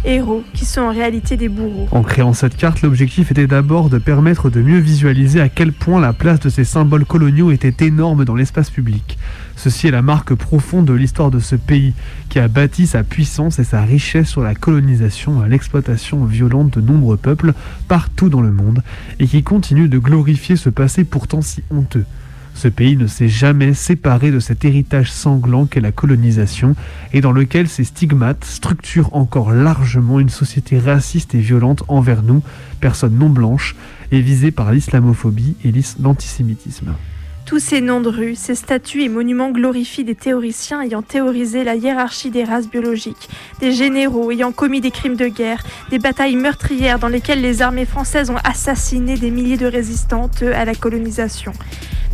Héros 0.06 0.44
qui 0.54 0.66
sont 0.66 0.82
en 0.82 0.92
réalité 0.92 1.38
des 1.38 1.50
bourreaux. 1.50 1.88
En 1.92 2.04
créant 2.04 2.34
cette 2.34 2.58
carte, 2.58 2.82
l'objectif 2.82 3.32
était 3.32 3.48
d'abord 3.48 3.90
de 3.90 3.98
permettre 3.98 4.50
de 4.50 4.62
mieux 4.62 4.80
visualiser 4.80 5.42
à 5.42 5.50
quel 5.50 5.72
point 5.72 6.00
la 6.02 6.14
place 6.14 6.40
de 6.40 6.50
ces 6.50 6.64
symboles 6.64 7.06
coloniaux 7.06 7.52
était 7.52 7.86
énorme 7.86 8.26
dans 8.26 8.36
l'espace 8.36 8.70
public. 8.70 9.18
Ceci 9.56 9.88
est 9.88 9.92
la 9.92 10.02
marque 10.02 10.34
profonde 10.34 10.86
de 10.86 10.94
l'histoire 10.94 11.32
de 11.32 11.40
ce 11.40 11.56
pays, 11.56 11.94
qui 12.30 12.40
a 12.40 12.48
bâti 12.48 12.88
sa 12.88 13.04
puissance 13.04 13.60
et 13.60 13.64
sa 13.64 13.82
richesse 13.82 14.30
sur 14.30 14.42
la 14.42 14.56
colonisation 14.56 15.46
et 15.46 15.50
l'exploitation 15.50 16.24
violente 16.26 16.78
de 16.78 16.82
nombreux 16.82 17.18
peuples 17.18 17.54
partout 17.88 18.30
dans 18.30 18.42
le 18.42 18.52
monde, 18.52 18.84
et 19.20 19.28
qui 19.28 19.44
continue 19.44 19.90
de 19.90 19.98
glorifier 20.00 20.56
ce 20.56 20.70
passé 20.70 21.04
pourtant 21.04 21.42
si 21.42 21.64
honteux. 21.72 22.06
Ce 22.60 22.68
pays 22.68 22.98
ne 22.98 23.08
s'est 23.08 23.30
jamais 23.30 23.74
séparé 23.74 24.32
de 24.32 24.42
cet 24.42 24.66
héritage 24.66 25.14
sanglant 25.14 25.66
qu'est 25.66 25.80
la 25.80 25.94
colonisation 25.94 26.76
et 27.14 27.22
dans 27.22 27.32
lequel 27.32 27.70
ces 27.70 27.86
stigmates 27.86 28.44
structurent 28.44 29.16
encore 29.16 29.54
largement 29.54 30.20
une 30.20 30.28
société 30.28 30.78
raciste 30.78 31.34
et 31.36 31.40
violente 31.40 31.84
envers 31.88 32.22
nous, 32.22 32.44
personnes 32.82 33.18
non 33.18 33.30
blanches, 33.30 33.78
et 34.12 34.20
visées 34.20 34.52
par 34.52 34.74
l'islamophobie 34.74 35.56
et 35.64 35.72
l'antisémitisme. 36.02 36.96
Tous 37.46 37.60
ces 37.60 37.80
noms 37.80 38.02
de 38.02 38.10
rues, 38.10 38.36
ces 38.36 38.56
statues 38.56 39.04
et 39.04 39.10
monuments 39.10 39.52
glorifient 39.52 40.04
des 40.04 40.16
théoriciens 40.16 40.82
ayant 40.82 41.02
théorisé 41.02 41.64
la 41.64 41.76
hiérarchie 41.76 42.30
des 42.30 42.44
races 42.44 42.70
biologiques, 42.70 43.30
des 43.62 43.72
généraux 43.72 44.32
ayant 44.32 44.52
commis 44.52 44.82
des 44.82 44.92
crimes 44.92 45.16
de 45.16 45.28
guerre, 45.28 45.64
des 45.92 45.98
batailles 45.98 46.36
meurtrières 46.36 47.00
dans 47.00 47.08
lesquelles 47.08 47.42
les 47.42 47.62
armées 47.62 47.86
françaises 47.86 48.30
ont 48.30 48.38
assassiné 48.44 49.18
des 49.18 49.32
milliers 49.32 49.56
de 49.56 49.66
résistantes 49.66 50.44
à 50.44 50.66
la 50.66 50.76
colonisation. 50.76 51.54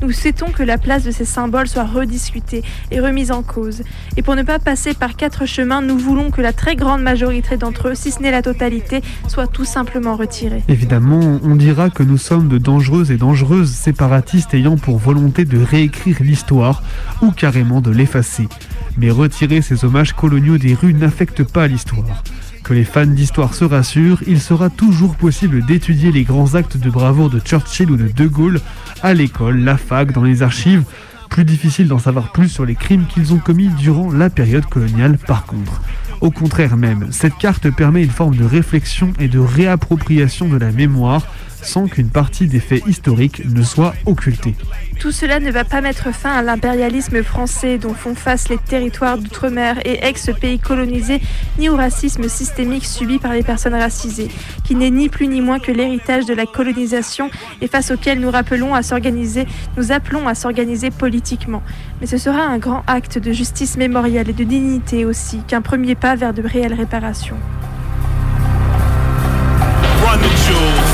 Nous 0.01 0.11
souhaitons 0.11 0.47
que 0.47 0.63
la 0.63 0.77
place 0.77 1.03
de 1.03 1.11
ces 1.11 1.25
symboles 1.25 1.67
soit 1.67 1.85
rediscutée 1.85 2.63
et 2.91 2.99
remise 2.99 3.31
en 3.31 3.43
cause. 3.43 3.83
Et 4.17 4.21
pour 4.21 4.35
ne 4.35 4.43
pas 4.43 4.59
passer 4.59 4.93
par 4.93 5.15
quatre 5.15 5.45
chemins, 5.45 5.81
nous 5.81 5.97
voulons 5.97 6.31
que 6.31 6.41
la 6.41 6.53
très 6.53 6.75
grande 6.75 7.01
majorité 7.01 7.57
d'entre 7.57 7.89
eux, 7.89 7.95
si 7.95 8.11
ce 8.11 8.21
n'est 8.21 8.31
la 8.31 8.41
totalité, 8.41 9.01
soit 9.27 9.47
tout 9.47 9.65
simplement 9.65 10.15
retirée. 10.15 10.63
Évidemment, 10.67 11.39
on 11.43 11.55
dira 11.55 11.89
que 11.89 12.03
nous 12.03 12.17
sommes 12.17 12.47
de 12.47 12.57
dangereuses 12.57 13.11
et 13.11 13.17
dangereuses 13.17 13.71
séparatistes 13.71 14.53
ayant 14.53 14.77
pour 14.77 14.97
volonté 14.97 15.45
de 15.45 15.61
réécrire 15.61 16.17
l'histoire 16.21 16.83
ou 17.21 17.31
carrément 17.31 17.81
de 17.81 17.91
l'effacer. 17.91 18.47
Mais 18.97 19.09
retirer 19.09 19.61
ces 19.61 19.85
hommages 19.85 20.13
coloniaux 20.13 20.57
des 20.57 20.73
rues 20.73 20.93
n'affecte 20.93 21.43
pas 21.43 21.67
l'histoire. 21.67 22.23
Que 22.66 22.74
les 22.74 22.84
fans 22.84 23.05
d'histoire 23.05 23.53
se 23.53 23.63
rassurent, 23.63 24.24
il 24.26 24.41
sera 24.41 24.72
toujours 24.72 25.16
possible 25.18 25.63
d'étudier 25.63 26.11
les 26.11 26.24
grands 26.24 26.55
actes 26.55 26.78
de 26.78 26.89
bravoure 26.89 27.30
de 27.30 27.39
Churchill 27.39 27.91
ou 27.91 27.95
de 27.95 28.07
De 28.07 28.26
Gaulle 28.26 28.59
à 29.03 29.13
l'école, 29.13 29.59
la 29.59 29.78
fac, 29.78 30.11
dans 30.11 30.24
les 30.24 30.41
archives, 30.41 30.84
Plus 31.30 31.45
difficile 31.45 31.88
d'en 31.88 31.99
savoir 31.99 32.32
plus 32.32 32.49
sur 32.49 32.66
les 32.66 32.74
crimes 32.74 33.05
qu'ils 33.05 33.34
ont 33.34 33.38
commis 33.38 33.68
durant 33.68 34.11
la 34.11 34.32
période 34.32 34.66
coloniale 34.66 35.20
par 35.20 35.45
contre. 35.45 35.82
Au 36.22 36.32
contraire 36.32 36.76
même, 36.76 37.07
cette 37.11 37.38
carte 37.38 37.70
permet 37.70 38.03
une 38.03 38.09
forme 38.09 38.36
de 38.36 38.45
réflexion 38.45 39.13
et 39.20 39.28
de 39.28 39.38
réappropriation 39.38 40.47
de 40.47 40.57
la 40.57 40.72
mémoire 40.72 41.22
sans 41.66 41.88
qu'une 41.88 42.09
partie 42.09 42.47
des 42.47 42.59
faits 42.59 42.84
historiques 42.88 43.43
ne 43.45 43.63
soit 43.63 43.93
occultée. 44.05 44.55
Tout 44.99 45.11
cela 45.11 45.39
ne 45.39 45.51
va 45.51 45.63
pas 45.63 45.82
mettre 45.82 46.13
fin 46.13 46.32
à 46.32 46.41
l'impérialisme 46.41 47.22
français 47.24 47.78
dont 47.78 47.93
font 47.93 48.16
face 48.16 48.49
les 48.49 48.57
territoires 48.57 49.18
d'outre-mer 49.18 49.78
et 49.86 50.05
ex-pays 50.05 50.59
colonisés, 50.59 51.22
ni 51.59 51.70
au 51.70 51.76
racisme 51.76 52.30
systémique 52.30 52.86
subi 52.86 53.20
par 53.20 53.34
les 53.34 53.43
personnes 53.43 53.76
racisées, 53.76 54.30
qui 54.63 54.76
n'est 54.76 54.91
ni 54.91 55.09
plus 55.09 55.28
ni 55.28 55.41
moins 55.41 55.59
que 55.59 55.72
l'héritage 55.72 56.26
de 56.26 56.34
la 56.34 56.45
colonisation 56.45 57.30
et 57.61 57.68
face 57.68 57.91
auquel 57.91 58.20
nous 58.20 58.32
rappelons 58.32 58.74
à 58.74 58.84
s'organiser, 58.84 59.45
nous 59.78 59.91
appelons 59.91 60.28
à 60.28 60.36
s'organiser 60.36 60.91
politiquement. 60.91 61.61
Mais 61.99 62.07
ce 62.07 62.18
sera 62.18 62.43
un 62.43 62.57
grand 62.57 62.84
acte 62.88 63.18
de 63.18 63.32
justice 63.32 63.78
mémorielle 63.78 64.30
et 64.30 64.34
de 64.34 64.43
dignité 64.43 65.05
aussi, 65.05 65.39
qu'un 65.47 65.61
premier 65.61 65.95
pas 65.95 66.16
vers 66.16 66.34
de 66.34 66.41
réelles 66.41 66.74
réparations. 66.74 67.38
Run 70.05 70.20
the 70.20 70.84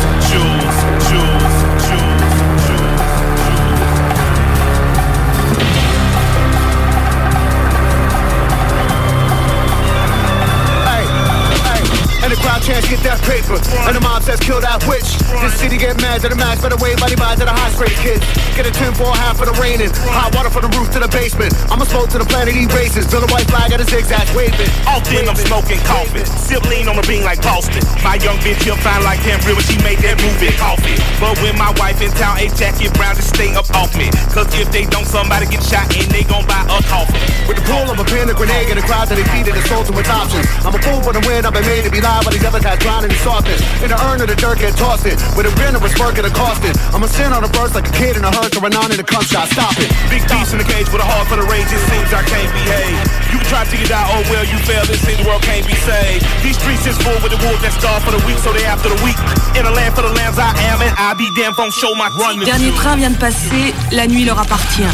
that 13.72 13.80
paper. 13.80 13.88
And 13.88 13.96
the 13.96 14.02
mob 14.02 14.11
says 14.22 14.40
kill 14.40 14.62
that 14.62 14.86
witch. 14.86 15.18
This 15.42 15.58
city 15.58 15.78
get 15.78 15.98
mad 16.02 16.22
to 16.22 16.30
the 16.30 16.38
max, 16.38 16.62
better 16.62 16.78
wait, 16.78 16.98
buddy, 17.02 17.18
by 17.18 17.34
to 17.36 17.46
the 17.46 17.52
high 17.52 17.74
straight 17.74 17.98
kids. 18.00 18.22
Get 18.54 18.70
a 18.70 18.74
10 18.74 18.94
for 18.94 19.10
half 19.10 19.42
of 19.42 19.50
the 19.50 19.56
raining. 19.58 19.90
Hot 20.14 20.30
water 20.38 20.54
from 20.54 20.70
the 20.70 20.72
roof 20.78 20.94
to 20.94 21.00
the 21.02 21.10
basement. 21.10 21.54
I'ma 21.74 21.86
smoke 21.90 22.14
to 22.14 22.20
the 22.22 22.28
planet, 22.30 22.54
eat 22.54 22.70
races. 22.74 23.10
Build 23.10 23.26
a 23.26 23.32
white 23.34 23.50
flag 23.50 23.74
at 23.74 23.82
a 23.82 23.88
zigzag, 23.88 24.30
waving. 24.38 24.70
Often 24.86 25.26
I'm 25.26 25.40
smoking 25.40 25.82
coffee. 25.90 26.24
Sip 26.26 26.62
lean 26.70 26.86
on 26.86 26.96
the 26.96 27.06
bean 27.10 27.26
like 27.26 27.42
Boston. 27.42 27.82
My 28.06 28.22
young 28.22 28.38
bitch, 28.46 28.62
you'll 28.66 28.80
find 28.86 29.02
like 29.04 29.20
Cambria 29.26 29.58
when 29.58 29.66
she 29.66 29.78
made 29.82 30.00
that 30.06 30.22
move 30.22 30.38
in 30.44 30.54
coffee. 30.62 30.98
But 31.18 31.40
when 31.42 31.58
my 31.58 31.74
wife 31.82 32.02
in 32.02 32.14
town, 32.14 32.38
a 32.38 32.48
jacket 32.54 32.94
brown 32.94 33.18
to 33.18 33.26
stay 33.26 33.56
up 33.58 33.66
off 33.74 33.98
me. 33.98 34.14
Cause 34.36 34.48
if 34.54 34.70
they 34.70 34.86
don't, 34.86 35.08
somebody 35.08 35.50
get 35.50 35.64
shot 35.66 35.90
and 35.96 36.08
they 36.14 36.24
gon' 36.28 36.46
buy 36.46 36.62
a 36.70 36.78
coffin. 36.86 37.20
With 37.50 37.58
the 37.58 37.66
pull 37.66 37.90
of 37.90 37.98
a 37.98 38.06
pin, 38.06 38.30
a 38.30 38.36
grenade, 38.36 38.70
and 38.70 38.78
a 38.78 38.86
crowd 38.86 39.10
that 39.10 39.18
they 39.18 39.28
feed 39.34 39.48
it, 39.50 39.58
it's 39.58 39.68
sold 39.68 39.90
with 39.90 40.08
options. 40.08 40.46
I'm 40.62 40.76
a 40.76 40.82
fool 40.82 41.02
for 41.02 41.14
the 41.14 41.24
win, 41.26 41.46
I've 41.46 41.54
been 41.54 41.66
made 41.66 41.84
to 41.88 41.92
be 41.92 42.02
live, 42.02 42.24
but 42.24 42.34
these 42.34 42.46
other 42.46 42.62
guys 42.62 42.78
drowning 42.80 43.12
in 43.12 43.20
softness. 43.24 43.62
In 43.82 43.90
the 43.90 44.00
urn 44.12 44.20
of 44.20 44.28
the 44.28 44.36
dirt, 44.36 44.60
get 44.60 44.76
tossed 44.76 45.08
it. 45.08 45.16
With 45.40 45.48
a 45.48 45.54
grin 45.56 45.72
a 45.72 45.80
smirk 45.96 46.20
and 46.20 46.28
a 46.28 46.34
costed. 46.36 46.76
I'm 46.92 47.04
a 47.04 47.08
sin 47.08 47.32
on 47.32 47.44
a 47.48 47.52
burst 47.56 47.74
like 47.74 47.88
a 47.88 47.96
kid 47.96 48.20
in 48.20 48.24
a 48.28 48.32
hearse 48.32 48.52
or 48.60 48.68
a 48.68 48.70
non 48.70 48.92
in 48.92 49.00
a 49.00 49.08
cum 49.08 49.24
shot. 49.24 49.48
Stop 49.56 49.72
it. 49.80 49.88
Big 50.12 50.24
beast 50.28 50.52
in 50.52 50.60
the 50.60 50.68
cage 50.68 50.92
with 50.92 51.00
a 51.00 51.08
heart 51.08 51.32
for 51.32 51.40
the 51.40 51.48
rage, 51.48 51.72
it 51.72 51.84
seems 51.88 52.12
I 52.12 52.24
can't 52.28 52.52
behave. 52.52 53.00
You 53.32 53.40
can 53.40 53.48
try 53.48 53.64
to 53.64 53.78
get 53.80 53.92
out, 53.96 54.12
oh 54.12 54.22
well, 54.28 54.44
you 54.44 54.58
failed, 54.68 54.92
it 54.92 55.00
seems 55.00 55.24
the 55.24 55.28
world 55.28 55.42
can't 55.48 55.64
be 55.64 55.76
saved. 55.88 56.28
These 56.44 56.60
streets 56.60 56.86
is 56.92 56.98
full 57.00 57.16
with 57.24 57.32
the 57.32 57.40
wolves 57.40 57.64
that 57.64 57.72
starve 57.80 58.04
for 58.04 58.12
the 58.12 58.22
weak, 58.28 58.38
so 58.44 58.52
they 58.52 58.68
after 58.68 58.92
the 58.92 59.00
weak. 59.00 59.18
In 59.56 59.64
a 59.64 59.72
land 59.72 59.96
for 59.96 60.04
the 60.04 60.12
lambs 60.12 60.36
I 60.36 60.52
am, 60.68 60.84
and 60.84 60.94
I 61.00 61.16
be 61.16 61.32
damn 61.40 61.56
phone 61.56 61.72
show 61.72 61.96
my 61.96 62.12
run. 62.20 62.44
the 62.44 62.46
Dernier 62.46 62.76
train 62.76 63.00
vient 63.00 63.16
de 63.16 63.20
passer, 63.20 63.72
la 63.96 64.08
nuit 64.08 64.26
leur 64.26 64.40
appartient. 64.40 64.92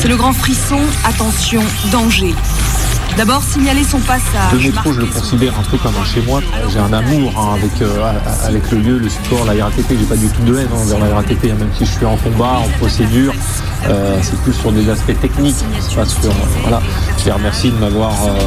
C'est 0.00 0.08
le 0.08 0.16
grand 0.16 0.34
frisson, 0.34 0.80
attention, 1.08 1.62
danger. 1.90 2.34
D'abord, 3.16 3.42
signaler 3.44 3.84
son 3.84 4.00
passage. 4.00 4.52
Le 4.52 4.58
métro, 4.58 4.92
je 4.92 5.00
le 5.00 5.06
considère 5.06 5.56
un 5.58 5.62
peu 5.62 5.78
comme 5.78 5.94
un 5.96 6.04
chez 6.04 6.20
moi. 6.22 6.40
J'ai 6.68 6.80
un 6.80 6.92
amour 6.92 7.32
hein, 7.38 7.54
avec, 7.54 7.80
euh, 7.80 8.12
avec 8.44 8.70
le 8.72 8.78
lieu, 8.78 8.98
le 8.98 9.08
support, 9.08 9.44
la 9.44 9.64
RATP. 9.64 9.86
J'ai 9.90 10.06
pas 10.06 10.16
du 10.16 10.26
tout 10.28 10.42
de 10.42 10.58
haine 10.58 10.68
hein, 10.72 10.78
envers 10.80 10.98
la 10.98 11.14
RATP, 11.14 11.44
hein, 11.44 11.56
même 11.58 11.70
si 11.78 11.86
je 11.86 11.92
suis 11.92 12.04
en 12.04 12.16
combat, 12.16 12.58
en 12.58 12.68
procédure. 12.78 13.32
Euh, 13.86 14.18
c'est 14.20 14.36
plus 14.42 14.52
sur 14.52 14.72
des 14.72 14.88
aspects 14.90 15.18
techniques. 15.20 15.54
C'est 15.80 15.94
pas 15.94 16.06
sur, 16.06 16.32
voilà. 16.62 16.82
Je 17.18 17.26
les 17.26 17.32
remercie 17.32 17.70
de 17.70 17.76
m'avoir 17.76 18.10
euh, 18.24 18.38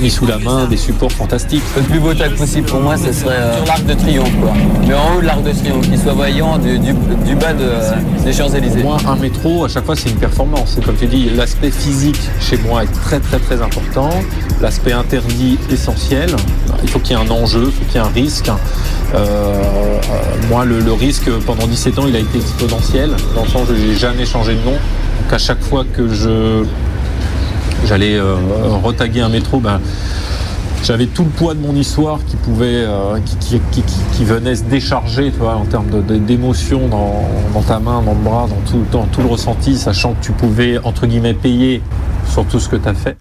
mis 0.00 0.10
sous 0.10 0.26
la 0.26 0.38
main 0.38 0.66
des 0.66 0.76
supports 0.76 1.12
fantastiques. 1.12 1.62
Le 1.76 1.82
plus 1.82 2.00
beau 2.00 2.14
tag 2.14 2.34
possible 2.36 2.66
pour 2.66 2.80
moi, 2.80 2.96
ce 2.96 3.12
serait 3.12 3.34
euh, 3.34 3.56
sur 3.56 3.66
l'Arc 3.66 3.84
de 3.84 3.94
Triomphe, 3.94 4.40
quoi. 4.40 4.52
Mais 4.86 4.94
en 4.94 5.16
haut 5.16 5.20
de 5.20 5.26
l'Arc 5.26 5.42
de 5.42 5.52
Triomphe, 5.52 5.88
qu'il 5.88 5.98
soit 5.98 6.12
voyant 6.12 6.58
du, 6.58 6.78
du, 6.78 6.92
du 7.26 7.34
bas 7.34 7.52
de, 7.52 8.24
des 8.24 8.32
Champs-Élysées. 8.32 8.80
Pour 8.80 8.90
moi, 8.90 8.98
un 9.06 9.16
métro, 9.16 9.64
à 9.64 9.68
chaque 9.68 9.84
fois, 9.84 9.96
c'est 9.96 10.10
une 10.10 10.16
performance. 10.16 10.76
Et 10.78 10.80
comme 10.80 10.96
tu 10.96 11.06
dis, 11.06 11.30
l'aspect 11.30 11.70
physique 11.70 12.20
chez 12.40 12.56
moi 12.58 12.84
est 12.84 12.92
très 12.92 13.20
très 13.20 13.38
très 13.38 13.60
important. 13.60 14.10
L'aspect 14.60 14.92
interdit 14.92 15.58
essentiel. 15.70 16.30
Il 16.82 16.88
faut 16.88 16.98
qu'il 17.00 17.16
y 17.16 17.20
ait 17.20 17.24
un 17.24 17.30
enjeu, 17.30 17.64
il 17.66 17.72
faut 17.72 17.84
qu'il 17.84 17.94
y 17.94 18.04
ait 18.04 18.06
un 18.06 18.12
risque. 18.12 18.48
Euh, 19.14 19.16
euh, 19.16 19.98
moi, 20.48 20.64
le, 20.64 20.80
le 20.80 20.92
risque 20.92 21.30
pendant 21.46 21.66
17 21.66 21.98
ans, 21.98 22.04
il 22.06 22.14
a 22.16 22.20
été 22.20 22.38
exponentiel, 22.38 23.10
dans 23.34 23.42
le 23.42 23.48
sens 23.48 23.68
où 23.68 23.74
j'ai 23.74 23.96
jamais 23.96 24.26
changé 24.26 24.54
de 24.54 24.60
nom. 24.64 24.76
Donc 25.22 25.32
à 25.32 25.38
chaque 25.38 25.60
fois 25.62 25.84
que 25.96 26.08
je 26.12 26.64
j'allais 27.86 28.16
euh, 28.16 28.36
retaguer 28.82 29.20
un 29.20 29.28
métro, 29.28 29.60
ben, 29.60 29.80
j'avais 30.84 31.06
tout 31.06 31.24
le 31.24 31.30
poids 31.30 31.54
de 31.54 31.60
mon 31.60 31.74
histoire 31.74 32.20
qui 32.26 32.36
pouvait, 32.36 32.84
euh, 32.86 33.18
qui, 33.40 34.24
venait 34.24 34.54
se 34.54 34.64
décharger, 34.64 35.30
tu 35.30 35.38
vois, 35.38 35.56
en 35.56 35.64
termes 35.64 36.02
d'émotion 36.02 36.88
dans, 36.88 37.28
dans 37.54 37.62
ta 37.62 37.78
main, 37.78 38.02
dans 38.02 38.12
le 38.12 38.20
bras, 38.20 38.46
dans 38.48 38.70
tout, 38.70 38.84
dans 38.92 39.06
tout 39.06 39.22
le 39.22 39.28
ressenti, 39.28 39.76
sachant 39.76 40.14
que 40.14 40.24
tu 40.24 40.32
pouvais 40.32 40.78
entre 40.78 41.06
guillemets 41.06 41.34
payer 41.34 41.82
sur 42.30 42.44
tout 42.44 42.60
ce 42.60 42.68
que 42.68 42.76
tu 42.76 42.88
as 42.88 42.94
fait. 42.94 43.16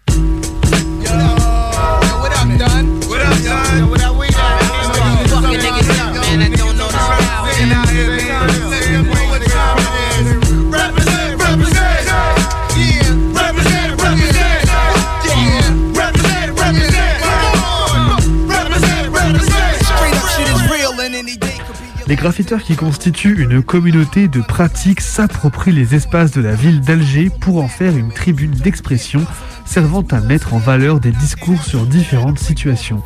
Graffiteurs 22.17 22.63
qui 22.63 22.75
constituent 22.75 23.43
une 23.43 23.61
communauté 23.61 24.27
de 24.27 24.41
pratiques 24.41 25.01
s'approprient 25.01 25.71
les 25.71 25.93
espaces 25.93 26.31
de 26.31 26.41
la 26.41 26.55
ville 26.55 26.81
d'Alger 26.81 27.29
pour 27.29 27.63
en 27.63 27.67
faire 27.67 27.95
une 27.95 28.11
tribune 28.11 28.51
d'expression 28.51 29.21
servant 29.65 30.03
à 30.09 30.19
mettre 30.19 30.55
en 30.55 30.57
valeur 30.57 30.99
des 30.99 31.11
discours 31.11 31.63
sur 31.63 31.85
différentes 31.85 32.39
situations. 32.39 33.03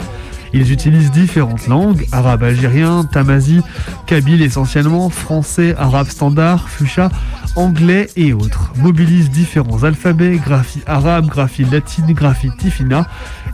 Ils 0.53 0.71
utilisent 0.71 1.11
différentes 1.11 1.67
langues, 1.67 2.05
arabe 2.11 2.43
algérien, 2.43 3.03
tamazi, 3.05 3.61
kabyle 4.05 4.41
essentiellement, 4.41 5.09
français, 5.09 5.75
arabe 5.77 6.09
standard, 6.09 6.69
fuchsia, 6.69 7.09
anglais 7.55 8.09
et 8.15 8.33
autres. 8.33 8.73
Mobilisent 8.77 9.29
différents 9.29 9.83
alphabets, 9.83 10.37
graphie 10.37 10.81
arabe, 10.85 11.27
graphie 11.27 11.65
latine, 11.65 12.11
graphie 12.13 12.51
tifina 12.57 13.07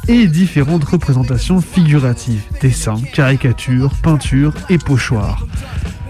et 0.08 0.28
différentes 0.28 0.84
représentations 0.84 1.62
figuratives, 1.62 2.42
dessins, 2.62 3.00
caricatures, 3.14 3.92
peintures 4.02 4.54
et 4.70 4.78
pochoirs. 4.78 5.46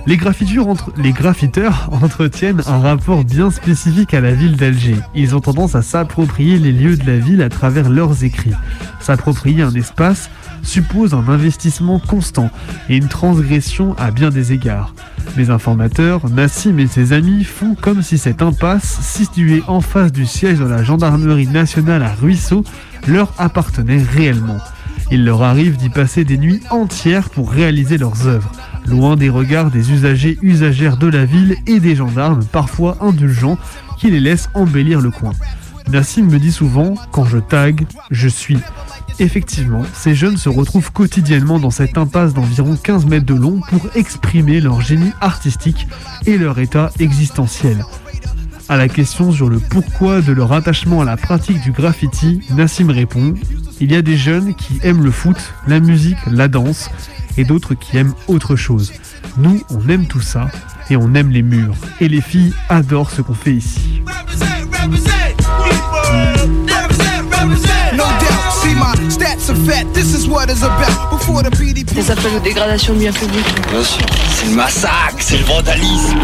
Les, 0.05 0.17
entre- 0.59 0.93
les 0.97 1.11
graffiteurs 1.11 1.89
entretiennent 2.01 2.61
un 2.65 2.79
rapport 2.79 3.25
bien 3.25 3.51
spécifique 3.51 4.13
à 4.13 4.21
la 4.21 4.31
ville 4.31 4.55
d'Alger. 4.55 4.95
Ils 5.13 5.35
ont 5.35 5.41
tendance 5.41 5.75
à 5.75 5.81
s'approprier 5.81 6.59
les 6.59 6.71
lieux 6.71 6.95
de 6.95 7.05
la 7.05 7.17
ville 7.17 7.41
à 7.41 7.49
travers 7.49 7.89
leurs 7.89 8.23
écrits. 8.23 8.53
S'approprier 9.01 9.63
un 9.63 9.73
espace 9.73 10.29
suppose 10.63 11.13
un 11.13 11.27
investissement 11.27 11.99
constant 11.99 12.49
et 12.89 12.97
une 12.97 13.07
transgression 13.07 13.95
à 13.97 14.11
bien 14.11 14.29
des 14.29 14.53
égards. 14.53 14.93
Les 15.35 15.49
informateurs, 15.49 16.29
Nassim 16.29 16.79
et 16.79 16.87
ses 16.87 17.13
amis 17.13 17.43
font 17.43 17.75
comme 17.75 18.01
si 18.01 18.17
cette 18.17 18.41
impasse, 18.41 18.99
située 19.01 19.63
en 19.67 19.81
face 19.81 20.11
du 20.11 20.25
siège 20.25 20.59
de 20.59 20.65
la 20.65 20.83
gendarmerie 20.83 21.47
nationale 21.47 22.03
à 22.03 22.13
Ruisseau, 22.13 22.63
leur 23.07 23.33
appartenait 23.37 24.01
réellement. 24.01 24.57
Il 25.11 25.23
leur 25.23 25.43
arrive 25.43 25.77
d'y 25.77 25.89
passer 25.89 26.25
des 26.25 26.37
nuits 26.37 26.61
entières 26.69 27.29
pour 27.29 27.51
réaliser 27.51 27.97
leurs 27.97 28.27
œuvres, 28.27 28.51
loin 28.85 29.15
des 29.15 29.29
regards 29.29 29.71
des 29.71 29.91
usagers 29.91 30.37
usagères 30.41 30.97
de 30.97 31.07
la 31.07 31.25
ville 31.25 31.55
et 31.65 31.79
des 31.79 31.95
gendarmes 31.95 32.43
parfois 32.43 32.97
indulgents 33.01 33.57
qui 33.97 34.11
les 34.11 34.19
laissent 34.19 34.49
embellir 34.53 34.99
le 34.99 35.11
coin. 35.11 35.33
Nassim 35.89 36.29
me 36.29 36.39
dit 36.39 36.51
souvent, 36.51 36.95
quand 37.11 37.25
je 37.25 37.37
tag, 37.37 37.85
je 38.11 38.27
suis. 38.27 38.59
Effectivement, 39.20 39.84
ces 39.93 40.13
jeunes 40.13 40.38
se 40.38 40.49
retrouvent 40.49 40.91
quotidiennement 40.91 41.59
dans 41.59 41.72
cette 41.72 41.97
impasse 41.97 42.34
d'environ 42.34 42.76
15 42.76 43.05
mètres 43.07 43.26
de 43.26 43.34
long 43.34 43.61
pour 43.70 43.88
exprimer 43.95 44.61
leur 44.61 44.82
génie 44.82 45.11
artistique 45.22 45.88
et 46.26 46.38
leur 46.38 46.59
état 46.59 46.91
existentiel. 46.99 47.84
À 48.70 48.78
la 48.78 48.89
question 48.89 49.32
sur 49.32 49.49
le 49.49 49.59
pourquoi 49.59 50.22
de 50.22 50.34
leur 50.34 50.53
attachement 50.53 51.01
à 51.01 51.05
la 51.05 51.18
pratique 51.18 51.61
du 51.61 51.72
graffiti, 51.72 52.41
Nassim 52.51 52.91
répond 52.91 53.34
Il 53.80 53.91
y 53.91 53.95
a 53.95 54.01
des 54.01 54.18
jeunes 54.18 54.53
qui 54.53 54.80
aiment 54.84 55.03
le 55.03 55.11
foot, 55.11 55.38
la 55.68 55.80
musique, 55.80 56.18
la 56.30 56.47
danse, 56.47 56.91
et 57.38 57.43
d'autres 57.43 57.74
qui 57.74 57.97
aiment 57.97 58.13
autre 58.28 58.55
chose. 58.55 58.93
Nous, 59.38 59.63
on 59.70 59.88
aime 59.89 60.05
tout 60.05 60.22
ça, 60.22 60.47
et 60.89 60.97
on 60.97 61.13
aime 61.15 61.30
les 61.30 61.43
murs. 61.43 61.76
Et 62.01 62.07
les 62.07 62.22
filles 62.22 62.53
adorent 62.70 63.11
ce 63.11 63.22
qu'on 63.22 63.34
fait 63.34 63.53
ici. 63.53 64.01
Fat. 69.68 69.93
This 69.93 70.13
is 70.13 70.28
what 70.30 70.49
it's 70.49 70.63
about. 70.63 71.11
Before 71.11 71.43
the 71.43 71.49
BDP. 71.49 72.01
s'appelle 72.01 72.34
la 72.34 72.39
dégradation 72.39 72.93
de 72.93 72.99
biens 72.99 73.11
publics. 73.11 73.45
Bien 73.70 73.84
sûr. 73.84 74.05
C'est 74.30 74.45
le 74.45 74.55
massacre, 74.55 75.18
c'est 75.20 75.38
le 75.38 75.43
vandalisme. 75.43 76.15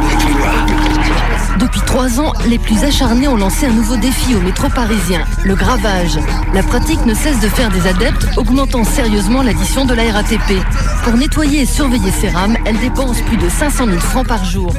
Depuis 1.60 1.82
trois 1.82 2.20
ans, 2.22 2.32
les 2.48 2.58
plus 2.58 2.82
acharnés 2.84 3.28
ont 3.28 3.36
lancé 3.36 3.66
un 3.66 3.72
nouveau 3.72 3.98
défi 3.98 4.34
au 4.36 4.40
métro 4.40 4.70
parisien, 4.70 5.26
le 5.44 5.56
gravage. 5.56 6.18
La 6.54 6.64
pratique 6.64 7.06
ne 7.06 7.14
cesse 7.14 7.40
de 7.42 7.50
faire 7.50 7.70
des 7.70 7.86
adeptes, 7.86 8.26
augmentant 8.38 8.86
sérieusement 8.86 9.42
l'addition 9.42 9.86
de 9.86 9.94
la 9.94 10.12
RATP. 10.12 10.64
Pour 11.04 11.14
nettoyer 11.14 11.62
et 11.62 11.66
surveiller 11.66 12.12
ces 12.12 12.30
rames, 12.30 12.56
elle 12.66 12.80
dépense 12.80 13.20
plus 13.22 13.38
de 13.38 13.50
500 13.50 13.88
000 13.88 14.00
francs 14.00 14.28
par 14.28 14.46
jour. 14.46 14.74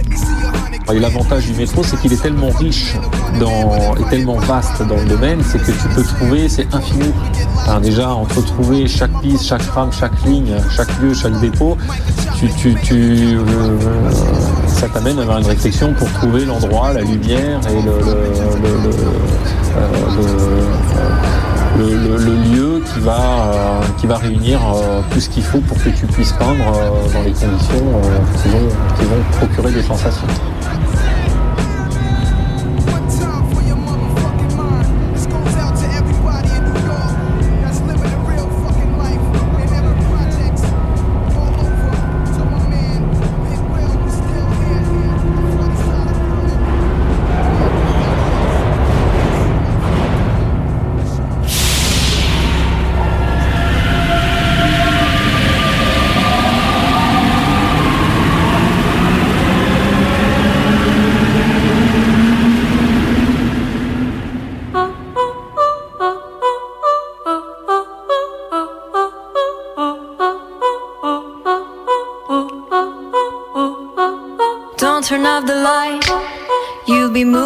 Et 0.93 0.99
l'avantage 0.99 1.47
du 1.47 1.55
métro, 1.55 1.83
c'est 1.83 1.99
qu'il 2.01 2.13
est 2.13 2.21
tellement 2.21 2.51
riche 2.51 2.95
dans, 3.41 3.95
et 3.97 4.05
tellement 4.11 4.37
vaste 4.37 4.83
dans 4.83 4.97
le 4.97 5.07
domaine, 5.07 5.41
c'est 5.43 5.59
que 5.59 5.73
tu 5.73 5.89
peux 5.95 6.03
trouver, 6.03 6.49
c'est 6.49 6.73
infini. 6.75 7.11
Déjà, 7.83 8.11
entre 8.11 8.45
trouver 8.45 8.87
chaque 8.87 9.19
piste, 9.21 9.45
chaque 9.45 9.63
rame, 9.63 9.91
chaque 9.93 10.23
ligne, 10.25 10.55
chaque 10.71 11.01
lieu, 11.01 11.15
chaque 11.15 11.41
dépôt, 11.41 11.77
euh, 12.43 14.11
ça 14.67 14.89
t'amène 14.89 15.19
à 15.19 15.23
avoir 15.23 15.39
une 15.39 15.47
réflexion 15.47 15.95
pour 15.95 16.11
trouver 16.13 16.45
l'endroit, 16.45 16.93
la 16.93 17.01
lumière 17.01 17.61
et 17.69 17.83
le, 17.83 17.91
euh, 17.91 18.35
le- 21.79 22.17
lieu 22.55 22.83
qui 22.93 23.01
va, 23.01 23.19
euh, 23.19 23.81
réunir 24.17 24.61
euh, 24.75 25.01
tout 25.11 25.21
ce 25.21 25.29
qu'il 25.29 25.43
faut 25.43 25.59
pour 25.61 25.77
que 25.83 25.89
tu 25.91 26.07
puisses 26.07 26.33
peindre 26.33 26.65
euh, 26.75 27.13
dans 27.13 27.23
les 27.23 27.33
conditions 27.33 28.01
qui, 28.43 28.49
vont, 28.49 28.69
qui 28.99 29.05
vont 29.05 29.23
procurer 29.39 29.73
des 29.73 29.83
sensations. 29.83 30.27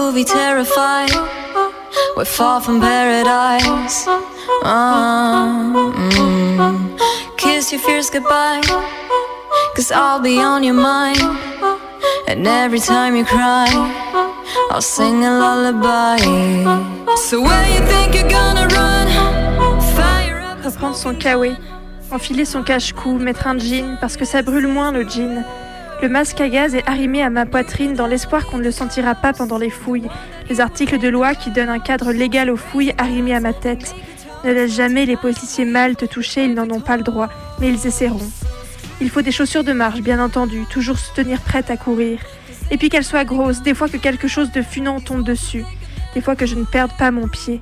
You'll 0.09 0.15
be 0.15 0.25
terrified. 0.25 1.13
We're 2.17 2.25
far 2.25 2.63
from 2.63 2.81
paradise. 2.81 4.07
Mm. 4.63 5.85
Kiss 7.37 7.71
your 7.73 7.81
fears 7.83 8.09
goodbye. 8.09 8.63
Cause 9.77 9.93
I'll 9.93 10.19
be 10.19 10.41
on 10.41 10.65
your 10.65 10.73
mind. 10.73 11.21
And 12.27 12.47
every 12.47 12.81
time 12.81 13.17
you 13.17 13.27
cry, 13.27 13.69
I'll 14.71 14.81
sing 14.81 15.27
a 15.27 15.31
lullaby. 15.31 16.17
So 17.17 17.43
where 17.43 17.69
you 17.69 17.81
think 17.87 18.15
you're 18.15 18.31
gonna 18.31 18.67
run? 18.69 19.09
Fire 19.95 20.41
up. 20.41 20.65
Reprendre 20.65 20.97
son 20.97 21.17
kawaii, 21.17 21.55
enfiler 22.11 22.47
son 22.47 22.63
cache-cou, 22.63 23.19
mettre 23.19 23.47
un 23.47 23.59
jean 23.59 23.99
parce 24.01 24.17
que 24.17 24.25
ça 24.25 24.41
brûle 24.41 24.69
moins 24.69 24.91
le 24.91 25.05
jean. 25.07 25.45
Le 26.01 26.09
masque 26.09 26.41
à 26.41 26.49
gaz 26.49 26.77
est 26.77 26.89
arrimé 26.89 27.25
à 27.25 27.31
ma 27.31 27.45
poitrine 27.45 27.95
dans 27.95 28.07
l'espoir 28.07 28.47
qu'on 28.47 28.59
ne 28.59 28.63
le 28.63 28.71
sentira 28.71 29.17
pas 29.17 29.33
pendant 29.33 29.59
les 29.59 29.69
fouilles. 29.69 30.09
Les 30.49 30.61
articles 30.61 30.97
de 30.97 31.09
loi 31.09 31.35
qui 31.35 31.51
donnent 31.51 31.69
un 31.69 31.81
cadre 31.81 32.13
légal 32.13 32.51
aux 32.51 32.57
fouilles 32.57 32.95
arrimés 32.99 33.35
à 33.35 33.41
ma 33.41 33.53
tête. 33.53 33.97
Ne 34.45 34.53
laisse 34.53 34.77
jamais 34.77 35.07
les 35.07 35.17
policiers 35.17 35.65
mal 35.65 35.97
te 35.97 36.05
toucher, 36.05 36.45
ils 36.45 36.55
n'en 36.55 36.71
ont 36.71 36.81
pas 36.81 36.97
le 36.97 37.03
droit, 37.03 37.29
mais 37.59 37.69
ils 37.69 37.85
essaieront. 37.85 38.31
Il 39.01 39.11
faut 39.11 39.23
des 39.23 39.33
chaussures 39.33 39.65
de 39.65 39.73
marche, 39.73 40.01
bien 40.01 40.23
entendu, 40.23 40.67
toujours 40.71 40.99
se 40.99 41.13
tenir 41.15 41.41
prête 41.41 41.69
à 41.69 41.77
courir. 41.77 42.21
Et 42.71 42.77
puis 42.77 42.91
qu'elles 42.91 43.03
soient 43.03 43.25
grosses, 43.25 43.63
des 43.63 43.75
fois 43.75 43.89
que 43.89 43.97
quelque 43.97 44.29
chose 44.29 44.53
de 44.53 44.63
funant 44.63 45.01
tombe 45.01 45.25
dessus, 45.25 45.65
des 46.15 46.21
fois 46.21 46.37
que 46.37 46.47
je 46.47 46.55
ne 46.55 46.65
perde 46.65 46.93
pas 46.97 47.11
mon 47.11 47.27
pied. 47.27 47.61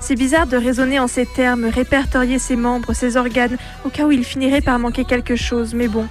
C'est 0.00 0.16
bizarre 0.16 0.48
de 0.48 0.56
raisonner 0.56 0.98
en 0.98 1.06
ces 1.06 1.24
termes, 1.24 1.66
répertorier 1.66 2.40
ses 2.40 2.56
membres, 2.56 2.94
ses 2.94 3.16
organes, 3.16 3.58
au 3.84 3.90
cas 3.90 4.06
où 4.06 4.10
il 4.10 4.24
finirait 4.24 4.60
par 4.60 4.80
manquer 4.80 5.04
quelque 5.04 5.36
chose, 5.36 5.72
mais 5.72 5.86
bon, 5.86 6.06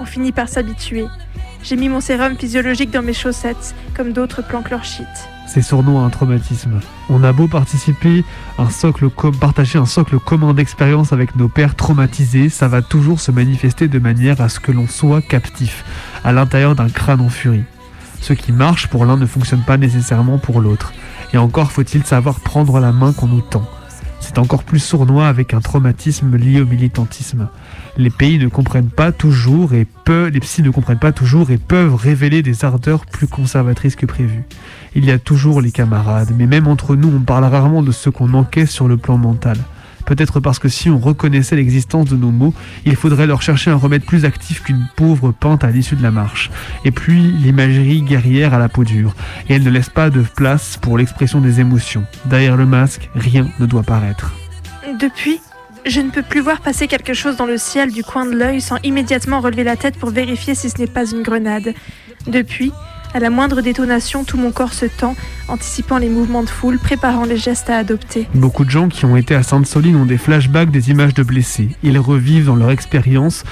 on 0.00 0.04
finit 0.04 0.32
par 0.32 0.48
s'habituer. 0.48 1.06
J'ai 1.62 1.76
mis 1.76 1.88
mon 1.88 2.00
sérum 2.00 2.36
physiologique 2.36 2.90
dans 2.90 3.02
mes 3.02 3.12
chaussettes, 3.12 3.74
comme 3.94 4.12
d'autres 4.12 4.42
planquent. 4.42 4.70
C'est 5.46 5.62
sournois 5.62 6.02
un 6.02 6.10
traumatisme. 6.10 6.80
On 7.08 7.22
a 7.22 7.32
beau 7.32 7.48
participer, 7.48 8.24
un 8.58 8.70
socle 8.70 9.10
partager 9.10 9.78
un 9.78 9.86
socle 9.86 10.18
commun 10.18 10.54
d'expérience 10.54 11.12
avec 11.12 11.36
nos 11.36 11.48
pères 11.48 11.74
traumatisés, 11.74 12.48
ça 12.48 12.68
va 12.68 12.82
toujours 12.82 13.20
se 13.20 13.30
manifester 13.30 13.88
de 13.88 13.98
manière 13.98 14.40
à 14.40 14.48
ce 14.48 14.60
que 14.60 14.72
l'on 14.72 14.86
soit 14.86 15.22
captif, 15.22 15.84
à 16.24 16.32
l'intérieur 16.32 16.74
d'un 16.74 16.88
crâne 16.88 17.20
en 17.20 17.28
furie. 17.28 17.64
Ce 18.20 18.32
qui 18.32 18.52
marche 18.52 18.86
pour 18.86 19.04
l'un 19.04 19.16
ne 19.16 19.26
fonctionne 19.26 19.62
pas 19.62 19.76
nécessairement 19.76 20.38
pour 20.38 20.60
l'autre. 20.60 20.92
Et 21.32 21.38
encore 21.38 21.72
faut-il 21.72 22.04
savoir 22.04 22.40
prendre 22.40 22.80
la 22.80 22.92
main 22.92 23.12
qu'on 23.12 23.26
nous 23.26 23.40
tend. 23.40 23.68
C'est 24.20 24.38
encore 24.38 24.62
plus 24.62 24.78
sournois 24.78 25.26
avec 25.26 25.54
un 25.54 25.60
traumatisme 25.60 26.36
lié 26.36 26.60
au 26.60 26.66
militantisme. 26.66 27.48
Les 27.96 28.10
pays 28.10 28.38
ne 28.38 28.48
comprennent 28.48 28.90
pas 28.90 29.12
toujours 29.12 29.74
et 29.74 29.86
peu, 30.04 30.26
les 30.28 30.40
psys 30.40 30.62
ne 30.62 30.70
comprennent 30.70 30.98
pas 30.98 31.12
toujours 31.12 31.50
et 31.50 31.58
peuvent 31.58 31.94
révéler 31.94 32.42
des 32.42 32.64
ardeurs 32.64 33.06
plus 33.06 33.26
conservatrices 33.26 33.96
que 33.96 34.06
prévu. 34.06 34.44
Il 34.94 35.04
y 35.04 35.10
a 35.10 35.18
toujours 35.18 35.60
les 35.60 35.72
camarades, 35.72 36.32
mais 36.36 36.46
même 36.46 36.66
entre 36.66 36.96
nous, 36.96 37.12
on 37.14 37.20
parle 37.20 37.44
rarement 37.44 37.82
de 37.82 37.92
ce 37.92 38.10
qu'on 38.10 38.34
encaisse 38.34 38.70
sur 38.70 38.88
le 38.88 38.96
plan 38.96 39.18
mental. 39.18 39.58
Peut-être 40.06 40.40
parce 40.40 40.58
que 40.58 40.68
si 40.68 40.90
on 40.90 40.98
reconnaissait 40.98 41.56
l'existence 41.56 42.06
de 42.06 42.16
nos 42.16 42.30
mots, 42.30 42.54
il 42.84 42.96
faudrait 42.96 43.26
leur 43.26 43.42
chercher 43.42 43.70
un 43.70 43.76
remède 43.76 44.04
plus 44.04 44.24
actif 44.24 44.62
qu'une 44.62 44.88
pauvre 44.96 45.30
pente 45.30 45.62
à 45.62 45.70
l'issue 45.70 45.94
de 45.94 46.02
la 46.02 46.10
marche. 46.10 46.50
Et 46.84 46.90
puis 46.90 47.20
l'imagerie 47.20 48.02
guerrière 48.02 48.54
à 48.54 48.58
la 48.58 48.68
peau 48.68 48.84
dure, 48.84 49.14
et 49.48 49.54
elle 49.54 49.62
ne 49.62 49.70
laisse 49.70 49.88
pas 49.88 50.10
de 50.10 50.22
place 50.22 50.78
pour 50.80 50.98
l'expression 50.98 51.40
des 51.40 51.60
émotions. 51.60 52.04
Derrière 52.24 52.56
le 52.56 52.66
masque, 52.66 53.10
rien 53.14 53.46
ne 53.60 53.66
doit 53.66 53.82
paraître. 53.82 54.32
Depuis, 55.00 55.38
je 55.90 56.00
ne 56.00 56.10
peux 56.10 56.22
plus 56.22 56.40
voir 56.40 56.60
passer 56.60 56.86
quelque 56.86 57.14
chose 57.14 57.36
dans 57.36 57.46
le 57.46 57.58
ciel 57.58 57.90
du 57.92 58.04
coin 58.04 58.24
de 58.24 58.36
l'œil 58.36 58.60
sans 58.60 58.76
immédiatement 58.84 59.40
relever 59.40 59.64
la 59.64 59.76
tête 59.76 59.98
pour 59.98 60.10
vérifier 60.10 60.54
si 60.54 60.70
ce 60.70 60.78
n'est 60.78 60.86
pas 60.86 61.04
une 61.04 61.22
grenade. 61.22 61.74
Depuis, 62.26 62.72
à 63.12 63.18
la 63.18 63.28
moindre 63.28 63.60
détonation, 63.60 64.22
tout 64.22 64.36
mon 64.36 64.52
corps 64.52 64.72
se 64.72 64.86
tend, 64.86 65.16
anticipant 65.48 65.98
les 65.98 66.08
mouvements 66.08 66.44
de 66.44 66.48
foule, 66.48 66.78
préparant 66.78 67.24
les 67.24 67.36
gestes 67.36 67.70
à 67.70 67.76
adopter. 67.76 68.28
Beaucoup 68.34 68.64
de 68.64 68.70
gens 68.70 68.88
qui 68.88 69.04
ont 69.04 69.16
été 69.16 69.34
à 69.34 69.42
Sainte-Soline 69.42 69.96
ont 69.96 70.06
des 70.06 70.18
flashbacks 70.18 70.70
des 70.70 70.90
images 70.90 71.14
de 71.14 71.24
blessés. 71.24 71.70
Ils 71.82 71.98
revivent 71.98 72.46
dans 72.46 72.56
leur 72.56 72.70
expérience 72.70 73.42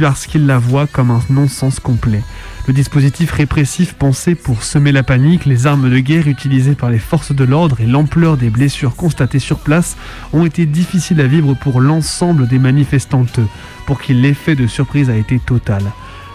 parce 0.00 0.26
qu'ils 0.26 0.46
la 0.46 0.58
voient 0.58 0.86
comme 0.86 1.10
un 1.10 1.20
non-sens 1.30 1.78
complet. 1.78 2.22
Le 2.66 2.72
dispositif 2.72 3.32
répressif 3.32 3.94
pensé 3.94 4.34
pour 4.34 4.62
semer 4.62 4.92
la 4.92 5.02
panique, 5.02 5.44
les 5.44 5.66
armes 5.66 5.90
de 5.90 5.98
guerre 5.98 6.26
utilisées 6.26 6.74
par 6.74 6.90
les 6.90 6.98
forces 6.98 7.32
de 7.32 7.44
l'ordre 7.44 7.80
et 7.80 7.86
l'ampleur 7.86 8.36
des 8.36 8.50
blessures 8.50 8.96
constatées 8.96 9.38
sur 9.38 9.58
place 9.58 9.96
ont 10.32 10.44
été 10.44 10.66
difficiles 10.66 11.20
à 11.20 11.26
vivre 11.26 11.54
pour 11.54 11.80
l'ensemble 11.80 12.48
des 12.48 12.58
manifestantes, 12.58 13.40
pour 13.86 14.00
qui 14.00 14.14
l'effet 14.14 14.54
de 14.54 14.66
surprise 14.66 15.10
a 15.10 15.16
été 15.16 15.38
total. 15.38 15.82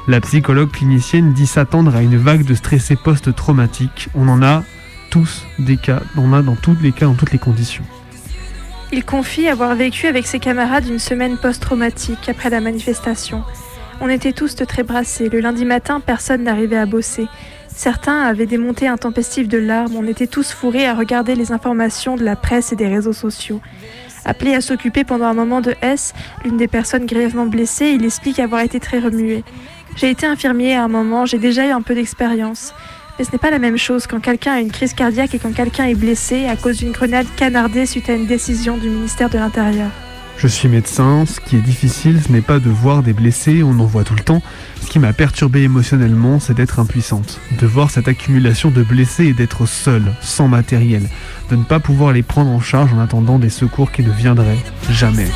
La 0.08 0.22
psychologue 0.22 0.72
clinicienne 0.72 1.34
dit 1.34 1.48
s'attendre 1.48 1.96
à 1.96 2.02
une 2.02 2.18
vague 2.18 2.46
de 2.46 2.54
stressés 2.54 2.96
post-traumatiques. 2.96 4.10
On 4.14 4.28
en 4.28 4.44
a 4.44 4.64
tous 5.10 5.46
des 5.60 5.78
cas, 5.78 6.02
on 6.16 6.30
en 6.30 6.34
a 6.34 6.42
dans 6.42 6.56
tous 6.56 6.78
les 6.82 6.92
cas, 6.92 7.08
dans 7.08 7.16
toutes 7.16 7.32
les 7.32 7.40
conditions. 7.40 7.84
Il 8.92 9.04
confie 9.04 9.48
avoir 9.48 9.76
vécu 9.76 10.08
avec 10.08 10.28
ses 10.28 10.40
camarades 10.40 10.88
une 10.88 11.00
semaine 11.00 11.38
post-traumatique 11.38 12.30
après 12.30 12.50
la 12.50 12.62
manifestation. 12.62 13.44
On 14.00 14.10
était 14.10 14.32
tous 14.32 14.56
très 14.56 14.84
brassés. 14.84 15.30
Le 15.30 15.40
lundi 15.40 15.66
matin, 15.66 16.00
personne 16.00 16.44
n'arrivait 16.44 16.78
à 16.78 16.86
bosser. 16.86 17.28
Certains 17.68 18.22
avaient 18.22 18.46
des 18.46 18.58
montées 18.58 18.88
intempestives 18.88 19.48
de 19.48 19.58
larmes. 19.58 19.96
On 19.96 20.08
était 20.08 20.28
tous 20.28 20.52
fourrés 20.52 20.86
à 20.86 20.94
regarder 20.94 21.36
les 21.36 21.52
informations 21.52 22.16
de 22.16 22.24
la 22.24 22.36
presse 22.36 22.72
et 22.72 22.76
des 22.76 22.88
réseaux 22.88 23.14
sociaux. 23.14 23.60
Appelé 24.24 24.54
à 24.54 24.62
s'occuper 24.62 25.04
pendant 25.04 25.26
un 25.26 25.34
moment 25.34 25.62
de 25.62 25.76
S, 25.82 26.14
l'une 26.44 26.58
des 26.58 26.68
personnes 26.68 27.06
grièvement 27.06 27.46
blessées, 27.46 27.90
il 27.90 28.06
explique 28.06 28.40
avoir 28.40 28.62
été 28.62 28.80
très 28.80 29.00
remué. 29.00 29.44
J'ai 29.96 30.10
été 30.10 30.26
infirmier 30.26 30.76
à 30.76 30.84
un 30.84 30.88
moment, 30.88 31.26
j'ai 31.26 31.38
déjà 31.38 31.66
eu 31.66 31.72
un 31.72 31.82
peu 31.82 31.96
d'expérience. 31.96 32.74
Mais 33.18 33.26
ce 33.26 33.32
n'est 33.32 33.38
pas 33.38 33.52
la 33.52 33.60
même 33.60 33.78
chose 33.78 34.08
quand 34.08 34.20
quelqu'un 34.20 34.54
a 34.54 34.60
une 34.60 34.72
crise 34.72 34.94
cardiaque 34.94 35.34
et 35.36 35.40
quand 35.40 35.54
quelqu'un 35.54 35.86
est 35.86 35.96
blessé 35.96 36.48
à 36.48 36.56
cause 36.56 36.78
d'une 36.78 36.92
grenade 36.92 37.28
canardée 37.38 37.86
suite 37.86 38.10
à 38.10 38.14
une 38.14 38.26
décision 38.26 38.78
du 38.78 38.90
ministère 38.90 39.30
de 39.30 39.38
l'Intérieur. 39.38 39.90
Je 40.38 40.48
suis 40.48 40.68
médecin, 40.68 41.26
ce 41.26 41.40
qui 41.40 41.56
est 41.56 41.62
difficile, 41.62 42.20
ce 42.22 42.30
n'est 42.30 42.42
pas 42.42 42.60
de 42.60 42.70
voir 42.70 43.04
des 43.04 43.14
blessés, 43.14 43.64
on 43.64 43.80
en 43.80 43.86
voit 43.86 44.04
tout 44.04 44.16
le 44.16 44.24
temps. 44.24 44.42
Ce 44.82 44.88
qui 44.88 45.00
m'a 45.00 45.14
perturbé 45.14 45.64
émotionnellement, 45.64 46.42
c'est 46.42 46.54
d'être 46.54 46.80
impuissante, 46.80 47.40
de 47.58 47.66
voir 47.66 47.90
cette 47.90 48.10
accumulation 48.10 48.70
de 48.70 48.84
blessés 48.84 49.28
et 49.28 49.34
d'être 49.34 49.66
seule, 49.66 50.14
sans 50.20 50.50
matériel, 50.50 51.04
de 51.50 51.56
ne 51.56 51.64
pas 51.64 51.80
pouvoir 51.80 52.12
les 52.12 52.24
prendre 52.24 52.52
en 52.52 52.60
charge 52.60 52.94
en 52.94 53.00
attendant 53.00 53.40
des 53.40 53.50
secours 53.50 53.94
qui 53.94 54.04
ne 54.04 54.12
viendraient 54.12 54.60
jamais. 54.90 55.28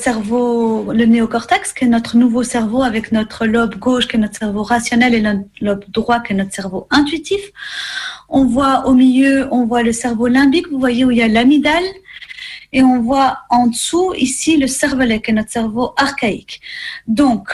Cerveau, 0.00 0.92
le 0.92 1.04
néocortex, 1.04 1.72
qui 1.72 1.84
est 1.84 1.88
notre 1.88 2.16
nouveau 2.16 2.42
cerveau 2.42 2.82
avec 2.82 3.12
notre 3.12 3.46
lobe 3.46 3.76
gauche, 3.76 4.08
qui 4.08 4.16
est 4.16 4.18
notre 4.18 4.38
cerveau 4.38 4.62
rationnel, 4.62 5.14
et 5.14 5.20
notre 5.20 5.44
lobe 5.60 5.84
droit, 5.88 6.20
qui 6.20 6.32
est 6.32 6.36
notre 6.36 6.54
cerveau 6.54 6.86
intuitif. 6.90 7.40
On 8.28 8.44
voit 8.44 8.86
au 8.86 8.94
milieu, 8.94 9.48
on 9.50 9.66
voit 9.66 9.82
le 9.82 9.92
cerveau 9.92 10.26
limbique, 10.26 10.68
vous 10.70 10.78
voyez 10.78 11.04
où 11.04 11.10
il 11.10 11.18
y 11.18 11.22
a 11.22 11.28
l'amygdale, 11.28 11.84
et 12.72 12.82
on 12.82 13.00
voit 13.02 13.38
en 13.50 13.66
dessous 13.66 14.14
ici 14.14 14.56
le 14.56 14.66
cervelet, 14.66 15.20
qui 15.20 15.30
est 15.30 15.34
notre 15.34 15.50
cerveau 15.50 15.92
archaïque. 15.96 16.60
Donc, 17.06 17.48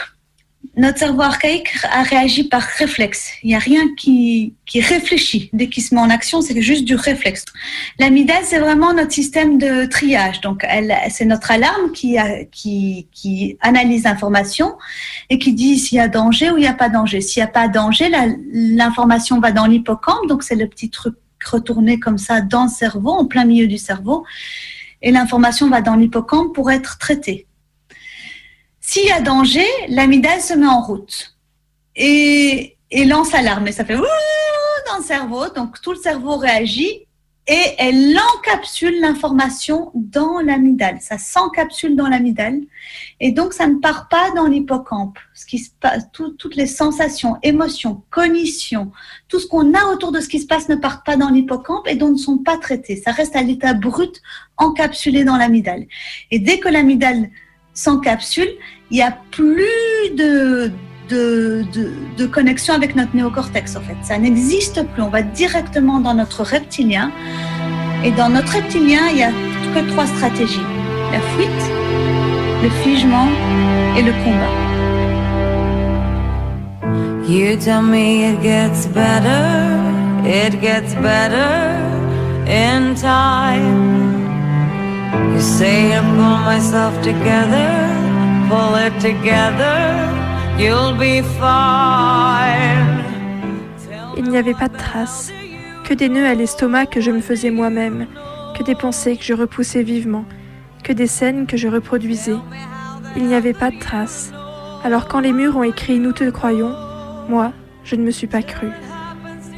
notre 0.77 0.99
cerveau 0.99 1.23
archaïque 1.23 1.69
a 1.91 2.03
réagi 2.03 2.43
par 2.43 2.61
réflexe. 2.61 3.31
Il 3.41 3.49
n'y 3.49 3.55
a 3.55 3.59
rien 3.59 3.81
qui, 3.97 4.53
qui 4.67 4.79
réfléchit. 4.79 5.49
Dès 5.51 5.69
qu'il 5.69 5.81
se 5.81 5.95
met 5.95 5.99
en 5.99 6.11
action, 6.11 6.39
c'est 6.41 6.61
juste 6.61 6.85
du 6.85 6.93
réflexe. 6.93 7.45
L'amygdale, 7.99 8.43
c'est 8.43 8.59
vraiment 8.59 8.93
notre 8.93 9.11
système 9.11 9.57
de 9.57 9.85
triage. 9.85 10.39
Donc, 10.41 10.63
c'est 11.09 11.25
notre 11.25 11.49
alarme 11.49 11.91
qui, 11.93 12.19
a, 12.19 12.45
qui, 12.45 13.07
qui 13.11 13.57
analyse 13.61 14.03
l'information 14.03 14.77
et 15.31 15.39
qui 15.39 15.53
dit 15.53 15.79
s'il 15.79 15.97
y 15.97 16.01
a 16.01 16.07
danger 16.07 16.51
ou 16.51 16.57
il 16.57 16.61
n'y 16.61 16.67
a 16.67 16.73
pas 16.73 16.89
danger. 16.89 17.21
S'il 17.21 17.41
n'y 17.41 17.49
a 17.49 17.51
pas 17.51 17.67
danger, 17.67 18.11
l'information 18.53 19.39
va 19.39 19.51
dans 19.51 19.65
l'hippocampe. 19.65 20.27
Donc, 20.27 20.43
c'est 20.43 20.55
le 20.55 20.67
petit 20.67 20.91
truc 20.91 21.15
retourné 21.43 21.99
comme 21.99 22.19
ça 22.19 22.41
dans 22.41 22.65
le 22.65 22.69
cerveau, 22.69 23.09
en 23.09 23.25
plein 23.25 23.45
milieu 23.45 23.65
du 23.65 23.79
cerveau. 23.79 24.25
Et 25.01 25.11
l'information 25.11 25.69
va 25.69 25.81
dans 25.81 25.95
l'hippocampe 25.95 26.53
pour 26.53 26.69
être 26.69 26.99
traitée. 26.99 27.46
S'il 28.89 29.05
y 29.05 29.11
a 29.11 29.19
danger, 29.19 29.65
l'amygdale 29.89 30.39
se 30.39 30.53
met 30.53 30.65
en 30.65 30.79
route 30.81 31.35
et, 31.93 32.77
lance 33.05 33.33
l'alarme. 33.33 33.67
Et 33.67 33.73
ça 33.73 33.83
fait 33.83 33.95
dans 33.97 34.97
le 34.97 35.03
cerveau. 35.03 35.49
Donc 35.53 35.81
tout 35.81 35.91
le 35.91 35.97
cerveau 35.97 36.37
réagit 36.37 37.01
et 37.49 37.63
elle 37.79 38.17
encapsule 38.37 39.01
l'information 39.01 39.91
dans 39.93 40.39
l'amygdale. 40.39 40.99
Ça 41.01 41.17
s'encapsule 41.17 41.97
dans 41.97 42.07
l'amygdale 42.07 42.61
et 43.19 43.33
donc 43.33 43.51
ça 43.51 43.67
ne 43.67 43.75
part 43.75 44.07
pas 44.07 44.31
dans 44.37 44.47
l'hippocampe. 44.47 45.19
Ce 45.33 45.45
qui 45.45 45.59
se 45.59 45.69
passe, 45.81 46.03
tout- 46.13 46.31
toutes 46.37 46.55
les 46.55 46.65
sensations, 46.65 47.35
émotions, 47.43 48.03
cognitions, 48.09 48.93
tout 49.27 49.41
ce 49.41 49.47
qu'on 49.47 49.73
a 49.73 49.83
autour 49.91 50.13
de 50.13 50.21
ce 50.21 50.29
qui 50.29 50.39
se 50.39 50.47
passe 50.47 50.69
ne 50.69 50.75
part 50.77 51.03
pas 51.03 51.17
dans 51.17 51.29
l'hippocampe 51.29 51.87
et 51.89 51.95
donc 51.95 52.13
ne 52.13 52.17
sont 52.17 52.37
pas 52.37 52.57
traités. 52.57 52.95
Ça 52.95 53.11
reste 53.11 53.35
à 53.35 53.41
l'état 53.41 53.73
brut, 53.73 54.21
encapsulé 54.55 55.25
dans 55.25 55.35
l'amygdale. 55.35 55.87
Et 56.31 56.39
dès 56.39 56.59
que 56.59 56.69
l'amygdale 57.77 58.17
s'encapsule, 58.17 58.49
il 58.91 58.95
n'y 58.95 59.03
a 59.03 59.17
plus 59.31 60.15
de 60.15 60.71
connexion 62.31 62.73
avec 62.73 62.95
notre 62.95 63.15
néocortex, 63.15 63.75
en 63.75 63.81
fait. 63.81 63.95
Ça 64.03 64.17
n'existe 64.17 64.83
plus. 64.93 65.01
On 65.01 65.09
va 65.09 65.21
directement 65.21 65.99
dans 65.99 66.13
notre 66.13 66.43
reptilien. 66.43 67.11
Et 68.03 68.11
dans 68.11 68.29
notre 68.29 68.53
reptilien, 68.53 69.07
il 69.09 69.15
n'y 69.15 69.23
a 69.23 69.31
que 69.73 69.89
trois 69.91 70.07
stratégies. 70.07 70.67
La 71.11 71.19
fuite, 71.19 71.71
le 72.63 72.69
figement 72.83 73.29
et 73.97 74.01
le 74.01 74.11
combat. 74.23 74.53
You 77.27 77.57
tell 77.57 77.81
me 77.81 78.31
it 78.31 78.41
gets 78.41 78.87
better, 78.87 79.43
it 80.25 80.61
gets 80.61 80.95
better 81.01 81.75
in 82.47 82.95
time. 82.95 83.96
You 85.13 85.39
say 85.39 85.97
I 85.97 86.01
pull 86.01 86.37
myself 86.45 86.93
together, 87.01 87.69
pull 88.49 88.75
it 88.75 88.93
together, 88.99 90.11
you'll 90.57 90.93
be 90.97 91.21
fine. 91.39 93.03
Il 94.17 94.29
n'y 94.29 94.37
avait 94.37 94.53
pas 94.53 94.67
de 94.67 94.77
traces, 94.77 95.31
que 95.83 95.93
des 95.93 96.09
nœuds 96.09 96.25
à 96.25 96.33
l'estomac 96.33 96.87
que 96.87 97.01
je 97.01 97.11
me 97.11 97.21
faisais 97.21 97.51
moi-même, 97.51 98.07
que 98.57 98.63
des 98.63 98.75
pensées 98.75 99.15
que 99.15 99.23
je 99.23 99.33
repoussais 99.33 99.83
vivement, 99.83 100.25
que 100.83 100.91
des 100.91 101.07
scènes 101.07 101.45
que 101.45 101.55
je 101.55 101.67
reproduisais. 101.67 102.37
Il 103.15 103.27
n'y 103.27 103.35
avait 103.35 103.53
pas 103.53 103.71
de 103.71 103.79
traces. 103.79 104.31
Alors 104.83 105.07
quand 105.07 105.19
les 105.19 105.33
murs 105.33 105.57
ont 105.57 105.63
écrit 105.63 105.99
Nous 105.99 106.13
te 106.13 106.29
croyons, 106.29 106.73
moi, 107.29 107.53
je 107.83 107.95
ne 107.95 108.03
me 108.03 108.11
suis 108.11 108.27
pas 108.27 108.41
cru. 108.41 108.67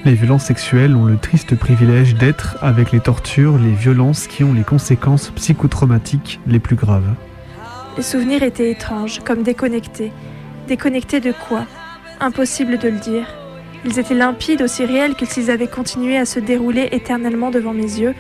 Les 0.09 0.15
violences 0.15 0.45
sexuelles 0.45 0.95
ont 0.95 1.05
le 1.05 1.17
triste 1.17 1.55
privilège 1.55 2.15
d'être, 2.15 2.57
avec 2.61 2.91
les 2.91 2.99
tortures, 2.99 3.59
les 3.59 3.73
violences 3.73 4.25
qui 4.25 4.43
ont 4.43 4.53
les 4.53 4.63
conséquences 4.63 5.29
psychotraumatiques 5.35 6.39
les 6.47 6.57
plus 6.57 6.75
graves. 6.75 7.13
Les 7.95 8.01
souvenirs 8.01 8.41
étaient 8.41 8.71
étranges, 8.71 9.19
comme 9.19 9.43
déconnectés. 9.43 10.11
Déconnectés 10.67 11.19
de 11.19 11.31
quoi? 11.31 11.67
Impossible 12.19 12.79
de 12.79 12.89
le 12.89 12.97
dire. 12.97 13.27
Ils 13.85 13.99
étaient 13.99 14.15
limpides, 14.15 14.63
aussi 14.63 14.83
réels 14.83 15.13
que 15.13 15.27
s'ils 15.27 15.51
avaient 15.51 15.67
continué 15.67 16.17
à 16.17 16.25
se 16.25 16.39
dérouler 16.39 16.89
éternellement 16.91 17.51
devant 17.51 17.73
mes 17.73 17.99
yeux. 17.99 18.15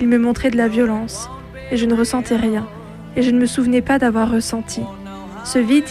Ils 0.00 0.08
me 0.08 0.18
montraient 0.18 0.50
de 0.50 0.56
la 0.56 0.68
violence, 0.68 1.28
et 1.70 1.76
je 1.76 1.84
ne 1.84 1.94
ressentais 1.94 2.36
rien, 2.36 2.66
et 3.14 3.20
je 3.20 3.30
ne 3.30 3.38
me 3.38 3.44
souvenais 3.44 3.82
pas 3.82 3.98
d'avoir 3.98 4.30
ressenti. 4.30 4.80
Ce 5.44 5.58
vide 5.58 5.84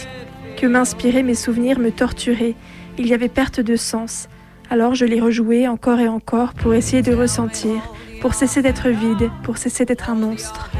que 0.56 0.66
m'inspiraient 0.66 1.22
mes 1.22 1.36
souvenirs 1.36 1.78
me 1.78 1.92
torturait, 1.92 2.56
il 2.98 3.06
y 3.06 3.14
avait 3.14 3.28
perte 3.28 3.60
de 3.60 3.76
sens. 3.76 4.28
Alors 4.72 4.94
je 4.94 5.04
les 5.04 5.20
rejouais 5.20 5.66
encore 5.66 5.98
et 5.98 6.06
encore 6.06 6.54
pour 6.54 6.74
essayer 6.74 7.02
de 7.02 7.12
ressentir, 7.12 7.74
pour 8.20 8.34
cesser 8.34 8.62
d'être 8.62 8.88
vide, 8.88 9.28
pour 9.42 9.58
cesser 9.58 9.84
d'être 9.84 10.10
un 10.10 10.14
monstre. 10.14 10.70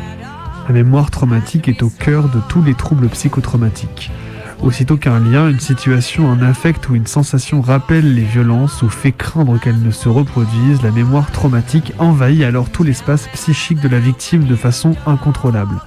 La 0.69 0.75
mémoire 0.75 1.11
traumatique 1.11 1.69
est 1.69 1.83
au 1.83 1.91
cœur 1.91 2.29
de 2.29 2.39
tous 2.49 2.63
les 2.63 2.75
troubles 2.75 3.09
psychotraumatiques. 3.09 4.13
Aussitôt 4.63 4.97
qu'un 4.97 5.19
lien, 5.19 5.49
une 5.49 5.59
situation, 5.59 6.31
un 6.31 6.41
affect 6.41 6.89
ou 6.89 6.95
une 6.95 7.09
sensation 7.09 7.63
rappelle 7.63 8.15
les 8.15 8.23
violences 8.23 8.81
ou 8.83 8.89
fait 8.89 9.11
craindre 9.11 9.59
qu'elles 9.59 9.83
ne 9.83 9.91
se 9.91 10.09
reproduisent, 10.09 10.83
la 10.85 10.93
mémoire 10.93 11.33
traumatique 11.33 11.93
envahit 11.99 12.45
alors 12.45 12.71
tout 12.71 12.85
l'espace 12.85 13.27
psychique 13.33 13.81
de 13.81 13.89
la 13.89 13.99
victime 13.99 14.45
de 14.45 14.55
façon 14.55 14.95
incontrôlable, 15.05 15.81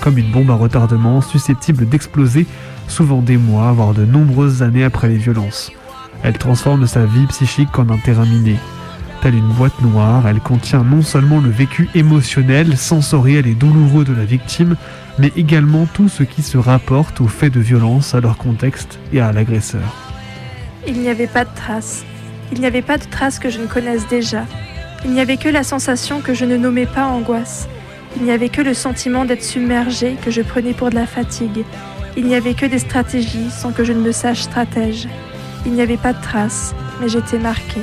comme 0.00 0.16
une 0.16 0.30
bombe 0.30 0.50
à 0.50 0.54
retardement 0.54 1.20
susceptible 1.20 1.86
d'exploser 1.86 2.46
souvent 2.88 3.20
des 3.20 3.36
mois, 3.36 3.70
voire 3.72 3.92
de 3.92 4.06
nombreuses 4.06 4.62
années 4.62 4.84
après 4.84 5.08
les 5.08 5.18
violences. 5.18 5.72
Elle 6.22 6.38
transforme 6.38 6.86
sa 6.86 7.06
vie 7.06 7.26
psychique 7.26 7.78
en 7.78 7.88
un 7.88 7.98
terrain 7.98 8.26
miné. 8.26 8.56
Telle 9.22 9.34
une 9.34 9.52
boîte 9.52 9.80
noire, 9.82 10.26
elle 10.26 10.40
contient 10.40 10.82
non 10.82 11.02
seulement 11.02 11.40
le 11.40 11.50
vécu 11.50 11.88
émotionnel, 11.94 12.76
sensoriel 12.78 13.46
et 13.46 13.54
douloureux 13.54 14.04
de 14.04 14.14
la 14.14 14.24
victime, 14.24 14.76
mais 15.18 15.30
également 15.36 15.86
tout 15.86 16.08
ce 16.08 16.22
qui 16.22 16.42
se 16.42 16.56
rapporte 16.56 17.20
aux 17.20 17.28
faits 17.28 17.52
de 17.52 17.60
violence, 17.60 18.14
à 18.14 18.20
leur 18.20 18.38
contexte 18.38 18.98
et 19.12 19.20
à 19.20 19.32
l'agresseur. 19.32 19.94
Il 20.86 21.00
n'y 21.00 21.08
avait 21.08 21.26
pas 21.26 21.44
de 21.44 21.54
traces. 21.54 22.04
Il 22.52 22.60
n'y 22.60 22.66
avait 22.66 22.82
pas 22.82 22.96
de 22.96 23.04
traces 23.04 23.38
que 23.38 23.50
je 23.50 23.58
ne 23.58 23.66
connaisse 23.66 24.08
déjà. 24.08 24.44
Il 25.04 25.12
n'y 25.12 25.20
avait 25.20 25.36
que 25.36 25.48
la 25.48 25.62
sensation 25.62 26.20
que 26.20 26.32
je 26.32 26.46
ne 26.46 26.56
nommais 26.56 26.86
pas 26.86 27.06
angoisse. 27.06 27.68
Il 28.16 28.24
n'y 28.24 28.32
avait 28.32 28.48
que 28.48 28.62
le 28.62 28.74
sentiment 28.74 29.24
d'être 29.24 29.44
submergé 29.44 30.16
que 30.22 30.30
je 30.30 30.42
prenais 30.42 30.72
pour 30.72 30.90
de 30.90 30.94
la 30.94 31.06
fatigue. 31.06 31.64
Il 32.16 32.26
n'y 32.26 32.34
avait 32.34 32.54
que 32.54 32.66
des 32.66 32.78
stratégies 32.78 33.50
sans 33.50 33.72
que 33.72 33.84
je 33.84 33.92
ne 33.92 34.00
me 34.00 34.12
sache 34.12 34.40
stratège. 34.40 35.06
Il 35.66 35.72
n'y 35.72 35.82
avait 35.82 35.96
pas 35.96 36.12
de 36.12 36.22
traces, 36.22 36.74
mais 37.00 37.08
j'étais 37.08 37.38
marquée. 37.38 37.82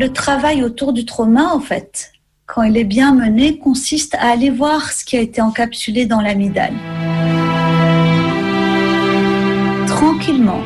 Le 0.00 0.10
travail 0.10 0.62
autour 0.62 0.94
du 0.94 1.04
trauma, 1.04 1.52
en 1.54 1.60
fait, 1.60 2.12
quand 2.46 2.62
il 2.62 2.78
est 2.78 2.84
bien 2.84 3.12
mené, 3.12 3.58
consiste 3.58 4.14
à 4.14 4.30
aller 4.30 4.48
voir 4.48 4.92
ce 4.92 5.04
qui 5.04 5.18
a 5.18 5.20
été 5.20 5.42
encapsulé 5.42 6.06
dans 6.06 6.22
l'amygdale. 6.22 6.72
Tranquillement, 9.86 10.62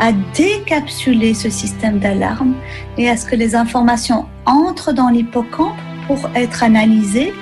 à 0.00 0.10
décapsuler 0.34 1.34
ce 1.34 1.50
système 1.50 2.00
d'alarme 2.00 2.54
et 2.98 3.08
à 3.08 3.16
ce 3.16 3.26
que 3.26 3.36
les 3.36 3.54
informations 3.54 4.26
entrent 4.44 4.92
dans 4.92 5.08
l'hippocampe 5.08 5.78
pour 6.08 6.28
être 6.34 6.64
analysées 6.64 7.32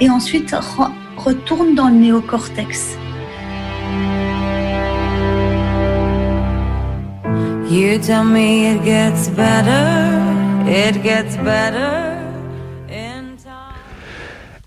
et 0.00 0.10
ensuite 0.10 0.50
re- 0.50 0.90
retournent 1.18 1.76
dans 1.76 1.86
le 1.86 1.94
néocortex. 1.94 2.96
It 10.72 11.02
gets 11.02 11.36
better. 11.36 12.11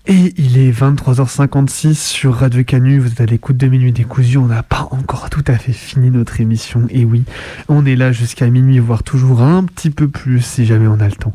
Et 0.08 0.32
il 0.36 0.56
est 0.56 0.70
23h56 0.70 1.94
sur 1.94 2.36
Radio 2.36 2.62
Canu, 2.62 3.00
vous 3.00 3.10
êtes 3.10 3.20
à 3.20 3.26
l'écoute 3.26 3.56
de 3.56 3.66
Minuit 3.66 3.90
Décousu, 3.90 4.38
on 4.38 4.46
n'a 4.46 4.62
pas 4.62 4.86
encore 4.92 5.30
tout 5.30 5.42
à 5.48 5.54
fait 5.58 5.72
fini 5.72 6.10
notre 6.10 6.40
émission, 6.40 6.86
et 6.90 7.04
oui, 7.04 7.24
on 7.68 7.84
est 7.84 7.96
là 7.96 8.12
jusqu'à 8.12 8.46
minuit, 8.46 8.78
voire 8.78 9.02
toujours 9.02 9.42
un 9.42 9.64
petit 9.64 9.90
peu 9.90 10.06
plus 10.06 10.42
si 10.42 10.64
jamais 10.64 10.86
on 10.86 11.00
a 11.00 11.08
le 11.08 11.16
temps. 11.16 11.32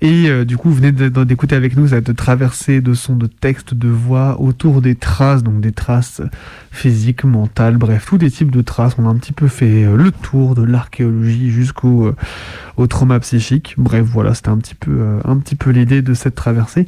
Et 0.00 0.28
euh, 0.28 0.44
du 0.44 0.56
coup, 0.56 0.70
vous 0.70 0.74
venez 0.74 0.90
d'écouter 0.90 1.54
avec 1.54 1.76
nous 1.76 1.86
cette 1.86 2.16
traversée 2.16 2.80
de 2.80 2.94
sons, 2.94 3.14
de 3.14 3.28
textes, 3.28 3.74
de 3.74 3.88
voix 3.88 4.40
autour 4.40 4.82
des 4.82 4.96
traces, 4.96 5.44
donc 5.44 5.60
des 5.60 5.72
traces 5.72 6.20
physiques, 6.72 7.24
mentales, 7.24 7.76
bref, 7.76 8.06
tous 8.08 8.18
des 8.18 8.30
types 8.30 8.50
de 8.50 8.62
traces. 8.62 8.96
On 8.98 9.06
a 9.06 9.08
un 9.08 9.16
petit 9.16 9.32
peu 9.32 9.48
fait 9.48 9.84
euh, 9.84 9.96
le 9.96 10.10
tour 10.10 10.54
de 10.54 10.62
l'archéologie 10.62 11.50
jusqu'au 11.50 12.06
euh, 12.06 12.16
au 12.76 12.86
trauma 12.86 13.20
psychique. 13.20 13.74
Bref, 13.76 14.04
voilà, 14.04 14.34
c'était 14.34 14.48
un 14.48 14.58
petit 14.58 14.74
peu, 14.74 14.90
euh, 14.90 15.20
un 15.24 15.36
petit 15.36 15.56
peu 15.56 15.70
l'idée 15.70 16.02
de 16.02 16.14
cette 16.14 16.34
traversée. 16.34 16.86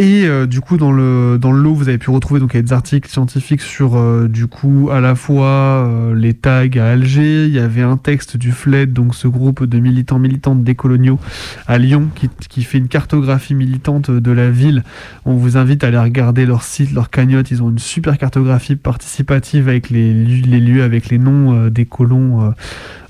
Et 0.00 0.26
euh, 0.26 0.46
du 0.46 0.60
coup, 0.60 0.76
dans 0.76 0.92
le 0.92 1.38
dans 1.40 1.50
le 1.50 1.60
lot, 1.60 1.74
vous 1.74 1.88
avez 1.88 1.98
pu 1.98 2.10
retrouver 2.10 2.38
donc 2.38 2.54
il 2.54 2.58
y 2.58 2.60
a 2.60 2.62
des 2.62 2.72
articles 2.72 3.08
scientifiques 3.08 3.60
sur 3.60 3.96
euh, 3.96 4.28
du 4.28 4.46
coup 4.46 4.90
à 4.92 5.00
la 5.00 5.16
fois 5.16 5.46
euh, 5.46 6.14
les 6.14 6.34
tags 6.34 6.68
à 6.76 6.84
Alger. 6.84 7.46
Il 7.46 7.52
y 7.52 7.58
avait 7.58 7.82
un 7.82 7.96
texte 7.96 8.36
du 8.36 8.52
FLED, 8.52 8.92
donc 8.92 9.16
ce 9.16 9.26
groupe 9.26 9.64
de 9.64 9.78
militants 9.80 10.20
militantes 10.20 10.62
décoloniaux 10.62 11.18
à 11.66 11.78
Lyon, 11.78 12.10
qui, 12.14 12.30
qui 12.48 12.62
fait 12.62 12.78
une 12.78 12.86
cartographie 12.86 13.56
militante 13.56 14.08
de 14.12 14.30
la 14.30 14.50
ville. 14.50 14.84
On 15.24 15.34
vous 15.34 15.56
invite 15.56 15.82
à 15.82 15.88
aller 15.88 15.98
regarder 15.98 16.46
leur 16.46 16.62
site, 16.62 16.92
leur 16.92 17.10
cagnotte. 17.10 17.50
Ils 17.50 17.60
ont 17.64 17.70
une 17.70 17.80
super 17.80 18.18
cartographie 18.18 18.76
participative 18.76 19.68
avec 19.68 19.90
les, 19.90 20.14
les 20.14 20.60
lieux, 20.60 20.84
avec 20.84 21.08
les 21.08 21.18
noms 21.18 21.54
euh, 21.54 21.70
des 21.70 21.86
colons 21.86 22.46
euh, 22.46 22.50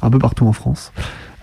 un 0.01 0.09
peu 0.09 0.19
partout 0.19 0.47
en 0.47 0.55
France. 0.55 0.93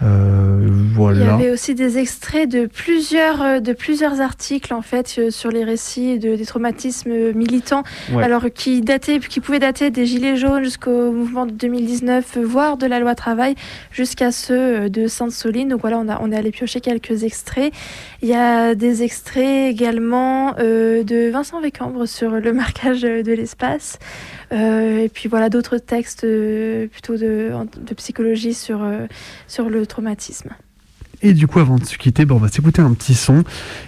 Euh, 0.04 0.68
voilà. 0.93 1.20
Il 1.20 1.26
y 1.26 1.30
avait 1.30 1.50
aussi 1.52 1.74
des 1.74 1.98
extraits 1.98 2.50
de 2.50 2.66
plusieurs, 2.66 3.41
euh, 3.41 3.60
de 3.60 3.72
plusieurs 3.72 4.20
articles 4.20 4.74
en 4.74 4.82
fait 4.82 5.16
euh, 5.18 5.32
sur 5.32 5.52
les 5.52 5.64
récits 5.64 6.20
de, 6.20 6.36
des 6.36 6.46
traumatismes 6.46 7.32
militants, 7.34 7.84
Ouais. 8.14 8.24
alors 8.24 8.43
qui 8.54 8.82
dataient, 8.82 9.20
qui 9.20 9.39
pouvaient 9.39 9.60
dater 9.60 9.91
des 9.91 10.06
gilets 10.06 10.36
jaunes 10.36 10.64
jusqu'au 10.64 11.12
mouvement 11.12 11.46
de 11.46 11.52
2019, 11.52 12.38
euh, 12.38 12.43
voire 12.46 12.76
de 12.78 12.86
la 12.88 13.00
loi 13.00 13.16
travail 13.16 13.56
jusqu'à 13.91 14.32
ceux 14.32 14.89
de 14.89 15.08
Sainte-Soline. 15.08 15.70
Donc 15.70 15.82
voilà, 15.82 15.98
on, 16.00 16.10
a, 16.10 16.20
on 16.22 16.32
est 16.32 16.36
allé 16.36 16.52
piocher 16.52 16.82
quelques 16.82 17.24
extraits. 17.24 17.74
Il 18.22 18.28
y 18.28 18.34
a 18.36 18.76
des 18.76 19.02
extraits 19.04 19.72
également 19.72 20.56
euh, 20.60 21.04
de 21.04 21.30
Vincent 21.30 21.62
Vécambre 21.62 22.06
sur 22.06 22.32
le 22.32 22.54
marquage 22.54 23.02
de 23.02 23.32
l'espace. 23.34 23.98
Euh, 24.52 25.00
et 25.00 25.10
puis 25.10 25.28
voilà 25.28 25.50
d'autres 25.50 25.78
textes 25.78 26.24
euh, 26.24 26.88
plutôt 26.88 27.18
de, 27.18 27.52
de 27.78 27.93
psychologie 27.96 28.54
sur, 28.54 28.84
euh, 28.84 29.08
sur 29.48 29.70
le 29.70 29.86
traumatisme. 29.86 30.50
Et 31.22 31.34
du 31.34 31.47
coup, 31.47 31.59
avant 31.59 31.78
de 31.78 31.86
se 31.86 31.97
quitter, 31.97 32.26
bah, 32.26 32.36
on 32.36 32.39
va 32.39 32.47
s'écouter 32.47 32.82
un 32.82 32.93
petit 32.93 33.13
son 33.13 33.43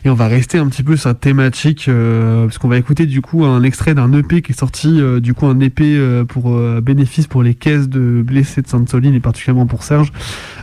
et 0.06 0.10
on 0.10 0.14
va 0.14 0.28
rester 0.28 0.58
un 0.58 0.68
petit 0.68 0.84
peu 0.84 0.96
sur 0.96 1.10
la 1.10 1.16
thématique 1.16 1.88
euh, 1.88 2.46
parce 2.46 2.58
qu'on 2.58 2.68
va 2.68 2.78
écouter 2.78 3.06
du 3.06 3.22
coup 3.22 3.46
un 3.46 3.64
extrait 3.64 3.94
d'un 3.94 4.12
EP 4.14 4.42
qui 4.42 4.52
est 4.52 4.60
sorti, 4.60 5.00
euh, 5.00 5.20
du 5.20 5.34
coup 5.34 5.46
un 5.48 5.60
EP 5.60 5.84
euh, 5.98 6.24
pour 6.24 6.58
bénéfice 6.82 7.28
pour 7.28 7.44
les 7.44 7.54
caisses 7.54 7.90
de 7.90 8.22
blessés 8.22 8.62
de 8.62 8.68
Sainte-Soline 8.68 9.14
et 9.14 9.20
particulièrement 9.20 9.66
pour 9.66 9.84
Serge 9.84 10.12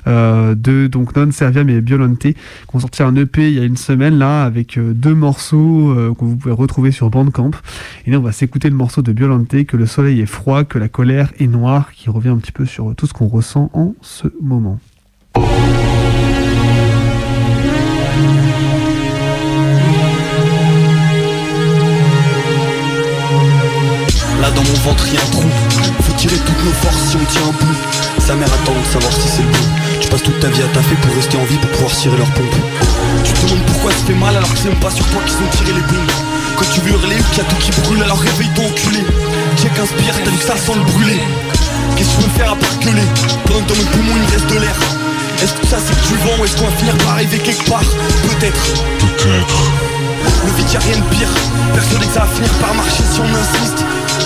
de 0.06 0.86
donc 0.86 1.16
Non 1.16 1.30
Serviam 1.30 1.68
et 1.70 1.80
Biolante 1.80 2.18
qui 2.18 2.36
ont 2.72 2.78
sorti 2.78 3.02
un 3.02 3.14
EP 3.16 3.48
il 3.48 3.54
y 3.54 3.60
a 3.60 3.64
une 3.64 3.76
semaine 3.76 4.18
là 4.18 4.44
avec 4.44 4.78
deux 4.78 5.14
morceaux 5.14 5.94
que 6.18 6.24
vous 6.24 6.36
pouvez 6.36 6.54
retrouver 6.54 6.90
sur 6.90 7.08
Bandcamp. 7.08 7.52
Et 8.06 8.10
là, 8.10 8.18
on 8.18 8.22
va 8.22 8.32
s'écouter 8.32 8.68
le 8.68 8.76
morceau 8.76 9.00
de 9.02 9.12
Biolante 9.12 9.64
que 9.64 9.76
le 9.76 9.86
soleil 9.86 10.20
est 10.20 10.26
froid, 10.26 10.64
que 10.64 10.78
la 10.78 10.88
colère 10.88 11.32
est 11.38 11.46
noire, 11.46 11.92
qui 11.92 12.10
revient 12.10 12.28
un 12.28 12.36
petit 12.36 12.52
peu 12.52 12.66
sur 12.66 12.94
tout 12.94 13.06
ce 13.06 13.14
qu'on 13.14 13.28
ressent 13.28 13.70
en 13.72 13.94
ce 14.02 14.28
moment. 14.42 14.78
Ventre 24.84 25.08
y'a 25.08 25.20
un 25.20 25.30
trou. 25.30 25.48
Faut 26.02 26.12
tirer 26.12 26.36
toutes 26.36 26.62
nos 26.62 26.72
forces 26.84 27.08
si 27.08 27.16
on 27.16 27.24
tient 27.24 27.40
un 27.40 27.56
bout. 27.56 27.76
Sa 28.20 28.34
mère 28.34 28.52
attend 28.52 28.76
de 28.76 28.92
savoir 28.92 29.12
si 29.14 29.28
c'est 29.28 29.40
le 29.40 29.48
bon. 29.48 29.64
Tu 29.98 30.08
passes 30.08 30.22
toute 30.22 30.38
ta 30.40 30.48
vie 30.48 30.60
à 30.60 30.68
taffer 30.76 30.94
pour 31.00 31.14
rester 31.16 31.38
en 31.38 31.44
vie 31.44 31.56
Pour 31.56 31.70
pouvoir 31.70 31.92
tirer 31.92 32.18
leur 32.18 32.28
pompe 32.32 32.52
Tu 33.24 33.32
te 33.32 33.46
demandes 33.46 33.64
pourquoi 33.64 33.92
ça 33.92 34.04
fait 34.06 34.12
mal 34.12 34.36
alors 34.36 34.52
que 34.52 34.58
c'est 34.58 34.68
même 34.68 34.80
pas 34.80 34.90
sur 34.90 35.06
toi 35.06 35.22
qu'ils 35.24 35.40
ont 35.40 35.50
tiré 35.56 35.72
les 35.72 35.86
bombes. 35.88 36.12
Quand 36.58 36.68
tu 36.68 36.80
veux 36.80 36.90
hurler 36.90 37.16
qu'il 37.32 37.38
y 37.38 37.40
a 37.40 37.48
tout 37.48 37.56
qui 37.56 37.70
brûle 37.80 38.02
alors 38.02 38.20
réveille-toi 38.20 38.64
enculé. 38.64 39.00
Check 39.56 39.72
inspire, 39.72 40.14
t'as 40.22 40.30
vu 40.30 40.36
que 40.36 40.44
ça 40.44 40.56
sent 40.56 40.76
le 40.76 40.84
brûler. 40.84 41.20
Qu'est-ce 41.96 42.10
que 42.10 42.16
tu 42.20 42.28
veux 42.28 42.36
faire 42.36 42.52
à 42.52 42.56
part 42.56 42.76
gueuler? 42.84 43.08
Pendant 43.46 43.60
que 43.64 43.68
dans 43.72 43.78
mes 43.80 43.88
poumons 43.88 44.16
il 44.20 44.22
me 44.22 44.30
reste 44.36 44.50
de 44.52 44.58
l'air. 44.60 44.76
Est-ce 45.40 45.54
que 45.54 45.66
ça 45.66 45.78
c'est 45.80 45.96
que 45.96 46.04
tu 46.12 46.14
vends 46.28 46.36
ou 46.40 46.44
est-ce 46.44 46.56
qu'on 46.60 46.68
va 46.68 46.76
finir 46.76 46.92
par 46.98 47.16
arriver 47.16 47.38
quelque 47.38 47.64
part? 47.70 47.88
Peut-être. 48.28 48.64
Peut-être. 49.00 49.58
Le 50.44 50.52
vide 50.60 50.72
y'a 50.76 50.80
rien 50.80 50.98
de 51.00 51.08
pire. 51.08 51.32
Persuadé 51.72 52.04
que 52.04 52.12
ça 52.12 52.20
va 52.20 52.30
finir 52.36 52.52
par 52.60 52.74
marcher 52.74 53.02
si 53.08 53.20
on 53.20 53.32
insiste 53.32 53.80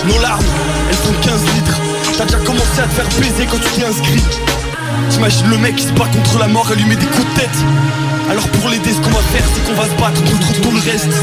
Nos 0.07 0.19
larmes, 0.19 0.43
elles 0.89 0.95
font 0.95 1.13
15 1.21 1.43
litres. 1.55 1.79
T'as 2.17 2.25
déjà 2.25 2.37
commencé 2.39 2.79
à 2.79 2.87
te 2.87 2.93
faire 2.93 3.07
baiser 3.19 3.45
quand 3.45 3.57
tu 3.57 3.69
t'es 3.79 3.85
inscrit. 3.85 4.23
T'imagines 5.09 5.49
le 5.49 5.57
mec 5.57 5.75
qui 5.75 5.83
se 5.83 5.91
bat 5.93 6.05
contre 6.05 6.39
la 6.39 6.47
mort 6.47 6.71
et 6.71 6.75
lui 6.75 6.85
met 6.85 6.95
des 6.95 7.05
coups 7.05 7.27
de 7.33 7.39
tête. 7.41 7.57
Alors 8.29 8.47
pour 8.49 8.69
l'aider 8.69 8.91
ce 8.91 9.01
qu'on 9.01 9.09
va 9.09 9.21
faire 9.33 9.43
c'est 9.53 9.65
qu'on 9.65 9.73
va 9.73 9.85
se 9.85 10.01
battre 10.01 10.23
contre 10.23 10.61
tout 10.61 10.71
le 10.71 10.79
reste 10.79 11.13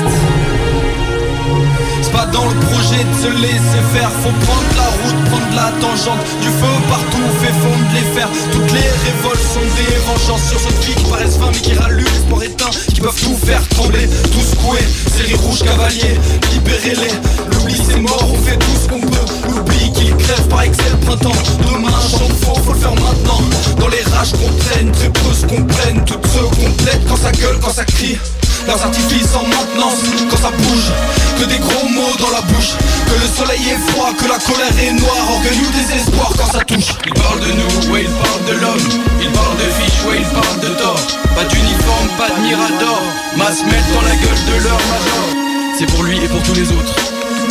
C'est 2.03 2.12
pas 2.12 2.26
dans 2.26 2.44
le 2.44 2.55
projet 2.61 3.03
de 3.03 3.14
se 3.22 3.30
laisser 3.40 3.82
faire. 3.92 4.11
Faut 4.22 4.34
prendre 4.47 4.70
la 4.76 4.90
route, 5.01 5.24
prendre 5.30 5.55
la 5.55 5.70
tangente. 5.80 6.22
Du 6.40 6.49
feu 6.49 6.74
partout, 6.88 7.26
fait 7.40 7.55
fondre 7.62 7.88
les 7.94 8.07
fers. 8.14 8.28
Toutes 8.53 8.72
les 8.72 8.88
révoltes 9.05 9.47
sont 9.55 9.68
des 9.76 9.97
vengeances. 10.07 10.49
Sur 10.49 10.59
vie 10.59 10.94
qui 10.94 11.11
paraissent 11.11 11.38
vains 11.38 11.51
mais 11.53 11.61
qui 11.61 11.74
rallument 11.74 12.09
l'espoir 12.11 12.42
éteint 12.42 12.70
Qui 12.94 13.01
peuvent 13.01 13.20
tout 13.20 13.36
faire 13.47 13.66
trembler, 13.70 14.07
tout 14.07 14.40
secouer 14.40 14.84
Série 15.16 15.34
rouge 15.34 15.62
cavalier, 15.62 16.14
libérez-les. 16.53 17.14
L'oubli 17.53 17.76
c'est 17.88 18.01
mort, 18.01 18.28
on 18.32 18.38
fait 18.44 18.59
tout 18.59 18.76
ce 18.82 18.88
qu'on 18.88 19.01
peut. 19.01 19.26
L'oubli 19.49 19.92
qui 19.92 20.11
crève 20.11 20.49
par 20.49 20.62
excès 20.62 20.82
printemps. 21.05 21.40
Demain 21.61 21.88
de 21.88 22.44
faux, 22.44 22.55
faut 22.64 22.72
le 22.72 22.78
faire 22.78 22.94
maintenant. 22.94 23.40
Dans 23.78 23.88
les 23.88 24.03
rages 24.14 24.32
qu'on 24.32 24.53
traîne, 24.64 24.92
très 24.92 25.11
peu 25.11 25.32
se 25.32 25.47
comprennent 25.47 26.05
Toutes 26.05 26.26
se 26.26 26.38
complètent 26.55 27.07
quand 27.09 27.16
ça 27.16 27.32
gueule, 27.32 27.59
quand 27.61 27.72
ça 27.72 27.84
crie 27.84 28.18
leurs 28.66 28.82
artifices 28.82 29.34
en 29.34 29.46
maintenance 29.46 30.02
quand 30.30 30.36
ça 30.36 30.50
bouge. 30.50 30.90
Que 31.38 31.44
des 31.44 31.58
gros 31.58 31.88
mots 31.88 32.16
dans 32.18 32.30
la 32.30 32.40
bouche. 32.42 32.74
Que 33.06 33.16
le 33.20 33.28
soleil 33.28 33.62
est 33.70 33.90
froid, 33.90 34.10
que 34.18 34.28
la 34.28 34.38
colère 34.38 34.74
est 34.78 34.92
noire. 34.92 35.26
Orgueil 35.30 35.60
ou 35.60 35.70
désespoir 35.72 36.32
quand 36.36 36.50
ça 36.52 36.64
touche. 36.64 36.96
Ils 37.06 37.14
parlent 37.14 37.40
de 37.40 37.52
nous, 37.52 37.92
ouais 37.92 38.04
ils 38.04 38.16
parlent 38.22 38.46
de 38.46 38.60
l'homme. 38.60 38.86
Ils 39.20 39.30
parlent 39.30 39.56
de 39.56 39.68
fiches, 39.78 40.04
ouais 40.08 40.18
ils 40.20 40.32
parlent 40.34 40.60
de 40.60 40.72
tort. 40.80 41.00
Pas 41.34 41.44
d'uniforme, 41.44 42.08
pas 42.18 42.30
de 42.30 42.40
mirador. 42.42 43.02
Masse 43.36 43.62
mettre 43.64 43.90
dans 43.94 44.02
la 44.02 44.16
gueule 44.16 44.42
de 44.50 44.64
leur 44.64 44.80
major. 44.90 45.46
C'est 45.78 45.86
pour 45.86 46.02
lui 46.04 46.16
et 46.16 46.28
pour 46.28 46.42
tous 46.42 46.54
les 46.54 46.72
autres 46.72 46.94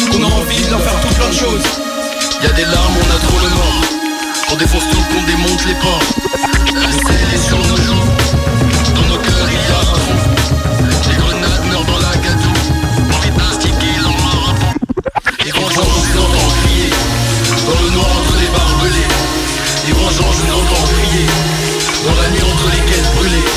Qu'on 0.09 0.23
a 0.23 0.25
envie 0.25 0.63
de 0.65 0.71
leur 0.71 0.81
faire 0.81 0.99
tout 1.01 1.13
plein 1.13 1.29
de 1.29 1.33
choses. 1.33 1.67
Y 2.41 2.47
a 2.47 2.51
des 2.53 2.65
larmes, 2.65 2.97
on 2.97 3.15
a 3.15 3.19
trop 3.19 3.37
le 3.37 3.49
mort 3.49 3.81
Qu'on 4.49 4.55
défonce 4.55 4.83
tout, 4.89 5.03
qu'on 5.13 5.23
démonte 5.23 5.65
les 5.67 5.75
ports. 5.75 6.01
La 6.73 6.91
selle 6.91 7.33
est 7.35 7.47
sur 7.47 7.59
nos 7.59 7.77
joues. 7.77 8.05
Dans 8.95 9.13
nos 9.13 9.21
cœurs 9.21 9.49
il 9.51 9.53
y 9.53 9.71
a 9.71 10.04
dans 11.87 11.99
la 11.99 12.15
gâteau 12.17 12.55
Envie 13.15 13.31
un 13.99 14.39
rapport 14.45 14.73
Et 15.45 15.51
vengeance 15.51 15.93
je 15.95 16.11
vous 16.11 16.19
entends 16.19 16.51
crier 16.63 16.89
Dans 17.65 17.83
le 17.83 17.89
noir 17.91 18.07
entre 18.19 18.35
les 18.39 18.47
barbelés 18.47 19.15
vengeance 19.93 20.35
je 20.35 20.45
vous 20.45 20.53
entends 20.53 20.87
crier 20.87 21.25
Dans 22.05 22.21
la 22.21 22.29
nuit 22.29 22.43
entre 22.43 22.67
les 22.75 22.91
caisses 22.91 23.11
brûlées 23.15 23.49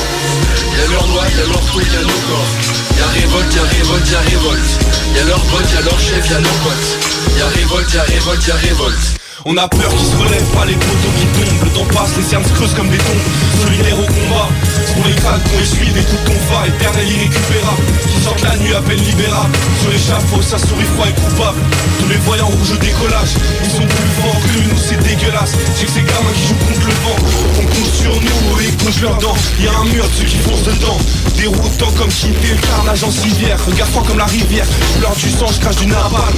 Y'a 0.77 0.87
leur 0.91 1.07
noix, 1.07 1.25
y'a 1.37 1.45
leur 1.45 1.63
fouet, 1.63 1.83
y'a 1.83 2.01
nos 2.01 2.21
corps 2.27 2.51
Y'a 2.97 3.07
révolte, 3.07 3.55
y'a 3.55 3.63
révolte, 3.63 4.11
y'a 4.11 4.19
révolte 4.19 4.71
Y'a 5.15 5.23
leur 5.25 5.41
pote, 5.45 5.71
y'a 5.73 5.81
leur 5.81 5.99
chef, 5.99 6.29
y'a 6.29 6.39
nos 6.39 6.57
potes 6.63 6.89
Y'a 7.37 7.47
révolte, 7.47 7.93
y'a 7.93 8.03
révolte, 8.03 8.47
y'a 8.47 8.55
révolte 8.55 9.18
On 9.51 9.57
a 9.57 9.67
peur 9.67 9.89
qu'ils 9.89 10.05
se 10.05 10.15
relèvent 10.15 10.53
pas 10.53 10.63
les 10.63 10.75
poteaux 10.75 11.13
qui 11.17 11.25
tombent. 11.33 11.63
Le 11.63 11.69
temps 11.71 11.89
passe, 11.97 12.15
les 12.17 12.21
cernes 12.21 12.45
se 12.45 12.53
creusent 12.53 12.75
comme 12.75 12.87
des 12.87 12.99
tombes. 12.99 13.25
Solidaires 13.65 13.97
au 13.97 14.05
combat 14.05 14.47
pour 14.93 15.07
les 15.07 15.15
crânes 15.15 15.41
qu'on 15.41 15.59
essuie 15.59 15.89
des 15.89 16.05
coups 16.05 16.21
de 16.21 16.27
tonfa 16.29 16.67
Éternel 16.67 17.07
irrécupérable 17.09 17.83
Qui 18.13 18.21
sortent 18.21 18.43
la 18.43 18.55
nuit 18.57 18.73
à 18.75 18.81
peine 18.81 19.01
libérable. 19.01 19.49
Sur 19.81 19.89
l'échafaud, 19.89 20.41
ça 20.45 20.59
sourit 20.59 20.85
froid 20.93 21.07
et 21.09 21.17
coupable. 21.17 21.61
Tous 21.97 22.09
les 22.09 22.21
voyants 22.29 22.45
rouges 22.45 22.73
au 22.73 22.77
décollage 22.77 23.33
Ils 23.65 23.73
sont 23.73 23.89
plus 23.89 24.11
forts 24.21 24.37
que 24.37 24.69
nous, 24.69 24.77
c'est 24.77 25.01
dégueulasse. 25.01 25.57
C'est 25.73 25.85
que 25.85 25.91
ces 25.97 26.05
gamins 26.05 26.35
qui 26.37 26.45
jouent 26.45 26.61
contre 26.69 26.85
le 26.85 26.97
vent. 27.01 27.17
On 27.57 27.65
compte 27.65 27.93
sur 27.97 28.13
nous 28.21 28.61
et 28.61 28.65
ils 28.69 28.77
posent 28.77 29.01
leurs 29.01 29.17
dents. 29.17 29.37
Y'a 29.57 29.73
un 29.73 29.85
mur 29.89 30.05
de 30.05 30.13
ceux 30.13 30.29
qui 30.29 30.37
foncent 30.45 30.69
dedans. 30.69 31.01
Déroutant 31.37 31.91
comme 31.97 32.13
quitter 32.13 32.53
le 32.53 32.61
carnage 32.61 33.03
en 33.03 33.11
civière. 33.11 33.57
Regarde-toi 33.65 34.03
comme 34.05 34.17
la 34.19 34.29
rivière. 34.29 34.65
Je 34.93 34.99
pleure 34.99 35.15
je 35.29 35.59
crache 35.59 35.75
du 35.77 35.85
napalm 35.87 36.35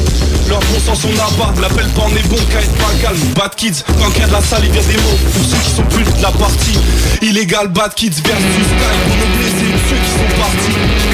Leur 0.47 0.59
bon 0.59 0.79
sens 0.85 1.05
on 1.05 1.13
abat. 1.13 1.53
L'appel 1.61 1.87
pas 1.87 2.03
on 2.05 2.15
est 2.15 2.27
bon 2.27 2.37
qu'à 2.51 2.59
être 2.59 2.75
pas 2.75 2.91
calme. 3.01 3.17
Bad 3.35 3.55
kids, 3.55 3.83
quand 3.97 4.19
y 4.19 4.23
a 4.23 4.27
de 4.27 4.33
la 4.33 4.41
salle 4.41 4.63
il 4.63 4.75
y 4.75 4.79
a 4.79 4.81
des 4.81 4.97
mots. 4.97 5.17
Pour 5.33 5.45
ceux 5.45 5.57
qui 5.57 5.71
sont 5.71 5.83
plus 5.83 6.03
de 6.03 6.21
la 6.21 6.31
partie. 6.31 6.77
Illégal 7.21 7.67
bad 7.69 7.93
kids 7.93 8.21
versus 8.23 8.65
style 8.65 8.99
Pour 9.07 9.15
nos 9.17 9.37
blessés 9.37 9.73
ceux 9.89 9.95
qui 9.95 10.11
sont 10.11 10.41
partis 10.41 11.10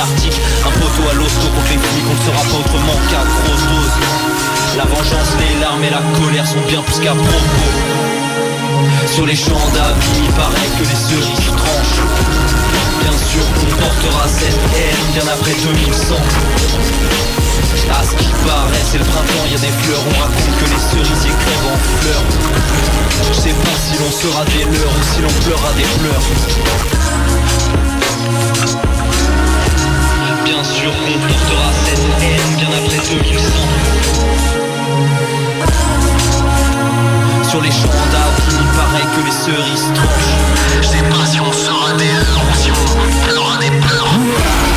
Un 0.00 0.70
poteau 0.80 1.04
à 1.10 1.14
l'hosto 1.14 1.46
contre 1.52 1.68
les 1.68 1.76
flics 1.76 2.08
On 2.08 2.16
ne 2.16 2.24
sera 2.24 2.40
pas 2.48 2.56
autrement 2.56 2.96
qu'à 3.10 3.20
grosse 3.20 3.66
dose 3.68 3.96
La 4.78 4.84
vengeance, 4.84 5.36
les 5.36 5.60
larmes 5.60 5.84
et 5.84 5.90
la 5.90 6.00
colère 6.16 6.46
sont 6.46 6.64
bien 6.66 6.80
plus 6.80 7.00
qu'à 7.00 7.12
propos. 7.12 7.70
Sur 9.12 9.26
les 9.26 9.36
champs 9.36 9.60
d'avis, 9.74 10.24
il 10.24 10.32
paraît 10.32 10.72
que 10.80 10.88
les 10.88 10.96
cerises 10.96 11.52
tranchent. 11.52 12.00
Bien 13.04 13.12
sûr 13.12 13.44
qu'on 13.52 13.76
portera 13.76 14.24
cette 14.26 14.56
haine 14.72 15.04
bien 15.12 15.28
après 15.28 15.52
2100 15.52 16.16
À 17.92 18.02
ce 18.02 18.16
qui 18.16 18.32
paraît 18.48 18.84
c'est 18.90 18.98
le 18.98 19.04
printemps, 19.04 19.44
y 19.52 19.54
a 19.54 19.58
des 19.60 19.74
fleurs. 19.84 20.00
On 20.00 20.16
raconte 20.16 20.54
que 20.64 20.64
les 20.64 20.80
cerisiers 20.80 21.36
crèvent 21.44 21.68
en 21.68 21.78
fleurs. 22.00 22.24
Je 23.28 23.34
sais 23.36 23.52
pas 23.52 23.76
si 23.76 24.00
l'on 24.00 24.10
sera 24.10 24.48
des 24.48 24.64
leurs 24.64 24.96
ou 24.96 25.04
si 25.12 25.20
l'on 25.20 25.34
pleura 25.44 25.70
des 25.76 25.84
pleurs 26.00 26.24
Bien 30.62 30.74
sûr 30.74 30.90
qu'on 30.92 31.18
portera 31.26 31.72
cette 31.86 32.22
haine 32.22 32.56
bien 32.58 32.68
après 32.68 32.98
2100 32.98 33.50
sur 37.48 37.62
les 37.62 37.70
champs 37.70 37.88
d'arbres, 38.12 38.42
il 38.50 38.66
paraît 38.76 39.08
que 39.16 39.24
les 39.24 39.32
cerises 39.32 39.90
tranchent. 39.94 40.82
Je 40.82 40.86
sais 40.86 41.02
pas 41.02 41.24
si 41.24 41.40
on 41.40 41.50
sera 41.50 41.94
des 41.94 42.04
si 42.54 42.70
on 42.70 43.26
pleura 43.26 43.56
des 43.58 43.70
pleurs. 43.70 44.69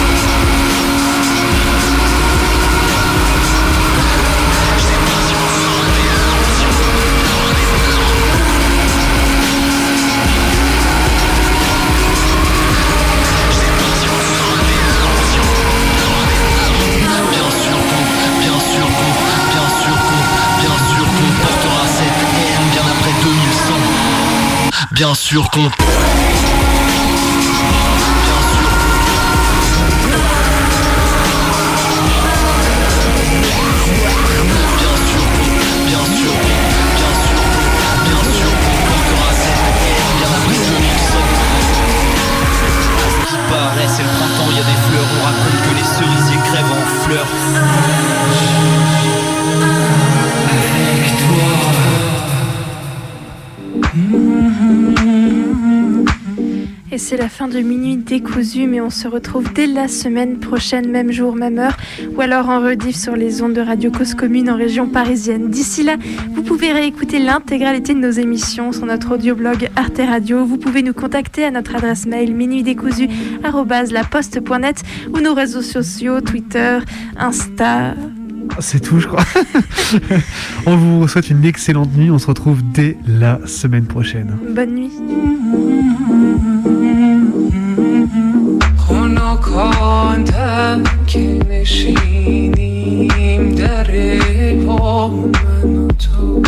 Bien 25.04 25.14
sûr 25.16 25.50
qu'on. 25.52 25.70
paraît, 25.70 26.03
fin 57.34 57.48
de 57.48 57.60
Minuit 57.62 57.98
décousu, 57.98 58.68
mais 58.68 58.80
on 58.80 58.92
se 58.92 59.08
retrouve 59.08 59.52
dès 59.54 59.66
la 59.66 59.88
semaine 59.88 60.38
prochaine, 60.38 60.92
même 60.92 61.12
jour, 61.12 61.36
même 61.36 61.58
heure, 61.58 61.76
ou 62.16 62.22
alors 62.22 62.48
en 62.50 62.62
rediff 62.62 62.96
sur 62.96 63.16
les 63.16 63.42
ondes 63.42 63.54
de 63.54 63.62
Radio 63.62 63.90
Cause 63.90 64.14
Commune 64.14 64.52
en 64.52 64.56
région 64.56 64.88
parisienne. 64.88 65.50
D'ici 65.50 65.82
là, 65.82 65.96
vous 66.36 66.44
pouvez 66.44 66.72
réécouter 66.72 67.18
l'intégralité 67.18 67.96
de 67.96 68.00
nos 68.00 68.12
émissions 68.12 68.72
sur 68.72 68.86
notre 68.86 69.16
audioblog 69.16 69.68
Arte 69.76 69.98
Radio. 69.98 70.46
Vous 70.46 70.58
pouvez 70.58 70.84
nous 70.84 70.94
contacter 70.94 71.44
à 71.44 71.50
notre 71.50 71.76
adresse 71.76 72.06
mail 72.06 72.36
minuitdécousu@laposte.net 72.36 74.84
ou 75.12 75.20
nos 75.20 75.34
réseaux 75.34 75.64
sociaux 75.64 76.22
Twitter, 76.22 76.78
Insta. 77.18 77.96
C'est 78.60 78.80
tout, 78.80 79.00
je 79.00 79.08
crois. 79.08 79.26
on 80.68 80.76
vous 80.76 81.08
souhaite 81.08 81.32
une 81.32 81.46
excellente 81.46 81.96
nuit. 81.96 82.12
On 82.12 82.20
se 82.20 82.28
retrouve 82.28 82.62
dès 82.62 82.96
la 83.08 83.40
semaine 83.48 83.86
prochaine. 83.86 84.38
Bonne 84.54 84.76
nuit. 84.76 84.92
خوناکان 88.78 90.24
که 91.08 91.40
نشینیم 91.50 93.56
در 93.56 93.88
با 94.68 95.08
من 95.08 95.76
و 95.76 95.88
تو. 95.88 96.42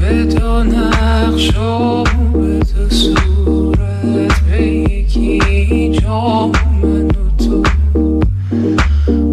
به 0.00 0.24
دو 0.24 0.64
نقش 0.64 1.56
و 1.56 2.04
به 2.32 2.58
دو 2.58 2.90
صورت 2.90 4.40
به 4.40 4.66
یکی 4.66 5.90
جا 6.00 6.50
من 6.82 7.06
و 7.06 7.44
تو. 7.44 7.62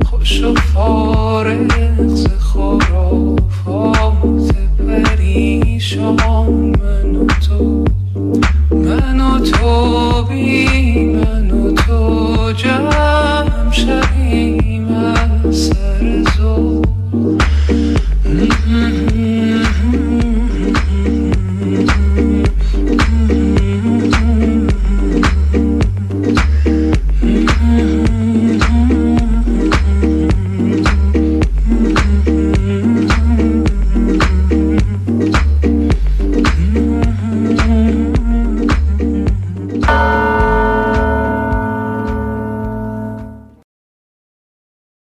خوش 0.06 0.44
و 0.44 0.56
فارغ 0.56 2.08
ز 2.08 2.28
خرافات 2.40 4.56
پریشان 4.88 6.16
من 6.82 7.16
و 7.16 7.26
تو. 7.26 7.73
Toby. 9.46 11.13